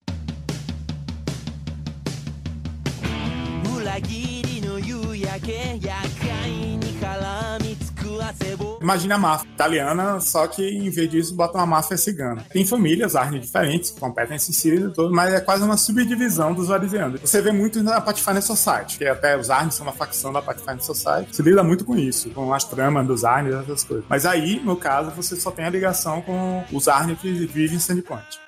Imagina 8.81 9.15
a 9.17 9.19
máfia 9.19 9.49
italiana, 9.49 10.21
só 10.21 10.47
que 10.47 10.63
em 10.63 10.89
vez 10.91 11.11
disso 11.11 11.35
bota 11.35 11.59
uma 11.59 11.67
máfia 11.67 11.97
cigana. 11.97 12.45
Tem 12.51 12.65
famílias, 12.67 13.15
Arne 13.15 13.39
diferentes, 13.39 13.91
competem 13.91 14.37
em 14.37 14.39
Sicília 14.39 14.87
e 14.87 14.93
tudo, 14.93 15.15
mas 15.15 15.35
é 15.35 15.41
quase 15.41 15.63
uma 15.63 15.77
subdivisão 15.77 16.55
dos 16.55 16.69
varisianos. 16.69 17.21
Você 17.21 17.43
vê 17.43 17.53
muito 17.53 17.83
na 17.83 18.01
Pathfinder 18.01 18.43
Society, 18.43 18.99
que 18.99 19.05
até 19.07 19.37
os 19.37 19.51
Arnes 19.51 19.75
são 19.75 19.87
uma 19.87 19.93
facção 19.93 20.33
da 20.33 20.41
Pathfinder 20.41 20.83
Society. 20.83 21.37
Se 21.37 21.43
lida 21.43 21.63
muito 21.63 21.85
com 21.85 21.97
isso, 21.97 22.31
com 22.31 22.53
as 22.55 22.65
tramas 22.65 23.07
dos 23.07 23.25
Arnes 23.25 23.55
e 23.55 23.59
essas 23.59 23.85
coisas. 23.85 24.05
Mas 24.09 24.25
aí, 24.25 24.61
no 24.65 24.77
caso, 24.77 25.11
você 25.11 25.37
só 25.37 25.51
tem 25.51 25.67
a 25.67 25.71
ligação 25.71 26.23
com 26.23 26.65
os 26.73 26.89
Arnes 26.89 27.19
que 27.21 27.31
vivem 27.47 27.77
em 27.77 27.81
Sandpoint. 27.81 28.41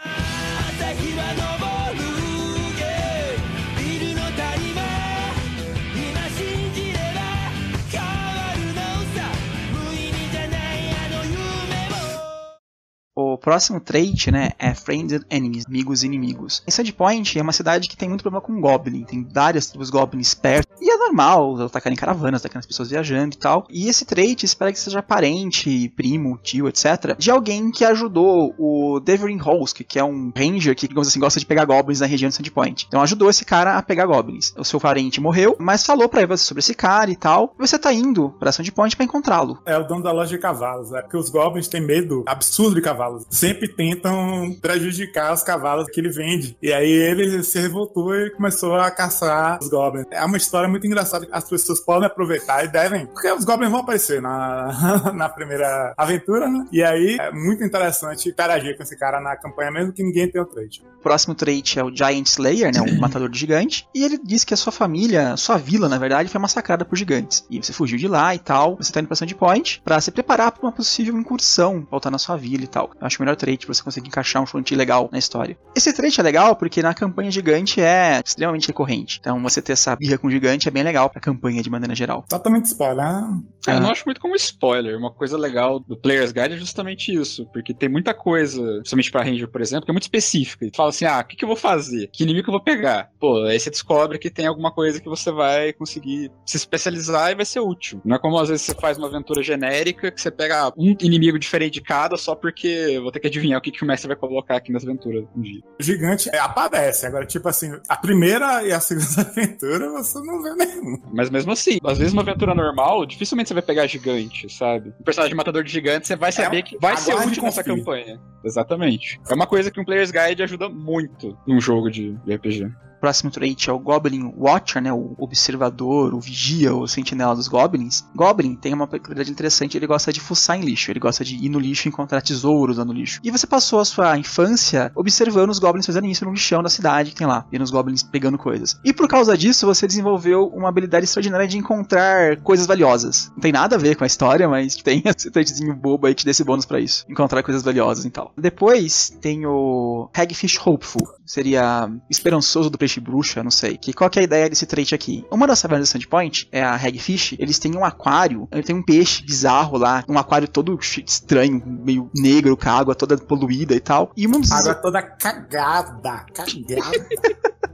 O 13.14 13.36
próximo 13.36 13.78
trait, 13.78 14.30
né, 14.30 14.52
é 14.58 14.72
Friends 14.72 15.12
and 15.12 15.26
Enemies, 15.28 15.66
amigos 15.68 16.02
e 16.02 16.06
inimigos. 16.06 16.62
Em 16.66 16.70
Sandpoint 16.70 17.38
é 17.38 17.42
uma 17.42 17.52
cidade 17.52 17.86
que 17.86 17.96
tem 17.96 18.08
muito 18.08 18.22
problema 18.22 18.40
com 18.40 18.58
Goblin, 18.58 19.04
tem 19.04 19.22
várias 19.22 19.66
tribos 19.66 19.90
Goblins 19.90 20.32
perto, 20.32 20.72
e 20.80 20.90
é 20.90 20.96
normal 20.96 21.60
atacarem 21.60 21.94
caravanas, 21.94 22.40
atacarem 22.40 22.60
as 22.60 22.66
pessoas 22.66 22.88
viajando 22.88 23.34
e 23.34 23.38
tal. 23.38 23.66
E 23.68 23.86
esse 23.86 24.06
trait 24.06 24.42
espera 24.42 24.72
que 24.72 24.78
seja 24.78 25.02
parente, 25.02 25.92
primo, 25.94 26.38
tio, 26.42 26.68
etc., 26.68 27.14
de 27.18 27.30
alguém 27.30 27.70
que 27.70 27.84
ajudou 27.84 28.54
o 28.56 28.98
Devering 28.98 29.36
Holsk, 29.36 29.84
que 29.84 29.98
é 29.98 30.04
um 30.04 30.32
ranger 30.34 30.74
que, 30.74 30.88
digamos 30.88 31.08
assim, 31.08 31.20
gosta 31.20 31.38
de 31.38 31.44
pegar 31.44 31.66
Goblins 31.66 32.00
na 32.00 32.06
região 32.06 32.30
de 32.30 32.34
Sandpoint. 32.34 32.86
Então 32.88 33.02
ajudou 33.02 33.28
esse 33.28 33.44
cara 33.44 33.76
a 33.76 33.82
pegar 33.82 34.06
Goblins. 34.06 34.54
O 34.56 34.64
seu 34.64 34.80
parente 34.80 35.20
morreu, 35.20 35.54
mas 35.60 35.84
falou 35.84 36.08
pra 36.08 36.24
você 36.24 36.44
sobre 36.44 36.60
esse 36.60 36.74
cara 36.74 37.10
e 37.10 37.16
tal, 37.16 37.54
e 37.58 37.66
você 37.66 37.78
tá 37.78 37.92
indo 37.92 38.30
pra 38.40 38.52
Sandpoint 38.52 38.96
pra 38.96 39.04
encontrá-lo. 39.04 39.60
É 39.66 39.76
o 39.76 39.86
dono 39.86 40.02
da 40.02 40.12
loja 40.12 40.30
de 40.30 40.38
cavalos, 40.38 40.94
é 40.94 41.02
porque 41.02 41.18
os 41.18 41.28
goblins 41.28 41.68
têm 41.68 41.86
medo 41.86 42.24
absurdo 42.26 42.76
de 42.76 42.80
cavalos. 42.80 43.01
Sempre 43.30 43.68
tentam 43.68 44.56
prejudicar 44.60 45.32
os 45.32 45.42
cavalos 45.42 45.88
que 45.90 46.00
ele 46.00 46.10
vende. 46.10 46.56
E 46.62 46.72
aí 46.72 46.90
ele 46.90 47.42
se 47.42 47.58
revoltou 47.58 48.14
e 48.14 48.30
começou 48.30 48.74
a 48.74 48.90
caçar 48.90 49.58
os 49.60 49.68
goblins. 49.68 50.06
É 50.10 50.24
uma 50.24 50.36
história 50.36 50.68
muito 50.68 50.86
engraçada 50.86 51.26
que 51.26 51.34
as 51.34 51.48
pessoas 51.48 51.80
podem 51.80 52.06
aproveitar 52.06 52.64
e 52.64 52.68
devem, 52.68 53.06
porque 53.06 53.30
os 53.30 53.44
goblins 53.44 53.70
vão 53.70 53.80
aparecer 53.80 54.20
na, 54.20 55.12
na 55.14 55.28
primeira 55.28 55.94
aventura, 55.96 56.48
né? 56.48 56.66
E 56.72 56.82
aí 56.82 57.16
é 57.20 57.30
muito 57.32 57.64
interessante 57.64 58.28
interagir 58.28 58.76
com 58.76 58.82
esse 58.82 58.96
cara 58.96 59.20
na 59.20 59.36
campanha, 59.36 59.70
mesmo 59.70 59.92
que 59.92 60.02
ninguém 60.02 60.30
tenha 60.30 60.44
o 60.44 60.46
trade. 60.46 60.82
O 60.98 61.02
próximo 61.02 61.34
trait 61.34 61.78
é 61.78 61.84
o 61.84 61.94
Giant 61.94 62.26
Slayer, 62.26 62.72
né, 62.72 62.80
o 62.80 62.98
matador 63.00 63.28
de 63.28 63.38
gigante, 63.38 63.88
e 63.94 64.04
ele 64.04 64.18
diz 64.18 64.44
que 64.44 64.54
a 64.54 64.56
sua 64.56 64.72
família, 64.72 65.36
sua 65.36 65.56
vila, 65.56 65.88
na 65.88 65.98
verdade, 65.98 66.28
foi 66.28 66.40
massacrada 66.40 66.84
por 66.84 66.96
gigantes. 66.96 67.44
E 67.50 67.62
você 67.62 67.72
fugiu 67.72 67.98
de 67.98 68.08
lá 68.08 68.34
e 68.34 68.38
tal, 68.38 68.76
você 68.76 68.92
tá 68.92 69.00
indo 69.00 69.06
pra 69.08 69.16
Sandpoint 69.16 69.80
pra 69.84 70.00
se 70.00 70.10
preparar 70.10 70.52
pra 70.52 70.62
uma 70.62 70.72
possível 70.72 71.18
incursão, 71.18 71.86
voltar 71.90 72.10
na 72.10 72.18
sua 72.18 72.36
vila 72.36 72.64
e 72.64 72.68
tal. 72.68 72.91
Eu 73.00 73.06
acho 73.06 73.18
o 73.18 73.22
melhor 73.22 73.36
trait 73.36 73.64
pra 73.64 73.74
você 73.74 73.82
conseguir 73.82 74.08
encaixar 74.08 74.42
um 74.42 74.46
frontier 74.46 74.78
legal 74.78 75.08
na 75.12 75.18
história. 75.18 75.56
Esse 75.76 75.92
trait 75.92 76.18
é 76.18 76.22
legal 76.22 76.56
porque 76.56 76.82
na 76.82 76.94
campanha 76.94 77.30
gigante 77.30 77.80
é 77.80 78.20
extremamente 78.24 78.68
recorrente. 78.68 79.18
Então 79.20 79.40
você 79.42 79.60
ter 79.60 79.72
essa 79.72 79.94
birra 79.96 80.18
com 80.18 80.30
gigante 80.30 80.68
é 80.68 80.70
bem 80.70 80.82
legal 80.82 81.10
pra 81.10 81.20
campanha 81.20 81.62
de 81.62 81.70
maneira 81.70 81.94
geral. 81.94 82.24
Totalmente 82.28 82.66
spoiler, 82.66 82.96
né? 82.96 83.42
Eu 83.66 83.80
não 83.80 83.90
acho 83.90 84.04
muito 84.04 84.20
como 84.20 84.34
spoiler. 84.36 84.96
Uma 84.96 85.12
coisa 85.12 85.38
legal 85.38 85.78
do 85.78 85.96
Player's 85.96 86.32
Guide 86.32 86.54
é 86.54 86.56
justamente 86.56 87.12
isso. 87.12 87.46
Porque 87.52 87.72
tem 87.72 87.88
muita 87.88 88.12
coisa, 88.12 88.60
principalmente 88.60 89.10
pra 89.10 89.22
Ranger, 89.22 89.48
por 89.48 89.60
exemplo, 89.60 89.84
que 89.84 89.90
é 89.90 89.94
muito 89.94 90.04
específica. 90.04 90.66
E 90.66 90.72
fala 90.74 90.88
assim: 90.88 91.04
ah, 91.04 91.20
o 91.20 91.24
que, 91.24 91.36
que 91.36 91.44
eu 91.44 91.48
vou 91.48 91.56
fazer? 91.56 92.08
Que 92.12 92.24
inimigo 92.24 92.44
que 92.44 92.50
eu 92.50 92.54
vou 92.54 92.62
pegar? 92.62 93.10
Pô, 93.20 93.44
aí 93.44 93.58
você 93.58 93.70
descobre 93.70 94.18
que 94.18 94.30
tem 94.30 94.46
alguma 94.46 94.72
coisa 94.72 95.00
que 95.00 95.08
você 95.08 95.30
vai 95.30 95.72
conseguir 95.72 96.30
se 96.44 96.56
especializar 96.56 97.30
e 97.30 97.34
vai 97.34 97.44
ser 97.44 97.60
útil. 97.60 98.00
Não 98.04 98.16
é 98.16 98.18
como 98.18 98.38
às 98.38 98.48
vezes 98.48 98.66
você 98.66 98.74
faz 98.74 98.98
uma 98.98 99.06
aventura 99.06 99.42
genérica 99.42 100.10
que 100.10 100.20
você 100.20 100.30
pega 100.30 100.72
um 100.76 100.96
inimigo 101.00 101.38
diferente 101.38 101.74
de 101.74 101.80
cada 101.80 102.16
só 102.16 102.34
porque 102.34 102.81
vou 103.00 103.10
ter 103.10 103.20
que 103.20 103.26
adivinhar 103.26 103.58
o 103.58 103.62
que, 103.62 103.70
que 103.70 103.82
o 103.82 103.86
mestre 103.86 104.08
vai 104.08 104.16
colocar 104.16 104.56
aqui 104.56 104.72
nessa 104.72 104.86
aventura 104.86 105.24
um 105.36 105.40
dia. 105.40 105.60
O 105.80 105.82
gigante 105.82 106.28
é, 106.32 106.38
aparece. 106.38 107.06
Agora, 107.06 107.26
tipo 107.26 107.48
assim, 107.48 107.72
a 107.88 107.96
primeira 107.96 108.62
e 108.66 108.72
a 108.72 108.80
segunda 108.80 109.22
aventura 109.28 109.90
você 109.90 110.18
não 110.20 110.42
vê 110.42 110.54
nenhum. 110.54 110.98
Mas 111.12 111.30
mesmo 111.30 111.52
assim, 111.52 111.78
às 111.84 111.98
vezes 111.98 112.12
uma 112.12 112.22
aventura 112.22 112.54
normal, 112.54 113.04
dificilmente 113.06 113.48
você 113.48 113.54
vai 113.54 113.62
pegar 113.62 113.86
gigante, 113.86 114.52
sabe? 114.52 114.92
Um 115.00 115.04
personagem 115.04 115.36
matador 115.36 115.62
de 115.62 115.72
gigante, 115.72 116.06
você 116.06 116.16
vai 116.16 116.32
saber 116.32 116.58
É, 116.58 116.62
que 116.62 116.78
vai 116.78 116.96
ser 116.96 117.14
útil 117.14 117.42
nessa 117.42 117.64
campanha. 117.64 118.20
Exatamente. 118.44 119.20
É 119.28 119.34
uma 119.34 119.46
coisa 119.46 119.70
que 119.70 119.80
um 119.80 119.84
Player's 119.84 120.10
Guide 120.10 120.42
ajuda 120.42 120.68
muito 120.68 121.36
num 121.46 121.60
jogo 121.60 121.90
de 121.90 122.12
de 122.24 122.34
RPG. 122.34 122.72
Próximo 123.02 123.32
trait 123.32 123.68
é 123.68 123.72
o 123.72 123.80
Goblin 123.80 124.32
Watcher, 124.38 124.80
né? 124.80 124.92
O 124.92 125.16
observador, 125.18 126.14
o 126.14 126.20
vigia, 126.20 126.72
o 126.72 126.86
sentinela 126.86 127.34
dos 127.34 127.48
Goblins. 127.48 128.04
Goblin 128.14 128.54
tem 128.54 128.72
uma 128.72 128.86
peculiaridade 128.86 129.28
interessante, 129.28 129.76
ele 129.76 129.88
gosta 129.88 130.12
de 130.12 130.20
fuçar 130.20 130.56
em 130.56 130.60
lixo, 130.60 130.88
ele 130.92 131.00
gosta 131.00 131.24
de 131.24 131.34
ir 131.34 131.48
no 131.48 131.58
lixo 131.58 131.88
e 131.88 131.90
encontrar 131.90 132.22
tesouros 132.22 132.78
lá 132.78 132.84
no 132.84 132.92
lixo. 132.92 133.18
E 133.24 133.32
você 133.32 133.44
passou 133.44 133.80
a 133.80 133.84
sua 133.84 134.16
infância 134.16 134.92
observando 134.94 135.50
os 135.50 135.58
Goblins 135.58 135.84
fazendo 135.84 136.06
isso 136.06 136.24
no 136.24 136.30
lixão 136.30 136.62
da 136.62 136.68
cidade 136.68 137.10
que 137.10 137.16
tem 137.16 137.26
lá, 137.26 137.44
vendo 137.50 137.62
os 137.62 137.72
Goblins 137.72 138.04
pegando 138.04 138.38
coisas. 138.38 138.78
E 138.84 138.92
por 138.92 139.08
causa 139.08 139.36
disso, 139.36 139.66
você 139.66 139.84
desenvolveu 139.84 140.46
uma 140.54 140.68
habilidade 140.68 141.02
extraordinária 141.02 141.48
de 141.48 141.58
encontrar 141.58 142.36
coisas 142.42 142.68
valiosas. 142.68 143.32
Não 143.34 143.40
tem 143.40 143.50
nada 143.50 143.74
a 143.74 143.78
ver 143.80 143.96
com 143.96 144.04
a 144.04 144.06
história, 144.06 144.48
mas 144.48 144.76
tem 144.76 145.02
esse 145.16 145.28
traitzinho 145.28 145.74
bobo 145.74 146.06
aí 146.06 146.14
que 146.14 146.20
te 146.20 146.24
dá 146.24 146.30
esse 146.30 146.44
bônus 146.44 146.66
pra 146.66 146.78
isso. 146.78 147.04
Encontrar 147.08 147.42
coisas 147.42 147.64
valiosas 147.64 148.04
e 148.04 148.10
tal. 148.10 148.32
Depois 148.38 149.10
tem 149.20 149.44
o 149.44 150.08
Hagfish 150.14 150.64
Hopeful. 150.64 151.02
Seria 151.24 151.88
esperançoso 152.10 152.68
do 152.68 152.78
peixe 152.78 153.00
bruxa, 153.00 153.42
não 153.42 153.50
sei. 153.50 153.76
Que 153.76 153.92
qual 153.92 154.10
que 154.10 154.18
é 154.18 154.22
a 154.22 154.24
ideia 154.24 154.48
desse 154.48 154.66
trait 154.66 154.94
aqui? 154.94 155.24
Uma 155.30 155.46
das 155.46 155.60
tavernas 155.62 155.88
do 155.88 155.92
Sandpoint 155.92 156.48
é 156.50 156.62
a 156.62 156.74
Hagfish. 156.74 157.36
Eles 157.38 157.58
têm 157.58 157.76
um 157.76 157.84
aquário, 157.84 158.48
ele 158.50 158.62
tem 158.62 158.74
um 158.74 158.82
peixe 158.82 159.24
bizarro 159.24 159.78
lá, 159.78 160.04
um 160.08 160.18
aquário 160.18 160.48
todo 160.48 160.78
estranho, 161.06 161.62
meio 161.64 162.10
negro, 162.14 162.56
com 162.56 162.68
a 162.68 162.72
água 162.72 162.94
toda 162.94 163.16
poluída 163.16 163.74
e 163.74 163.80
tal. 163.80 164.12
E 164.16 164.26
um 164.26 164.40
dos 164.40 164.50
Água 164.50 164.74
toda 164.74 165.02
cagada, 165.02 166.26
cagada. 166.34 167.08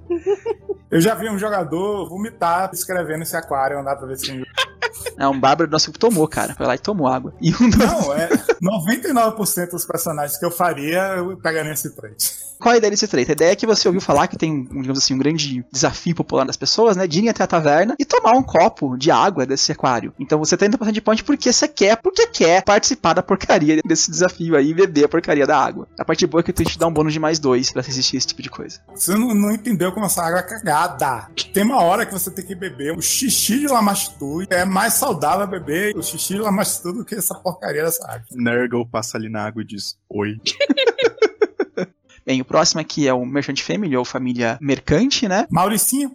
Eu 0.90 1.02
já 1.02 1.14
vi 1.14 1.28
um 1.28 1.38
jogador 1.38 2.08
vomitar 2.08 2.70
escrevendo 2.72 3.22
esse 3.22 3.36
aquário, 3.36 3.78
andar 3.78 3.96
pra 3.96 4.06
ver 4.06 4.16
se 4.16 4.42
é 5.18 5.28
um 5.28 5.38
bárbaro 5.38 5.70
nosso 5.70 5.92
que 5.92 5.98
tomou, 5.98 6.26
cara. 6.26 6.54
Foi 6.54 6.66
lá 6.66 6.74
e 6.74 6.78
tomou 6.78 7.06
água. 7.06 7.34
E 7.40 7.52
um 7.54 7.68
dos... 7.68 7.78
Não, 7.78 8.14
é 8.14 8.28
99% 8.62 9.70
dos 9.70 9.84
personagens 9.84 10.38
que 10.38 10.44
eu 10.44 10.50
faria, 10.50 11.16
eu 11.16 11.36
pegaria 11.36 11.72
esse 11.72 11.94
trait. 11.94 12.16
Qual 12.58 12.74
a 12.74 12.76
ideia 12.76 12.90
desse 12.90 13.06
trait? 13.06 13.30
A 13.30 13.32
ideia 13.32 13.52
é 13.52 13.56
que 13.56 13.66
você 13.66 13.86
ouviu 13.88 14.00
falar 14.00 14.26
que 14.26 14.36
tem, 14.36 14.68
um, 14.70 14.80
digamos 14.80 14.98
assim, 14.98 15.14
um 15.14 15.18
grande 15.18 15.64
desafio 15.72 16.14
popular 16.14 16.44
das 16.44 16.56
pessoas, 16.56 16.96
né? 16.96 17.06
De 17.06 17.18
irem 17.18 17.30
até 17.30 17.44
a 17.44 17.46
taverna 17.46 17.94
e 17.98 18.04
tomar 18.04 18.32
um 18.32 18.42
copo 18.42 18.96
de 18.96 19.10
água 19.10 19.46
desse 19.46 19.72
aquário. 19.72 20.12
Então 20.18 20.38
você 20.38 20.56
tá 20.56 20.66
indo 20.66 20.76
pra 20.76 20.90
de 20.90 21.00
ponte 21.00 21.22
porque 21.22 21.52
você 21.52 21.68
quer, 21.68 21.96
porque 21.96 22.26
quer 22.26 22.62
participar 22.62 23.14
da 23.14 23.22
porcaria 23.22 23.80
desse 23.84 24.10
desafio 24.10 24.56
aí 24.56 24.70
e 24.70 24.74
beber 24.74 25.04
a 25.04 25.08
porcaria 25.08 25.46
da 25.46 25.58
água. 25.58 25.86
A 25.98 26.04
parte 26.04 26.26
boa 26.26 26.40
é 26.40 26.42
que 26.42 26.50
eu 26.50 26.66
te 26.66 26.78
dá 26.78 26.86
um 26.86 26.92
bônus 26.92 27.12
de 27.12 27.20
mais 27.20 27.38
dois 27.38 27.70
pra 27.70 27.82
resistir 27.82 28.16
esse 28.16 28.26
tipo 28.26 28.42
de 28.42 28.50
coisa. 28.50 28.80
Você 28.94 29.14
não, 29.14 29.34
não 29.34 29.52
entendeu 29.52 29.92
como 29.92 30.06
essa 30.06 30.22
água 30.22 30.40
é 30.40 30.42
cagada. 30.42 31.28
Tem 31.52 31.62
uma 31.62 31.82
hora 31.82 32.04
que 32.04 32.12
você 32.12 32.30
tem 32.30 32.44
que 32.44 32.54
beber 32.54 32.96
o 32.96 33.02
xixi 33.02 33.60
de 33.60 33.66
lamastu. 33.66 34.42
É 34.50 34.64
mais 34.64 34.94
saudável 34.94 35.46
beber 35.46 35.96
o 35.96 36.02
xixi 36.02 36.34
de 36.34 36.40
lamastu 36.40 36.92
do 36.92 37.04
que 37.04 37.14
essa 37.14 37.34
porcaria 37.34 37.84
dessa 37.84 38.04
água. 38.06 38.26
Nergal 38.32 38.86
passa 38.86 39.16
ali 39.16 39.28
na 39.28 39.46
água 39.46 39.62
e 39.62 39.66
diz: 39.66 39.96
Oi. 40.08 40.36
Bem, 42.28 42.42
o 42.42 42.44
próximo 42.44 42.78
aqui 42.78 43.08
é 43.08 43.14
o 43.14 43.24
Merchant 43.24 43.58
Family, 43.62 43.96
ou 43.96 44.04
família 44.04 44.58
mercante, 44.60 45.26
né? 45.26 45.46
Mauricinho. 45.50 46.12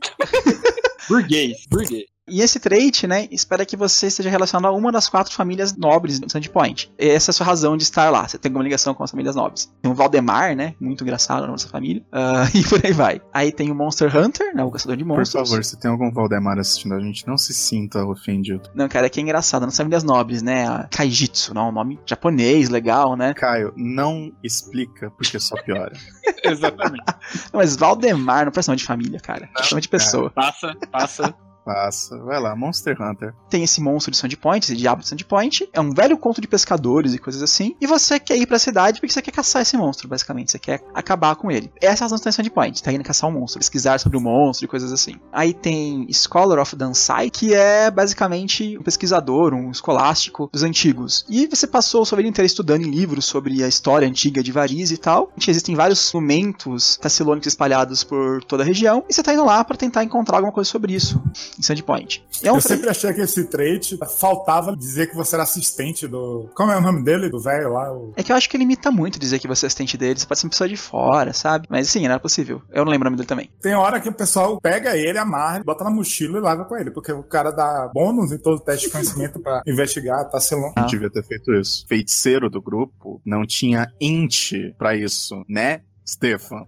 Burguês, 1.10 1.66
burguês. 1.68 2.13
E 2.30 2.42
esse 2.42 2.58
trait, 2.58 3.06
né, 3.06 3.28
espera 3.32 3.66
que 3.66 3.76
você 3.76 4.08
esteja 4.08 4.30
relacionado 4.30 4.72
a 4.72 4.76
uma 4.76 4.94
das 4.94 5.10
quatro 5.10 5.34
famílias 5.34 5.76
nobres 5.76 6.20
do 6.20 6.32
Sandpoint. 6.32 6.90
Essa 6.98 7.30
é 7.30 7.32
a 7.32 7.34
sua 7.34 7.46
razão 7.46 7.76
de 7.76 7.84
estar 7.84 8.10
lá. 8.10 8.26
Você 8.26 8.38
tem 8.38 8.50
alguma 8.50 8.64
ligação 8.64 8.94
com 8.94 9.04
as 9.04 9.12
famílias 9.12 9.36
nobres. 9.36 9.70
Tem 9.82 9.92
o 9.92 9.96
Valdemar, 9.96 10.56
né, 10.56 10.74
muito 10.80 11.04
engraçado 11.04 11.42
na 11.42 11.48
nossa 11.48 11.68
família. 11.68 12.02
ah, 12.14 12.46
e 12.56 12.64
por 12.64 12.84
aí 12.86 12.94
vai. 12.94 13.22
Aí 13.34 13.52
tem 13.52 13.70
o 13.72 13.76
Monster 13.76 14.16
Hunter, 14.16 14.56
né, 14.56 14.64
o 14.64 14.72
caçador 14.72 14.96
de 14.96 15.04
Por 15.04 15.18
monstros. 15.18 15.50
favor, 15.50 15.64
se 15.66 15.78
tem 15.78 15.92
algum 15.92 16.12
Valdemar 16.14 16.58
assistindo 16.58 16.96
a 16.96 17.00
gente, 17.02 17.28
não 17.28 17.38
se 17.38 17.54
sinta 17.54 18.06
ofendido. 18.06 18.70
Não, 18.74 18.88
cara, 18.88 19.10
que 19.10 19.20
é 19.20 19.24
engraçado. 19.24 19.66
Nas 19.66 19.76
famílias 19.76 20.04
nobres, 20.04 20.42
né, 20.42 20.66
a 20.66 20.88
Kaijitsu, 20.90 21.54
não, 21.54 21.70
um 21.70 21.74
nome 21.74 22.00
japonês, 22.06 22.70
legal, 22.70 23.18
né. 23.18 23.34
Caio, 23.34 23.74
não 23.76 24.32
explica, 24.42 25.12
porque 25.12 25.40
só 25.42 25.62
piora. 25.62 25.94
Exatamente. 26.42 27.04
Não, 27.52 27.60
mas 27.60 27.76
Valdemar 27.76 28.46
não 28.46 28.52
parece 28.54 28.70
nome 28.70 28.78
de 28.78 28.86
família, 28.86 29.20
cara. 29.20 29.50
É 29.58 29.70
nome 29.70 29.82
de 29.82 29.90
pessoa. 29.90 30.30
Passa, 30.30 30.74
passa. 30.90 31.36
Passa. 31.64 32.18
Vai 32.18 32.40
lá, 32.40 32.56
Monster 32.56 33.02
Hunter. 33.02 33.34
tem 33.50 33.64
esse 33.64 33.82
monstro 33.82 34.12
de 34.12 34.18
Sandpoint, 34.18 34.64
esse 34.64 34.76
diabo 34.76 35.02
de 35.02 35.08
Sandpoint, 35.08 35.70
é 35.72 35.80
um 35.80 35.92
velho 35.92 36.18
conto 36.18 36.42
de 36.42 36.48
pescadores 36.48 37.14
e 37.14 37.20
coisas 37.20 37.42
assim, 37.42 37.76
e 37.80 37.88
você 37.88 38.20
quer 38.20 38.38
ir 38.38 38.46
pra 38.46 38.60
cidade 38.60 39.00
porque 39.00 39.14
você 39.14 39.22
quer 39.22 39.32
caçar 39.32 39.62
esse 39.62 39.78
monstro, 39.78 40.08
basicamente, 40.08 40.52
você 40.52 40.60
quer 40.60 40.84
acabar 40.94 41.36
com 41.36 41.52
ele. 41.52 41.72
Essa 41.82 42.04
é 42.04 42.06
a 42.06 42.10
razão 42.10 42.18
de 42.18 42.34
Sandpoint, 42.34 42.82
tá 42.82 42.92
indo 42.92 43.04
caçar 43.04 43.30
um 43.30 43.34
monstro, 43.34 43.60
pesquisar 43.60 44.00
sobre 44.00 44.18
o 44.18 44.22
monstro 44.22 44.66
e 44.66 44.68
coisas 44.68 44.92
assim. 44.92 45.16
Aí 45.32 45.54
tem 45.54 46.08
Scholar 46.12 46.60
of 46.60 46.76
Dansai, 46.76 47.30
que 47.30 47.54
é 47.54 47.90
basicamente 47.90 48.78
um 48.78 48.84
pesquisador, 48.84 49.54
um 49.54 49.72
escolástico 49.72 50.50
dos 50.52 50.64
antigos. 50.64 51.26
E 51.30 51.48
você 51.48 51.68
passou 51.68 52.06
sua 52.06 52.18
vida 52.18 52.30
inteira 52.30 52.46
estudando 52.46 52.84
em 52.84 52.90
livros 52.90 53.26
sobre 53.26 53.64
a 53.64 53.68
história 53.68 54.08
antiga 54.08 54.44
de 54.44 54.52
Variz 54.52 54.92
e 54.92 54.98
tal. 54.98 55.32
Existem 55.48 55.76
vários 55.76 56.12
monumentos 56.14 56.98
tassilônicos 56.98 57.48
espalhados 57.48 58.04
por 58.04 58.44
toda 58.44 58.64
a 58.64 58.66
região, 58.66 59.04
e 59.10 59.14
você 59.14 59.22
tá 59.22 59.34
indo 59.34 59.46
lá 59.46 59.64
pra 59.64 59.78
tentar 59.78 60.04
encontrar 60.04 60.38
alguma 60.38 60.52
coisa 60.52 60.70
sobre 60.70 60.94
isso 60.94 61.22
em 61.58 61.62
Sandpoint. 61.62 62.26
É 62.42 62.52
um 62.52 62.56
eu 62.56 62.62
sempre 62.62 62.90
achei 62.90 63.14
que 63.14 63.22
esse 63.22 63.46
trait 63.46 63.98
faltava 64.18 64.76
dizer 64.76 65.08
que 65.08 65.16
você 65.16 65.36
era 65.36 65.44
assistente 65.44 66.08
do. 66.08 66.50
Como 66.56 66.72
é 66.72 66.78
o 66.78 66.82
nome 66.82 67.04
dele? 67.04 67.30
Do 67.30 67.40
velho 67.40 67.74
lá? 67.74 67.92
O... 67.92 68.14
É 68.16 68.24
que 68.24 68.32
eu 68.32 68.36
acho 68.36 68.50
que 68.50 68.58
limita 68.58 68.92
muito 68.92 69.20
dizer 69.20 69.40
que 69.40 69.48
você 69.48 69.66
é 69.66 69.68
assistente 69.68 69.98
dele, 69.98 70.20
você 70.20 70.26
pode 70.26 70.40
ser 70.40 70.46
uma 70.46 70.52
pessoa 70.52 70.68
de 70.68 70.78
fora, 70.78 71.34
sabe? 71.34 71.68
Mas 71.70 71.90
sim, 71.90 72.08
não 72.08 72.16
é 72.16 72.20
possível. 72.20 72.62
Eu 72.72 72.86
não 72.86 72.92
lembro 72.92 73.08
o 73.08 73.10
nome 73.10 73.18
dele 73.18 73.28
também. 73.28 73.50
Tem 73.62 73.74
hora 73.76 74.00
que 74.00 74.10
o 74.10 74.14
pessoal 74.14 74.60
pega 74.60 74.96
ele, 74.98 75.18
amarra, 75.18 75.64
bota 75.64 75.84
na 75.84 75.90
mochila 75.90 76.38
e 76.38 76.42
leva 76.42 76.66
com 76.66 76.76
ele, 76.78 76.92
porque 76.92 77.12
o 77.12 77.24
cara 77.24 77.52
dá 77.52 77.90
bônus 77.94 78.32
em 78.32 78.38
todo 78.38 78.60
teste 78.60 78.88
de 78.88 78.92
conhecimento 78.92 79.40
pra 79.40 79.62
investigar, 79.68 80.30
tá 80.30 80.40
selando. 80.40 80.74
Eu 80.78 80.86
devia 80.86 81.10
ter 81.10 81.24
feito 81.24 81.54
isso. 81.54 81.86
Feiticeiro 81.88 82.50
do 82.50 82.62
grupo 82.62 83.22
não 83.26 83.46
tinha 83.46 83.92
int 84.00 84.54
pra 84.78 84.96
isso, 84.96 85.44
né, 85.48 85.82
Stefan? 86.08 86.66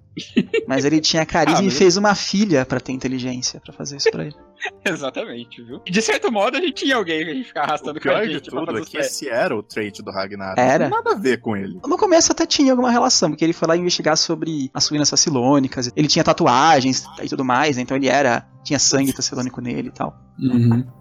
Mas 0.67 0.85
ele 0.85 1.01
tinha 1.01 1.25
carisma 1.27 1.59
Ah, 1.59 1.63
e 1.63 1.71
fez 1.71 1.97
uma 1.97 2.15
filha 2.15 2.65
pra 2.65 2.79
ter 2.79 2.91
inteligência, 2.91 3.59
pra 3.59 3.73
fazer 3.73 3.97
isso 3.97 4.09
pra 4.09 4.25
ele. 4.25 4.35
Exatamente, 4.85 5.61
viu? 5.63 5.81
E 5.85 5.91
de 5.91 6.01
certo 6.01 6.31
modo 6.31 6.57
a 6.57 6.59
gente 6.61 6.73
tinha 6.73 6.95
alguém 6.95 7.23
que 7.23 7.31
a 7.31 7.33
gente 7.33 7.47
ficava 7.47 7.67
arrastando 7.67 7.97
O 7.97 8.01
com 8.01 8.09
a 8.09 8.13
pior 8.13 8.25
de 8.27 8.33
gente. 8.33 8.49
pra 8.49 8.65
tudo 8.65 8.79
é 8.79 8.81
que 8.81 8.97
esse 8.97 9.29
era 9.29 9.55
o 9.55 9.61
trait 9.63 10.01
do 10.01 10.11
Ragnar. 10.11 10.55
Era. 10.57 10.89
Não 10.89 10.97
nada 10.97 11.11
a 11.11 11.15
ver 11.15 11.41
com 11.41 11.55
ele. 11.55 11.79
No 11.85 11.97
começo 11.97 12.31
até 12.31 12.45
tinha 12.45 12.71
alguma 12.71 12.91
relação, 12.91 13.29
porque 13.29 13.43
ele 13.43 13.53
foi 13.53 13.67
lá 13.67 13.75
investigar 13.77 14.17
sobre 14.17 14.69
as 14.73 14.87
ruínas 14.87 15.09
facilônicas, 15.09 15.91
ele 15.95 16.07
tinha 16.07 16.23
tatuagens 16.23 17.05
e 17.21 17.27
tudo 17.29 17.43
mais, 17.45 17.75
né? 17.77 17.83
então 17.83 17.95
ele 17.97 18.07
era. 18.07 18.47
tinha 18.63 18.79
sangue 18.79 19.11
facilônico 19.11 19.61
nele 19.61 19.89
e 19.89 19.91
tal. 19.91 20.24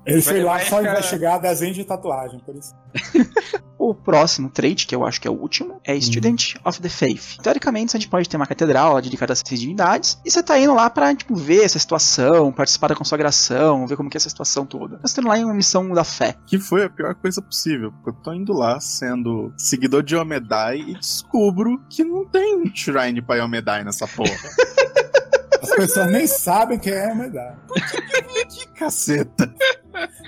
Ele 0.07 0.21
foi 0.23 0.43
lá 0.43 0.55
vai 0.55 0.65
só 0.67 0.79
ficar- 0.79 0.93
investigar 0.93 1.41
desenho 1.41 1.75
de 1.75 1.85
tatuagem, 1.85 2.41
por 2.41 2.55
isso. 2.57 2.75
O 3.77 3.95
próximo 3.95 4.49
trait, 4.49 4.87
que 4.87 4.95
eu 4.95 5.05
acho 5.05 5.21
que 5.21 5.29
é 5.29 5.31
o 5.31 5.35
último, 5.35 5.79
é 5.85 6.01
Student 6.01 6.55
of 6.65 6.81
the 6.81 6.89
Faith. 6.89 7.37
Teoricamente, 7.43 7.95
a 7.95 8.01
gente 8.01 8.09
pode 8.09 8.27
ter 8.27 8.35
uma 8.39 8.47
catedral 8.47 8.99
dedicada 9.03 9.33
a 9.33 9.35
essas 9.35 9.61
divindades, 9.61 10.19
e 10.25 10.31
você 10.31 10.43
tá 10.43 10.59
indo 10.59 10.73
lá 10.73 10.89
pra, 10.89 11.15
tipo, 11.15 11.35
ver 11.35 11.65
essa 11.65 11.79
situação, 11.79 12.51
participar 12.51 12.89
da 12.89 12.95
consagração, 12.95 13.87
ver 13.87 13.97
como 13.99 14.09
que 14.09 14.17
é 14.17 14.19
essa 14.19 14.31
situação 14.31 14.65
toda. 14.65 14.99
Você 15.03 15.17
tá 15.17 15.21
indo 15.21 15.29
lá 15.29 15.39
em 15.39 15.45
uma 15.45 15.53
missão 15.53 15.87
da 15.91 16.03
fé. 16.03 16.35
Que 16.47 16.59
foi 16.59 16.85
a 16.85 16.89
pior 16.89 17.15
coisa 17.17 17.43
possível. 17.43 17.93
Porque 17.93 18.09
eu 18.09 18.23
tô 18.23 18.33
indo 18.33 18.55
lá 18.55 18.81
sendo 18.81 19.53
seguidor 19.59 20.03
de 20.03 20.15
Yomedai 20.15 20.79
e 20.79 20.95
descubro 20.95 21.79
que 21.91 22.03
não 22.03 22.25
tem 22.25 22.57
um 22.57 22.75
shrine 22.75 23.21
pra 23.21 23.37
Yomedai 23.37 23.85
nessa 23.85 24.07
porra. 24.09 24.31
As 25.65 25.77
pessoas 25.77 26.11
nem 26.11 26.27
sabem 26.27 26.79
quem 26.79 26.93
é 26.93 27.13
Omedai. 27.13 27.55
que 28.49 28.67
caceta. 28.69 29.53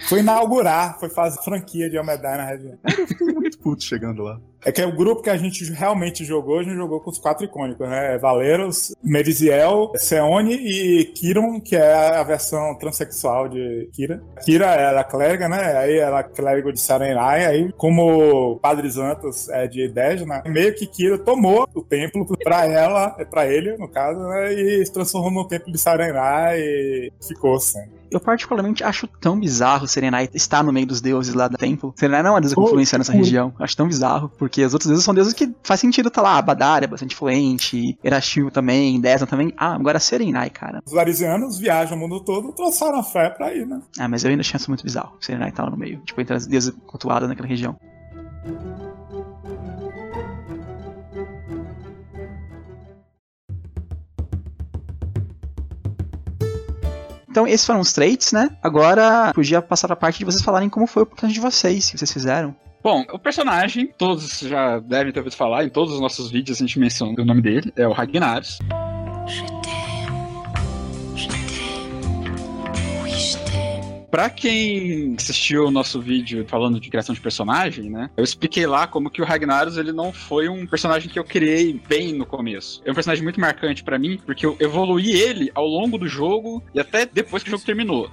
Foi 0.09 0.21
inaugurar, 0.21 0.99
foi 0.99 1.09
fazer 1.09 1.43
franquia 1.43 1.91
de 1.91 1.99
Omedai 1.99 2.37
na 2.37 2.45
região. 2.45 2.79
Eu 2.85 3.07
fiquei 3.07 3.27
muito 3.27 3.59
puto 3.59 3.83
chegando 3.83 4.23
lá. 4.23 4.41
É 4.67 4.73
que 4.73 4.83
é 4.83 4.87
o 4.87 4.97
grupo 4.97 5.23
que 5.23 5.31
a 5.31 5.37
gente 5.37 5.63
realmente 5.73 6.25
jogou, 6.25 6.59
a 6.59 6.63
gente 6.65 6.75
jogou 6.75 7.01
com 7.01 7.09
os 7.09 7.19
quatro 7.19 7.45
icônicos, 7.45 7.89
né? 7.89 8.19
Valeros, 8.19 8.93
Meriziel, 9.01 9.93
Seone 9.95 10.55
e 10.55 11.05
Kiron, 11.05 11.61
que 11.61 11.77
é 11.77 11.95
a 12.17 12.23
versão 12.25 12.75
transexual 12.77 13.49
de 13.49 13.89
Kira. 13.93 14.21
Kira 14.45 14.67
era 14.67 15.05
clériga, 15.05 15.49
né? 15.49 15.77
Aí 15.77 15.97
ela 15.99 16.19
é 16.19 16.23
clérigo 16.25 16.73
de 16.73 16.81
Sarenrai, 16.81 17.47
aí 17.47 17.73
como 17.75 18.59
Padre 18.59 18.91
Zantos 18.91 19.49
é 19.51 19.69
de 19.69 19.87
Dejna, 19.89 20.43
meio 20.47 20.75
que 20.75 20.87
Kira 20.87 21.17
tomou 21.17 21.69
o 21.73 21.83
templo 21.83 22.27
pra 22.43 22.67
ela, 22.67 23.11
pra 23.31 23.47
ele, 23.47 23.77
no 23.77 23.89
caso, 23.89 24.19
né? 24.19 24.53
E 24.53 24.85
se 24.85 24.93
transformou 24.93 25.45
no 25.45 25.49
templo 25.49 25.71
de 25.71 25.79
Sarenrai 25.79 26.59
e 26.61 27.13
ficou 27.23 27.55
assim. 27.55 27.96
Eu 28.11 28.21
particularmente 28.21 28.85
acho 28.85 29.07
tão 29.07 29.39
bizarro 29.39 29.87
Serenai 29.89 30.29
estar 30.35 30.63
no 30.63 30.73
meio 30.73 30.87
dos 30.87 31.01
deuses 31.01 31.35
lá 31.35 31.49
do 31.49 31.57
templo. 31.57 31.95
Serenai 31.97 32.23
não 32.23 32.31
é 32.31 32.33
uma 32.35 32.41
deusa 32.41 32.55
com 32.55 32.63
Oh, 32.63 32.67
influência 32.67 32.99
nessa 32.99 33.13
oh. 33.13 33.17
região. 33.17 33.53
Eu 33.59 33.65
acho 33.65 33.77
tão 33.77 33.87
bizarro, 33.87 34.31
porque 34.39 34.65
os 34.65 34.73
outros 34.73 34.89
deuses 34.89 35.05
são 35.05 35.15
deuses 35.15 35.33
que 35.33 35.53
faz 35.63 35.81
sentido 35.81 36.11
tá 36.11 36.23
lá. 36.23 36.41
Badar 36.41 36.83
é 36.83 36.87
bastante 36.87 37.15
influente, 37.15 37.99
Erashil 38.03 38.51
também, 38.51 39.01
Desna 39.01 39.27
também. 39.27 39.53
Ah, 39.57 39.75
agora 39.75 39.99
Serenai, 39.99 40.51
cara. 40.51 40.83
Os 40.87 40.93
varisianos 40.93 41.59
viajam 41.59 41.97
o 41.97 42.01
mundo 42.01 42.21
todo, 42.21 42.53
trouxeram 42.53 42.99
a 42.99 43.03
fé 43.03 43.31
pra 43.31 43.55
ir, 43.55 43.67
né? 43.67 43.81
Ah, 43.99 44.09
mas 44.09 44.25
eu 44.25 44.31
ainda 44.31 44.43
isso 44.43 44.71
muito 44.71 44.85
bizarro. 44.85 45.17
Serenai 45.21 45.53
tá 45.53 45.65
lá 45.65 45.71
no 45.71 45.77
meio. 45.77 46.01
Tipo, 46.05 46.21
entre 46.21 46.37
as 46.37 46.47
deusas 46.47 46.75
cultuadas 46.87 47.29
naquela 47.29 47.49
região. 47.49 47.77
Então, 57.37 57.47
esses 57.47 57.67
foram 57.67 57.81
os 57.81 57.93
traits, 57.93 58.33
né? 58.33 58.49
Agora, 58.63 59.31
podia 59.35 59.61
passar 59.61 59.89
pra 59.89 59.95
parte 59.95 60.21
de 60.21 60.25
vocês 60.25 60.43
falarem 60.43 60.71
como 60.71 60.87
foi 60.87 61.03
o 61.03 61.07
personagem 61.07 61.35
de 61.35 61.47
vocês, 61.47 61.91
que 61.91 61.99
vocês 61.99 62.11
fizeram. 62.11 62.57
Bom, 62.83 63.05
o 63.13 63.19
personagem, 63.19 63.93
todos 63.99 64.39
já 64.39 64.79
devem 64.79 65.13
ter 65.13 65.21
ouvido 65.21 65.37
falar, 65.37 65.63
em 65.63 65.69
todos 65.69 65.93
os 65.93 66.01
nossos 66.01 66.31
vídeos 66.31 66.57
a 66.57 66.61
gente 66.63 66.79
menciona 66.79 67.13
o 67.21 67.25
nome 67.27 67.43
dele, 67.43 67.71
é 67.77 67.87
o 67.87 67.93
Ragnaros. 67.93 68.59
Pra 74.17 74.31
quem 74.31 75.15
assistiu 75.15 75.67
o 75.67 75.71
nosso 75.71 76.01
vídeo 76.01 76.47
falando 76.49 76.81
de 76.81 76.89
criação 76.89 77.15
de 77.15 77.21
personagem, 77.21 77.91
né? 77.91 78.09
Eu 78.17 78.25
expliquei 78.25 78.67
lá 78.67 78.87
como 78.87 79.11
que 79.11 79.21
o 79.21 79.27
Ragnaros 79.27 79.77
ele 79.77 79.93
não 79.93 80.11
foi 80.11 80.49
um 80.49 80.67
personagem 80.67 81.11
que 81.11 81.19
eu 81.19 81.23
criei 81.23 81.79
bem 81.87 82.15
no 82.15 82.25
começo. 82.25 82.81
É 82.87 82.91
um 82.91 82.95
personagem 82.95 83.23
muito 83.23 83.39
marcante 83.39 83.85
pra 83.85 83.99
mim, 83.99 84.19
porque 84.25 84.47
eu 84.47 84.57
evoluí 84.59 85.11
ele 85.11 85.51
ao 85.55 85.67
longo 85.67 85.99
do 85.99 86.09
jogo 86.09 86.65
e 86.75 86.81
até 86.81 87.05
depois 87.05 87.43
que 87.43 87.51
o 87.51 87.53
jogo 87.53 87.63
terminou. 87.67 88.11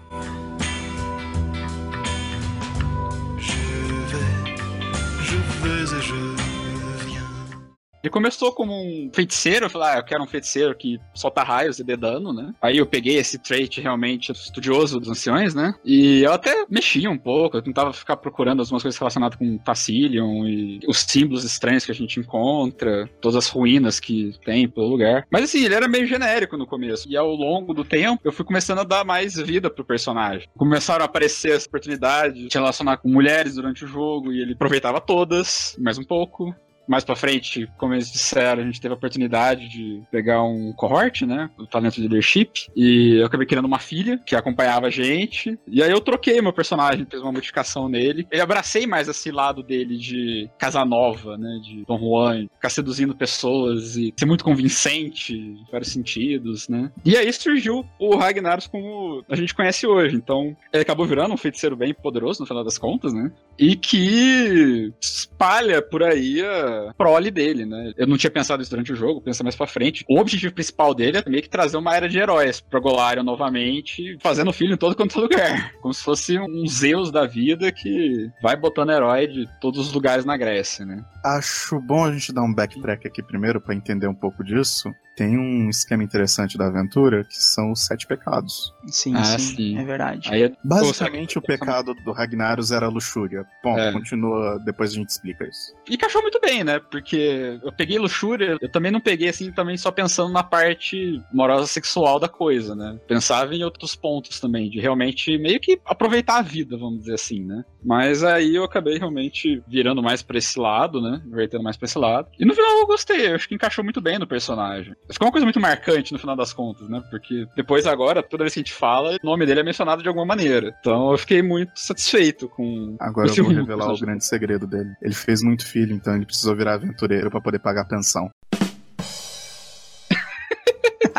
Ele 8.04 8.12
começou 8.12 8.52
como 8.52 8.74
um 8.74 9.10
feiticeiro, 9.14 9.66
eu 9.66 9.70
falei, 9.70 9.88
ah, 9.88 9.98
eu 10.00 10.04
quero 10.04 10.22
um 10.22 10.28
feiticeiro 10.28 10.76
que 10.76 11.00
solta 11.14 11.42
raios 11.42 11.80
e 11.80 11.86
dê 11.86 11.96
dano, 11.96 12.34
né? 12.34 12.54
Aí 12.62 12.78
eu 12.78 12.86
peguei 12.86 13.16
esse 13.16 13.40
trait 13.40 13.80
realmente 13.80 14.30
estudioso 14.32 15.00
dos 15.00 15.10
anciões, 15.10 15.56
né? 15.56 15.74
E 15.86 16.22
eu 16.22 16.34
até 16.34 16.66
mexia 16.70 17.10
um 17.10 17.18
pouco, 17.18 17.56
eu 17.56 17.62
tentava 17.62 17.94
ficar 17.94 18.18
procurando 18.18 18.60
algumas 18.60 18.82
coisas 18.82 19.00
relacionadas 19.00 19.38
com 19.38 19.58
Tassilion 19.58 20.46
e 20.46 20.82
os 20.86 20.98
símbolos 20.98 21.46
estranhos 21.46 21.86
que 21.86 21.92
a 21.92 21.96
gente 21.96 22.20
encontra, 22.20 23.10
todas 23.22 23.38
as 23.38 23.48
ruínas 23.48 24.02
que 24.02 24.34
tem 24.44 24.68
pelo 24.68 24.88
lugar. 24.88 25.26
Mas 25.32 25.44
assim, 25.44 25.64
ele 25.64 25.76
era 25.76 25.88
meio 25.88 26.06
genérico 26.06 26.58
no 26.58 26.68
começo. 26.68 27.08
E 27.10 27.16
ao 27.16 27.34
longo 27.34 27.74
do 27.74 27.86
tempo, 27.86 28.20
eu 28.26 28.34
fui 28.34 28.44
começando 28.44 28.80
a 28.80 28.84
dar 28.84 29.06
mais 29.06 29.36
vida 29.36 29.70
pro 29.70 29.86
personagem. 29.86 30.50
Começaram 30.58 31.04
a 31.04 31.06
aparecer 31.06 31.54
as 31.54 31.66
oportunidades 31.66 32.50
de 32.50 32.58
relacionar 32.58 32.98
com 32.98 33.08
mulheres 33.08 33.56
durante 33.56 33.86
o 33.86 33.88
jogo, 33.88 34.34
e 34.34 34.42
ele 34.42 34.54
aproveitava 34.54 35.00
todas, 35.00 35.78
mais 35.80 35.98
um 35.98 36.04
pouco. 36.04 36.54
Mais 36.88 37.04
pra 37.04 37.16
frente, 37.16 37.70
como 37.78 37.94
eles 37.94 38.12
disseram, 38.12 38.62
a 38.62 38.66
gente 38.66 38.82
teve 38.82 38.94
a 38.94 38.98
oportunidade 38.98 39.70
de 39.70 40.02
pegar 40.12 40.44
um 40.44 40.74
cohort, 40.74 41.22
né? 41.22 41.50
O 41.58 41.66
talento 41.66 41.96
de 41.96 42.02
leadership. 42.02 42.68
E 42.76 43.18
eu 43.20 43.26
acabei 43.26 43.48
criando 43.48 43.66
uma 43.66 43.80
filha 43.80 44.20
que 44.26 44.36
acompanhava 44.36 44.88
a 44.88 44.90
gente. 44.90 45.58
E 45.68 45.82
aí 45.82 45.92
eu 45.92 46.02
troquei 46.02 46.42
meu 46.42 46.54
personagem, 46.54 47.08
fiz 47.10 47.22
uma 47.22 47.32
modificação 47.32 47.88
nele. 47.88 48.28
Eu 48.32 48.44
abracei 48.44 48.86
mais 48.86 49.08
esse 49.08 49.32
lado 49.32 49.64
dele 49.64 49.98
de 49.98 50.50
Casanova, 50.58 51.38
né? 51.38 51.60
De 51.64 51.86
Don 51.86 51.98
Juan, 51.98 52.48
ficar 52.54 52.70
seduzindo 52.70 53.16
pessoas 53.16 53.96
e 53.96 54.14
ser 54.18 54.26
muito 54.26 54.44
convincente 54.44 55.34
em 55.34 55.66
vários 55.72 55.92
sentidos, 55.92 56.68
né? 56.68 56.92
E 57.06 57.16
aí 57.16 57.32
surgiu 57.32 57.86
o 58.00 58.16
Ragnaros 58.16 58.68
como 58.68 59.24
a 59.30 59.36
gente 59.36 59.54
conhece 59.54 59.88
hoje. 59.88 60.16
Então, 60.16 60.56
ele 60.72 60.84
acabou 60.84 61.06
virando 61.06 61.34
um 61.34 61.38
feiticeiro 61.38 61.76
bem 61.76 61.94
poderoso 61.94 62.42
no 62.42 62.48
final 62.48 62.64
das 62.64 62.78
contas, 62.78 63.14
né? 63.14 63.32
E 63.58 63.76
que 63.76 64.94
espalha 65.02 65.82
por 65.82 66.04
aí 66.04 66.42
a 66.42 66.73
prole 66.98 67.32
dele, 67.32 67.66
né? 67.66 67.94
Eu 67.98 68.08
não 68.08 68.18
tinha 68.18 68.32
pensado 68.32 68.62
isso 68.62 68.72
durante 68.72 68.92
o 68.92 68.96
jogo, 68.96 69.22
pensa 69.22 69.44
mais 69.44 69.56
pra 69.56 69.68
frente. 69.68 70.06
O 70.10 70.20
objetivo 70.20 70.54
principal 70.54 70.94
dele 70.94 71.18
é 71.18 71.30
meio 71.30 71.44
que 71.44 71.50
trazer 71.50 71.78
uma 71.78 71.96
era 71.96 72.08
de 72.08 72.18
heróis 72.18 72.62
pra 72.62 72.80
Golarion 72.80 73.24
novamente, 73.24 74.18
fazendo 74.22 74.54
filho 74.54 74.74
em 74.74 74.78
todo 74.78 74.96
quanto 74.96 75.18
é 75.18 75.22
lugar. 75.22 75.74
Como 75.82 75.94
se 75.94 76.04
fosse 76.04 76.40
um 76.40 76.68
Zeus 76.68 77.12
da 77.12 77.26
vida 77.26 77.72
que 77.72 78.30
vai 78.42 78.56
botando 78.56 78.92
herói 78.92 79.28
de 79.28 79.48
todos 79.60 79.88
os 79.88 79.94
lugares 79.94 80.26
na 80.26 80.38
Grécia, 80.38 80.86
né? 80.86 81.04
Acho 81.24 81.80
bom 81.80 82.06
a 82.06 82.12
gente 82.12 82.34
dar 82.34 82.44
um 82.44 82.54
backtrack 82.54 83.08
aqui 83.08 83.24
primeiro 83.24 83.62
pra 83.62 83.76
entender 83.76 84.08
um 84.08 84.16
pouco 84.16 84.44
disso. 84.44 84.90
Tem 85.16 85.38
um 85.38 85.70
esquema 85.70 86.04
interessante 86.04 86.58
da 86.58 86.68
aventura 86.68 87.24
que 87.24 87.36
são 87.38 87.72
os 87.72 87.86
sete 87.86 88.08
pecados. 88.08 88.74
Sim, 88.88 89.14
Ah, 89.16 89.24
sim, 89.24 89.56
sim. 89.56 89.78
É 89.78 89.84
verdade. 89.84 90.30
Aí 90.32 90.54
Basicamente, 90.64 91.36
Pô, 91.36 91.40
o 91.40 91.44
pecado 91.44 91.94
do 91.94 92.12
Ragnaros 92.12 92.72
era 92.72 92.88
a 92.88 92.90
luxúria. 92.90 93.46
Bom, 93.64 93.78
É. 93.78 93.92
continua, 93.92 94.60
depois 94.66 94.92
a 94.92 94.96
gente 94.96 95.10
explica 95.10 95.46
isso. 95.48 95.74
E 95.90 95.96
encaixou 95.96 96.22
muito 96.22 96.40
bem, 96.40 96.64
né? 96.64 96.80
Porque 96.80 97.60
eu 97.64 97.72
peguei 97.72 98.00
luxúria, 98.00 98.58
eu 98.62 98.70
também 98.70 98.92
não 98.92 99.00
peguei 99.00 99.30
assim, 99.30 99.52
também 99.52 99.78
só 99.78 99.92
pensando 99.92 100.32
na 100.32 100.44
parte 100.44 101.22
morosa 101.32 101.68
sexual 101.68 102.20
da 102.20 102.28
coisa, 102.28 102.76
né? 102.76 102.98
Pensava 103.08 103.54
em 103.54 103.64
outros 103.64 103.96
pontos 103.96 104.40
também, 104.40 104.70
de 104.70 104.80
realmente 104.80 105.38
meio 105.38 105.60
que 105.60 105.80
aproveitar 105.86 106.40
a 106.40 106.42
vida, 106.42 106.78
vamos 106.78 107.02
dizer 107.02 107.16
assim, 107.16 107.44
né? 107.44 107.64
Mas 107.86 108.24
aí 108.24 108.56
eu 108.56 108.64
acabei 108.64 108.98
realmente 108.98 109.62
virando 109.68 110.02
mais 110.02 110.24
pra 110.24 110.38
esse 110.38 110.58
lado, 110.60 111.02
né? 111.02 111.22
Vertendo 111.28 111.64
mais 111.64 111.78
pra 111.78 111.86
esse 111.86 111.98
lado. 112.00 112.28
E 112.40 112.46
no 112.46 112.54
final 112.56 112.80
eu 112.80 112.88
gostei, 112.88 113.28
eu 113.30 113.36
acho 113.36 113.48
que 113.48 113.56
encaixou 113.56 113.84
muito 113.84 114.02
bem 114.02 114.18
no 114.18 114.26
personagem. 114.28 114.96
Ficou 115.10 115.28
uma 115.28 115.32
coisa 115.32 115.46
muito 115.46 115.60
marcante 115.60 116.14
no 116.14 116.20
final 116.20 116.36
das 116.36 116.54
contas, 116.54 116.88
né? 116.90 117.04
Porque 117.10 117.46
depois 117.56 117.86
agora, 117.86 118.24
toda 118.24 118.44
vez 118.44 118.54
que 118.54 118.60
a 118.60 118.64
gente 118.64 118.74
fala, 118.74 119.18
o 119.22 119.26
nome 119.26 119.46
dele 119.46 119.60
é 119.60 119.64
mencionado 119.64 120.02
de 120.02 120.08
alguma 120.08 120.26
maneira. 120.26 120.76
Então 120.80 121.12
eu 121.12 121.18
fiquei 121.18 121.42
muito 121.42 121.80
satisfeito 121.80 122.48
com 122.50 122.96
Agora 123.00 123.28
esse 123.28 123.40
eu 123.40 123.46
vou 123.46 123.54
revelar 123.54 123.94
o 123.94 124.00
grande 124.00 124.26
segredo 124.26 124.66
dele. 124.66 124.94
Ele 125.02 125.14
fez 125.14 125.42
muito 125.42 125.66
filho, 125.66 125.94
então 125.94 126.16
ele 126.16 126.26
precisou 126.26 126.56
virar 126.56 126.76
aventureiro 126.76 127.30
pra 127.30 127.42
poder 127.42 127.60
pagar 127.60 127.82
a 127.82 127.88
pensão. 127.88 128.30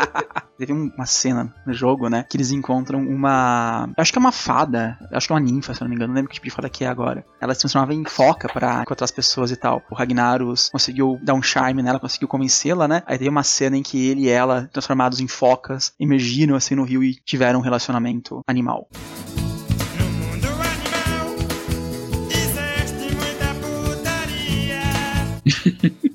Teve 0.57 0.71
um- 0.71 0.89
uma 0.95 1.05
cena 1.05 1.53
no 1.67 1.73
jogo, 1.73 2.07
né? 2.09 2.25
Que 2.29 2.37
eles 2.37 2.51
encontram 2.51 3.01
uma. 3.01 3.89
eu 3.97 4.01
Acho 4.01 4.11
que 4.13 4.17
é 4.17 4.21
uma 4.21 4.31
fada. 4.31 4.97
eu 5.11 5.17
Acho 5.17 5.27
que 5.27 5.33
é 5.33 5.35
uma 5.35 5.41
ninfa, 5.41 5.73
se 5.73 5.81
eu 5.81 5.85
não 5.85 5.89
me 5.89 5.95
engano. 5.95 6.09
Não 6.13 6.15
lembro 6.15 6.29
que 6.29 6.35
tipo 6.35 6.45
de 6.45 6.51
fada 6.51 6.69
que 6.69 6.85
é 6.85 6.87
agora. 6.87 7.25
Ela 7.41 7.53
se 7.53 7.59
transformava 7.59 7.93
em 7.93 8.05
foca 8.05 8.47
pra 8.47 8.81
encontrar 8.81 9.03
as 9.05 9.11
pessoas 9.11 9.51
e 9.51 9.57
tal. 9.57 9.81
O 9.91 9.95
Ragnaros 9.95 10.69
conseguiu 10.69 11.19
dar 11.21 11.33
um 11.33 11.41
charme 11.41 11.83
nela, 11.83 11.99
conseguiu 11.99 12.27
convencê-la, 12.29 12.87
né? 12.87 13.03
Aí 13.05 13.17
teve 13.17 13.29
uma 13.29 13.43
cena 13.43 13.75
em 13.75 13.83
que 13.83 14.07
ele 14.07 14.21
e 14.21 14.29
ela, 14.29 14.69
transformados 14.71 15.19
em 15.19 15.27
focas, 15.27 15.93
emergiram 15.99 16.55
assim 16.55 16.75
no 16.75 16.83
rio 16.83 17.03
e 17.03 17.15
tiveram 17.15 17.59
um 17.59 17.63
relacionamento 17.63 18.39
animal. 18.47 18.87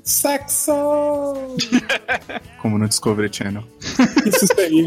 Sexo! 0.03 0.73
Como 2.59 2.79
no 2.79 2.89
Discovery 2.89 3.31
Channel. 3.33 3.65
Isso 4.27 4.47
seria 4.55 4.85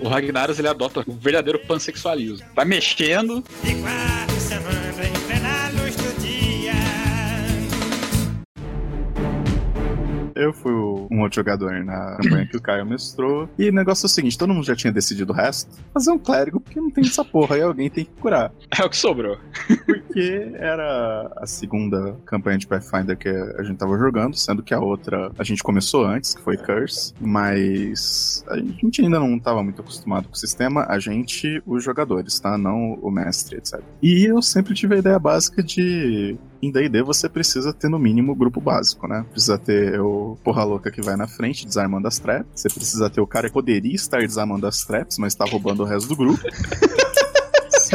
O 0.00 0.08
Ragnaros 0.08 0.58
ele 0.58 0.68
adota 0.68 1.02
o 1.06 1.12
verdadeiro 1.12 1.58
pansexualismo. 1.66 2.46
Vai 2.54 2.64
mexendo, 2.64 3.42
De 3.62 3.74
quatro 3.76 4.40
semanas 4.40 4.98
em 4.98 5.80
luz 5.80 5.96
do 5.96 6.20
dia. 6.20 6.72
Eu 10.36 10.52
fui 10.52 10.72
um 10.72 11.20
outro 11.22 11.36
jogador 11.36 11.84
na 11.84 12.16
campanha 12.16 12.46
que 12.46 12.56
o 12.56 12.60
Caio 12.62 12.84
mestrou. 12.84 13.48
E 13.58 13.68
o 13.68 13.72
negócio 13.72 14.04
é 14.04 14.08
o 14.08 14.10
seguinte: 14.10 14.36
todo 14.38 14.52
mundo 14.52 14.66
já 14.66 14.74
tinha 14.76 14.92
decidido 14.92 15.32
o 15.32 15.36
resto. 15.36 15.70
Fazer 15.92 16.10
um 16.10 16.18
clérigo, 16.18 16.60
porque 16.60 16.80
não 16.80 16.90
tem 16.90 17.04
essa 17.04 17.24
porra, 17.24 17.56
aí 17.56 17.62
alguém 17.62 17.88
tem 17.90 18.04
que 18.04 18.10
curar. 18.20 18.52
é 18.76 18.84
o 18.84 18.90
que 18.90 18.96
sobrou. 18.96 19.38
Porque 20.14 20.52
era 20.54 21.28
a 21.36 21.44
segunda 21.44 22.16
campanha 22.24 22.56
de 22.56 22.68
Pathfinder 22.68 23.18
que 23.18 23.28
a 23.28 23.64
gente 23.64 23.76
tava 23.76 23.98
jogando, 23.98 24.36
sendo 24.36 24.62
que 24.62 24.72
a 24.72 24.78
outra 24.78 25.32
a 25.36 25.42
gente 25.42 25.60
começou 25.60 26.06
antes, 26.06 26.34
que 26.34 26.40
foi 26.40 26.56
Curse, 26.56 27.12
mas 27.20 28.44
a 28.46 28.56
gente 28.56 29.02
ainda 29.02 29.18
não 29.18 29.36
tava 29.40 29.60
muito 29.64 29.82
acostumado 29.82 30.28
com 30.28 30.34
o 30.34 30.38
sistema, 30.38 30.86
a 30.88 31.00
gente, 31.00 31.60
os 31.66 31.82
jogadores, 31.82 32.38
tá? 32.38 32.56
Não 32.56 32.94
o 33.02 33.10
mestre, 33.10 33.56
etc. 33.56 33.80
E 34.00 34.24
eu 34.24 34.40
sempre 34.40 34.72
tive 34.72 34.94
a 34.94 34.98
ideia 34.98 35.18
básica 35.18 35.60
de. 35.64 36.36
Em 36.62 36.70
D&D 36.70 37.02
você 37.02 37.28
precisa 37.28 37.74
ter 37.74 37.88
no 37.88 37.98
mínimo 37.98 38.32
o 38.32 38.36
grupo 38.36 38.60
básico, 38.60 39.08
né? 39.08 39.26
Precisa 39.32 39.58
ter 39.58 40.00
o 40.00 40.38
porra 40.44 40.62
louca 40.62 40.92
que 40.92 41.02
vai 41.02 41.16
na 41.16 41.26
frente 41.26 41.66
desarmando 41.66 42.06
as 42.06 42.20
traps. 42.20 42.46
Você 42.54 42.68
precisa 42.68 43.10
ter 43.10 43.20
o 43.20 43.26
cara 43.26 43.48
que 43.48 43.52
poderia 43.52 43.94
estar 43.94 44.20
desarmando 44.20 44.64
as 44.66 44.84
traps, 44.84 45.18
mas 45.18 45.34
tá 45.34 45.44
roubando 45.44 45.82
o 45.82 45.86
resto 45.86 46.08
do 46.08 46.16
grupo. 46.16 46.40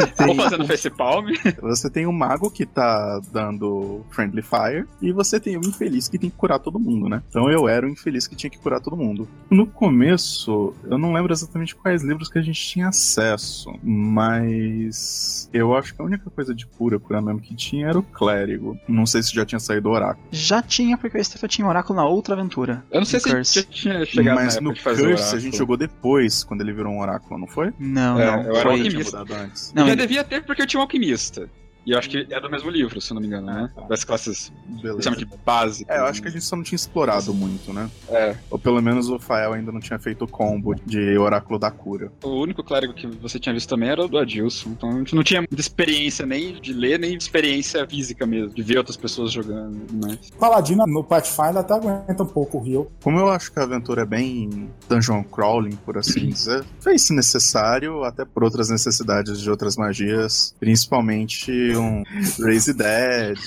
Você 0.00 0.24
Vou 0.26 0.34
tem 0.34 0.36
fazendo 0.36 0.66
facepalm. 0.66 1.26
você 1.60 1.90
tem 1.90 2.06
o 2.06 2.12
mago 2.12 2.50
que 2.50 2.64
tá 2.66 3.20
dando 3.32 4.04
Friendly 4.10 4.42
Fire, 4.42 4.86
e 5.00 5.12
você 5.12 5.38
tem 5.40 5.56
o 5.56 5.60
infeliz 5.60 6.08
que 6.08 6.18
tem 6.18 6.30
que 6.30 6.36
curar 6.36 6.58
todo 6.58 6.78
mundo, 6.78 7.08
né? 7.08 7.22
Então 7.28 7.50
eu 7.50 7.68
era 7.68 7.86
o 7.86 7.88
infeliz 7.90 8.26
que 8.26 8.34
tinha 8.36 8.50
que 8.50 8.58
curar 8.58 8.80
todo 8.80 8.96
mundo. 8.96 9.28
No 9.50 9.66
começo, 9.66 10.74
eu 10.84 10.98
não 10.98 11.12
lembro 11.12 11.32
exatamente 11.32 11.74
quais 11.74 12.02
livros 12.02 12.28
que 12.28 12.38
a 12.38 12.42
gente 12.42 12.60
tinha 12.60 12.88
acesso, 12.88 13.72
mas 13.82 15.48
eu 15.52 15.74
acho 15.76 15.94
que 15.94 16.02
a 16.02 16.04
única 16.04 16.30
coisa 16.30 16.54
de 16.54 16.66
cura, 16.66 16.98
cura 16.98 17.20
mesmo 17.20 17.40
que 17.40 17.54
tinha 17.54 17.88
era 17.88 17.98
o 17.98 18.02
clérigo. 18.02 18.78
Não 18.88 19.06
sei 19.06 19.22
se 19.22 19.34
já 19.34 19.44
tinha 19.44 19.58
saído 19.60 19.88
o 19.88 19.92
oráculo. 19.92 20.26
Já 20.30 20.62
tinha, 20.62 20.96
porque 20.96 21.18
o 21.18 21.24
Stefan 21.24 21.46
tinha 21.48 21.66
um 21.66 21.70
oráculo 21.70 21.96
na 21.96 22.06
outra 22.06 22.34
aventura. 22.34 22.84
Eu 22.90 23.00
não 23.00 23.04
sei 23.06 23.20
se 23.20 23.30
Curse. 23.30 23.60
já 23.60 23.66
tinha 23.66 24.04
chegado 24.06 24.34
mas 24.36 24.54
na 24.56 24.60
no 24.62 24.70
época 24.70 24.74
de 24.74 24.82
fazer 24.96 25.08
Curse 25.16 25.36
a 25.36 25.38
gente 25.38 25.56
jogou 25.56 25.76
depois, 25.76 26.44
quando 26.44 26.60
ele 26.62 26.72
virou 26.72 26.92
um 26.92 27.00
oráculo, 27.00 27.38
não 27.38 27.46
foi? 27.46 27.72
Não, 27.78 28.18
É, 28.20 28.26
não. 28.30 28.42
eu 28.44 28.56
era 28.56 28.68
o 28.70 28.72
antes? 28.72 29.72
Não, 29.74 29.86
ele- 29.92 30.02
devia 30.02 30.24
ter 30.24 30.42
porque 30.44 30.62
eu 30.62 30.66
tinha 30.66 30.78
um 30.78 30.82
alquimista. 30.82 31.48
E 31.84 31.92
eu 31.92 31.98
acho 31.98 32.10
que 32.10 32.26
é 32.30 32.40
do 32.40 32.50
mesmo 32.50 32.70
livro, 32.70 33.00
se 33.00 33.12
não 33.14 33.20
me 33.20 33.26
engano, 33.26 33.46
né? 33.46 33.70
Das 33.88 34.04
classes 34.04 34.52
Beleza. 34.66 35.02
chama 35.02 35.16
de 35.16 35.26
básicas. 35.44 35.96
É, 35.96 36.00
eu 36.00 36.04
acho 36.04 36.20
que 36.20 36.28
a 36.28 36.30
gente 36.30 36.44
só 36.44 36.56
não 36.56 36.62
tinha 36.62 36.76
explorado 36.76 37.32
muito, 37.32 37.72
né? 37.72 37.90
É. 38.08 38.36
Ou 38.50 38.58
pelo 38.58 38.80
menos 38.82 39.08
o 39.08 39.18
Fael 39.18 39.54
ainda 39.54 39.72
não 39.72 39.80
tinha 39.80 39.98
feito 39.98 40.24
o 40.24 40.28
combo 40.28 40.74
de 40.74 41.16
Oráculo 41.18 41.58
da 41.58 41.70
Cura. 41.70 42.12
O 42.22 42.40
único 42.40 42.62
clérigo 42.62 42.92
que 42.92 43.06
você 43.06 43.38
tinha 43.38 43.54
visto 43.54 43.68
também 43.68 43.88
era 43.88 44.04
o 44.04 44.08
do 44.08 44.18
Adilson. 44.18 44.70
Então 44.70 44.90
a 44.90 44.98
gente 44.98 45.14
não 45.14 45.22
tinha 45.22 45.40
muita 45.40 45.60
experiência 45.60 46.26
nem 46.26 46.60
de 46.60 46.72
ler, 46.72 46.98
nem 46.98 47.14
experiência 47.14 47.86
física 47.86 48.26
mesmo, 48.26 48.54
de 48.54 48.62
ver 48.62 48.78
outras 48.78 48.96
pessoas 48.96 49.32
jogando. 49.32 49.80
Mas... 49.92 50.30
Paladino 50.38 50.84
no 50.86 51.02
Pathfinder 51.02 51.58
até 51.58 51.74
aguenta 51.74 52.22
um 52.22 52.26
pouco 52.26 52.58
o 52.58 52.62
Rio. 52.62 52.90
Como 53.02 53.18
eu 53.18 53.28
acho 53.28 53.52
que 53.52 53.58
a 53.58 53.62
aventura 53.62 54.02
é 54.02 54.06
bem 54.06 54.70
dungeon 54.88 55.22
crawling, 55.24 55.76
por 55.76 55.98
assim 55.98 56.28
dizer, 56.30 56.64
fez-se 56.80 57.14
necessário, 57.14 58.04
até 58.04 58.24
por 58.24 58.44
outras 58.44 58.68
necessidades 58.68 59.40
de 59.40 59.50
outras 59.50 59.76
magias, 59.76 60.54
principalmente 60.58 61.69
um 61.76 62.02
Raise 62.38 62.72
Dead. 62.72 63.38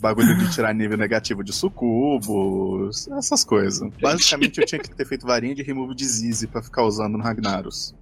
Bagulho 0.00 0.36
de 0.38 0.50
tirar 0.50 0.72
nível 0.74 0.96
negativo 0.96 1.44
de 1.44 1.52
sucubos, 1.52 3.06
essas 3.08 3.44
coisas. 3.44 3.90
Basicamente 4.00 4.58
eu 4.58 4.66
tinha 4.66 4.80
que 4.80 4.90
ter 4.94 5.06
feito 5.06 5.26
varinha 5.26 5.54
de 5.54 5.62
remove 5.62 5.94
disease 5.94 6.46
pra 6.46 6.62
ficar 6.62 6.84
usando 6.84 7.18
no 7.18 7.22
Ragnaros. 7.22 7.94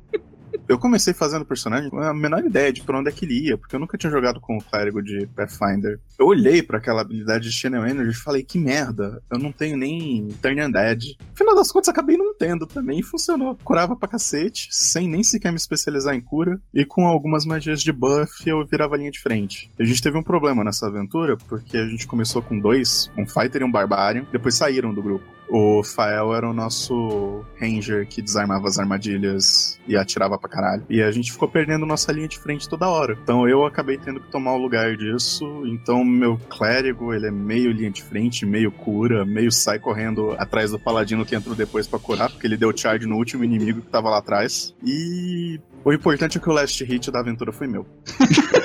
Eu 0.68 0.78
comecei 0.78 1.14
fazendo 1.14 1.46
personagem 1.46 1.88
com 1.88 1.98
a 1.98 2.12
menor 2.12 2.44
ideia 2.44 2.70
de 2.70 2.82
pra 2.82 2.98
onde 2.98 3.08
é 3.08 3.12
que 3.12 3.24
ele 3.24 3.48
ia, 3.48 3.56
porque 3.56 3.74
eu 3.74 3.80
nunca 3.80 3.96
tinha 3.96 4.10
jogado 4.10 4.38
com 4.38 4.58
o 4.58 4.62
clérigo 4.62 5.02
de 5.02 5.26
Pathfinder. 5.28 5.98
Eu 6.18 6.26
olhei 6.26 6.62
pra 6.62 6.76
aquela 6.76 7.00
habilidade 7.00 7.48
de 7.48 7.54
Channel 7.54 7.86
Energy 7.86 8.10
e 8.10 8.22
falei, 8.22 8.42
que 8.42 8.58
merda, 8.58 9.22
eu 9.30 9.38
não 9.38 9.50
tenho 9.50 9.78
nem 9.78 10.28
Turn 10.42 10.62
Undead. 10.62 11.16
No 11.30 11.36
final 11.36 11.54
das 11.54 11.72
contas, 11.72 11.88
acabei 11.88 12.18
não 12.18 12.34
tendo 12.34 12.66
também, 12.66 12.98
e 13.00 13.02
funcionou. 13.02 13.56
Curava 13.64 13.96
pra 13.96 14.08
cacete, 14.08 14.68
sem 14.70 15.08
nem 15.08 15.22
sequer 15.22 15.50
me 15.50 15.56
especializar 15.56 16.14
em 16.14 16.20
cura, 16.20 16.60
e 16.74 16.84
com 16.84 17.06
algumas 17.06 17.46
magias 17.46 17.82
de 17.82 17.90
buff 17.90 18.46
eu 18.46 18.66
virava 18.66 18.96
linha 18.98 19.10
de 19.10 19.20
frente. 19.20 19.70
A 19.80 19.84
gente 19.84 20.02
teve 20.02 20.18
um 20.18 20.22
problema 20.22 20.62
nessa 20.62 20.86
aventura, 20.86 21.38
porque 21.48 21.78
a 21.78 21.86
gente 21.86 22.06
começou 22.06 22.42
com 22.42 22.58
dois, 22.58 23.10
um 23.16 23.26
Fighter 23.26 23.62
e 23.62 23.64
um 23.64 23.72
Barbarian, 23.72 24.26
depois 24.30 24.54
saíram 24.54 24.92
do 24.92 25.02
grupo. 25.02 25.37
O 25.48 25.82
Fael 25.82 26.34
era 26.34 26.48
o 26.48 26.52
nosso 26.52 27.44
ranger 27.60 28.06
que 28.06 28.20
desarmava 28.20 28.68
as 28.68 28.78
armadilhas 28.78 29.78
e 29.86 29.96
atirava 29.96 30.38
pra 30.38 30.48
caralho. 30.48 30.84
E 30.88 31.02
a 31.02 31.10
gente 31.10 31.32
ficou 31.32 31.48
perdendo 31.48 31.86
nossa 31.86 32.12
linha 32.12 32.28
de 32.28 32.38
frente 32.38 32.68
toda 32.68 32.88
hora. 32.88 33.18
Então 33.22 33.48
eu 33.48 33.64
acabei 33.64 33.96
tendo 33.98 34.20
que 34.20 34.30
tomar 34.30 34.52
o 34.54 34.58
lugar 34.58 34.96
disso. 34.96 35.62
Então 35.66 36.04
meu 36.04 36.38
clérigo, 36.48 37.12
ele 37.12 37.26
é 37.26 37.30
meio 37.30 37.72
linha 37.72 37.90
de 37.90 38.02
frente, 38.02 38.44
meio 38.44 38.70
cura, 38.70 39.24
meio 39.24 39.50
sai 39.50 39.78
correndo 39.78 40.32
atrás 40.38 40.70
do 40.70 40.78
paladino 40.78 41.24
que 41.24 41.34
entrou 41.34 41.54
depois 41.54 41.86
pra 41.86 41.98
curar, 41.98 42.30
porque 42.30 42.46
ele 42.46 42.56
deu 42.56 42.76
charge 42.76 43.06
no 43.06 43.16
último 43.16 43.44
inimigo 43.44 43.80
que 43.80 43.88
tava 43.88 44.10
lá 44.10 44.18
atrás. 44.18 44.74
E 44.84 45.60
o 45.84 45.92
importante 45.92 46.38
é 46.38 46.40
que 46.40 46.48
o 46.48 46.52
last 46.52 46.84
hit 46.84 47.10
da 47.10 47.20
aventura 47.20 47.52
foi 47.52 47.66
meu. 47.66 47.86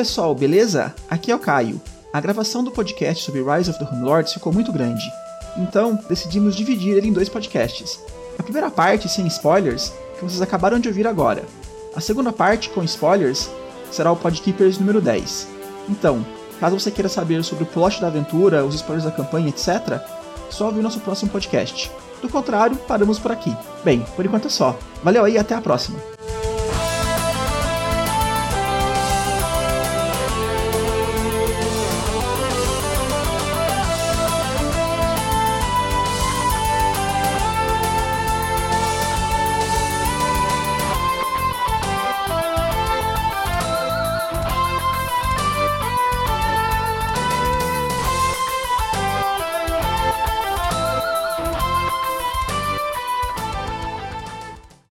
pessoal, 0.00 0.34
beleza? 0.34 0.94
Aqui 1.10 1.30
é 1.30 1.36
o 1.36 1.38
Caio. 1.38 1.78
A 2.10 2.22
gravação 2.22 2.64
do 2.64 2.70
podcast 2.70 3.22
sobre 3.22 3.42
Rise 3.42 3.68
of 3.68 3.78
the 3.78 3.84
Home 3.84 4.02
Lords 4.02 4.32
ficou 4.32 4.50
muito 4.50 4.72
grande, 4.72 5.04
então 5.58 5.98
decidimos 6.08 6.56
dividir 6.56 6.96
ele 6.96 7.08
em 7.08 7.12
dois 7.12 7.28
podcasts. 7.28 8.00
A 8.38 8.42
primeira 8.42 8.70
parte, 8.70 9.10
sem 9.10 9.26
spoilers, 9.26 9.92
que 10.14 10.24
vocês 10.24 10.40
acabaram 10.40 10.80
de 10.80 10.88
ouvir 10.88 11.06
agora. 11.06 11.44
A 11.94 12.00
segunda 12.00 12.32
parte, 12.32 12.70
com 12.70 12.82
spoilers, 12.82 13.50
será 13.92 14.10
o 14.10 14.16
Podkeepers 14.16 14.78
número 14.78 15.02
10. 15.02 15.48
Então, 15.90 16.24
caso 16.58 16.80
você 16.80 16.90
queira 16.90 17.10
saber 17.10 17.44
sobre 17.44 17.64
o 17.64 17.66
plot 17.66 18.00
da 18.00 18.06
aventura, 18.06 18.64
os 18.64 18.76
spoilers 18.76 19.04
da 19.04 19.10
campanha, 19.10 19.50
etc., 19.50 20.00
só 20.48 20.68
ouvir 20.68 20.80
nosso 20.80 21.00
próximo 21.00 21.30
podcast. 21.30 21.92
Do 22.22 22.28
contrário, 22.30 22.74
paramos 22.88 23.18
por 23.18 23.32
aqui. 23.32 23.54
Bem, 23.84 24.00
por 24.16 24.24
enquanto 24.24 24.46
é 24.46 24.50
só. 24.50 24.78
Valeu 25.04 25.26
aí 25.26 25.34
e 25.34 25.38
até 25.38 25.54
a 25.54 25.60
próxima. 25.60 25.98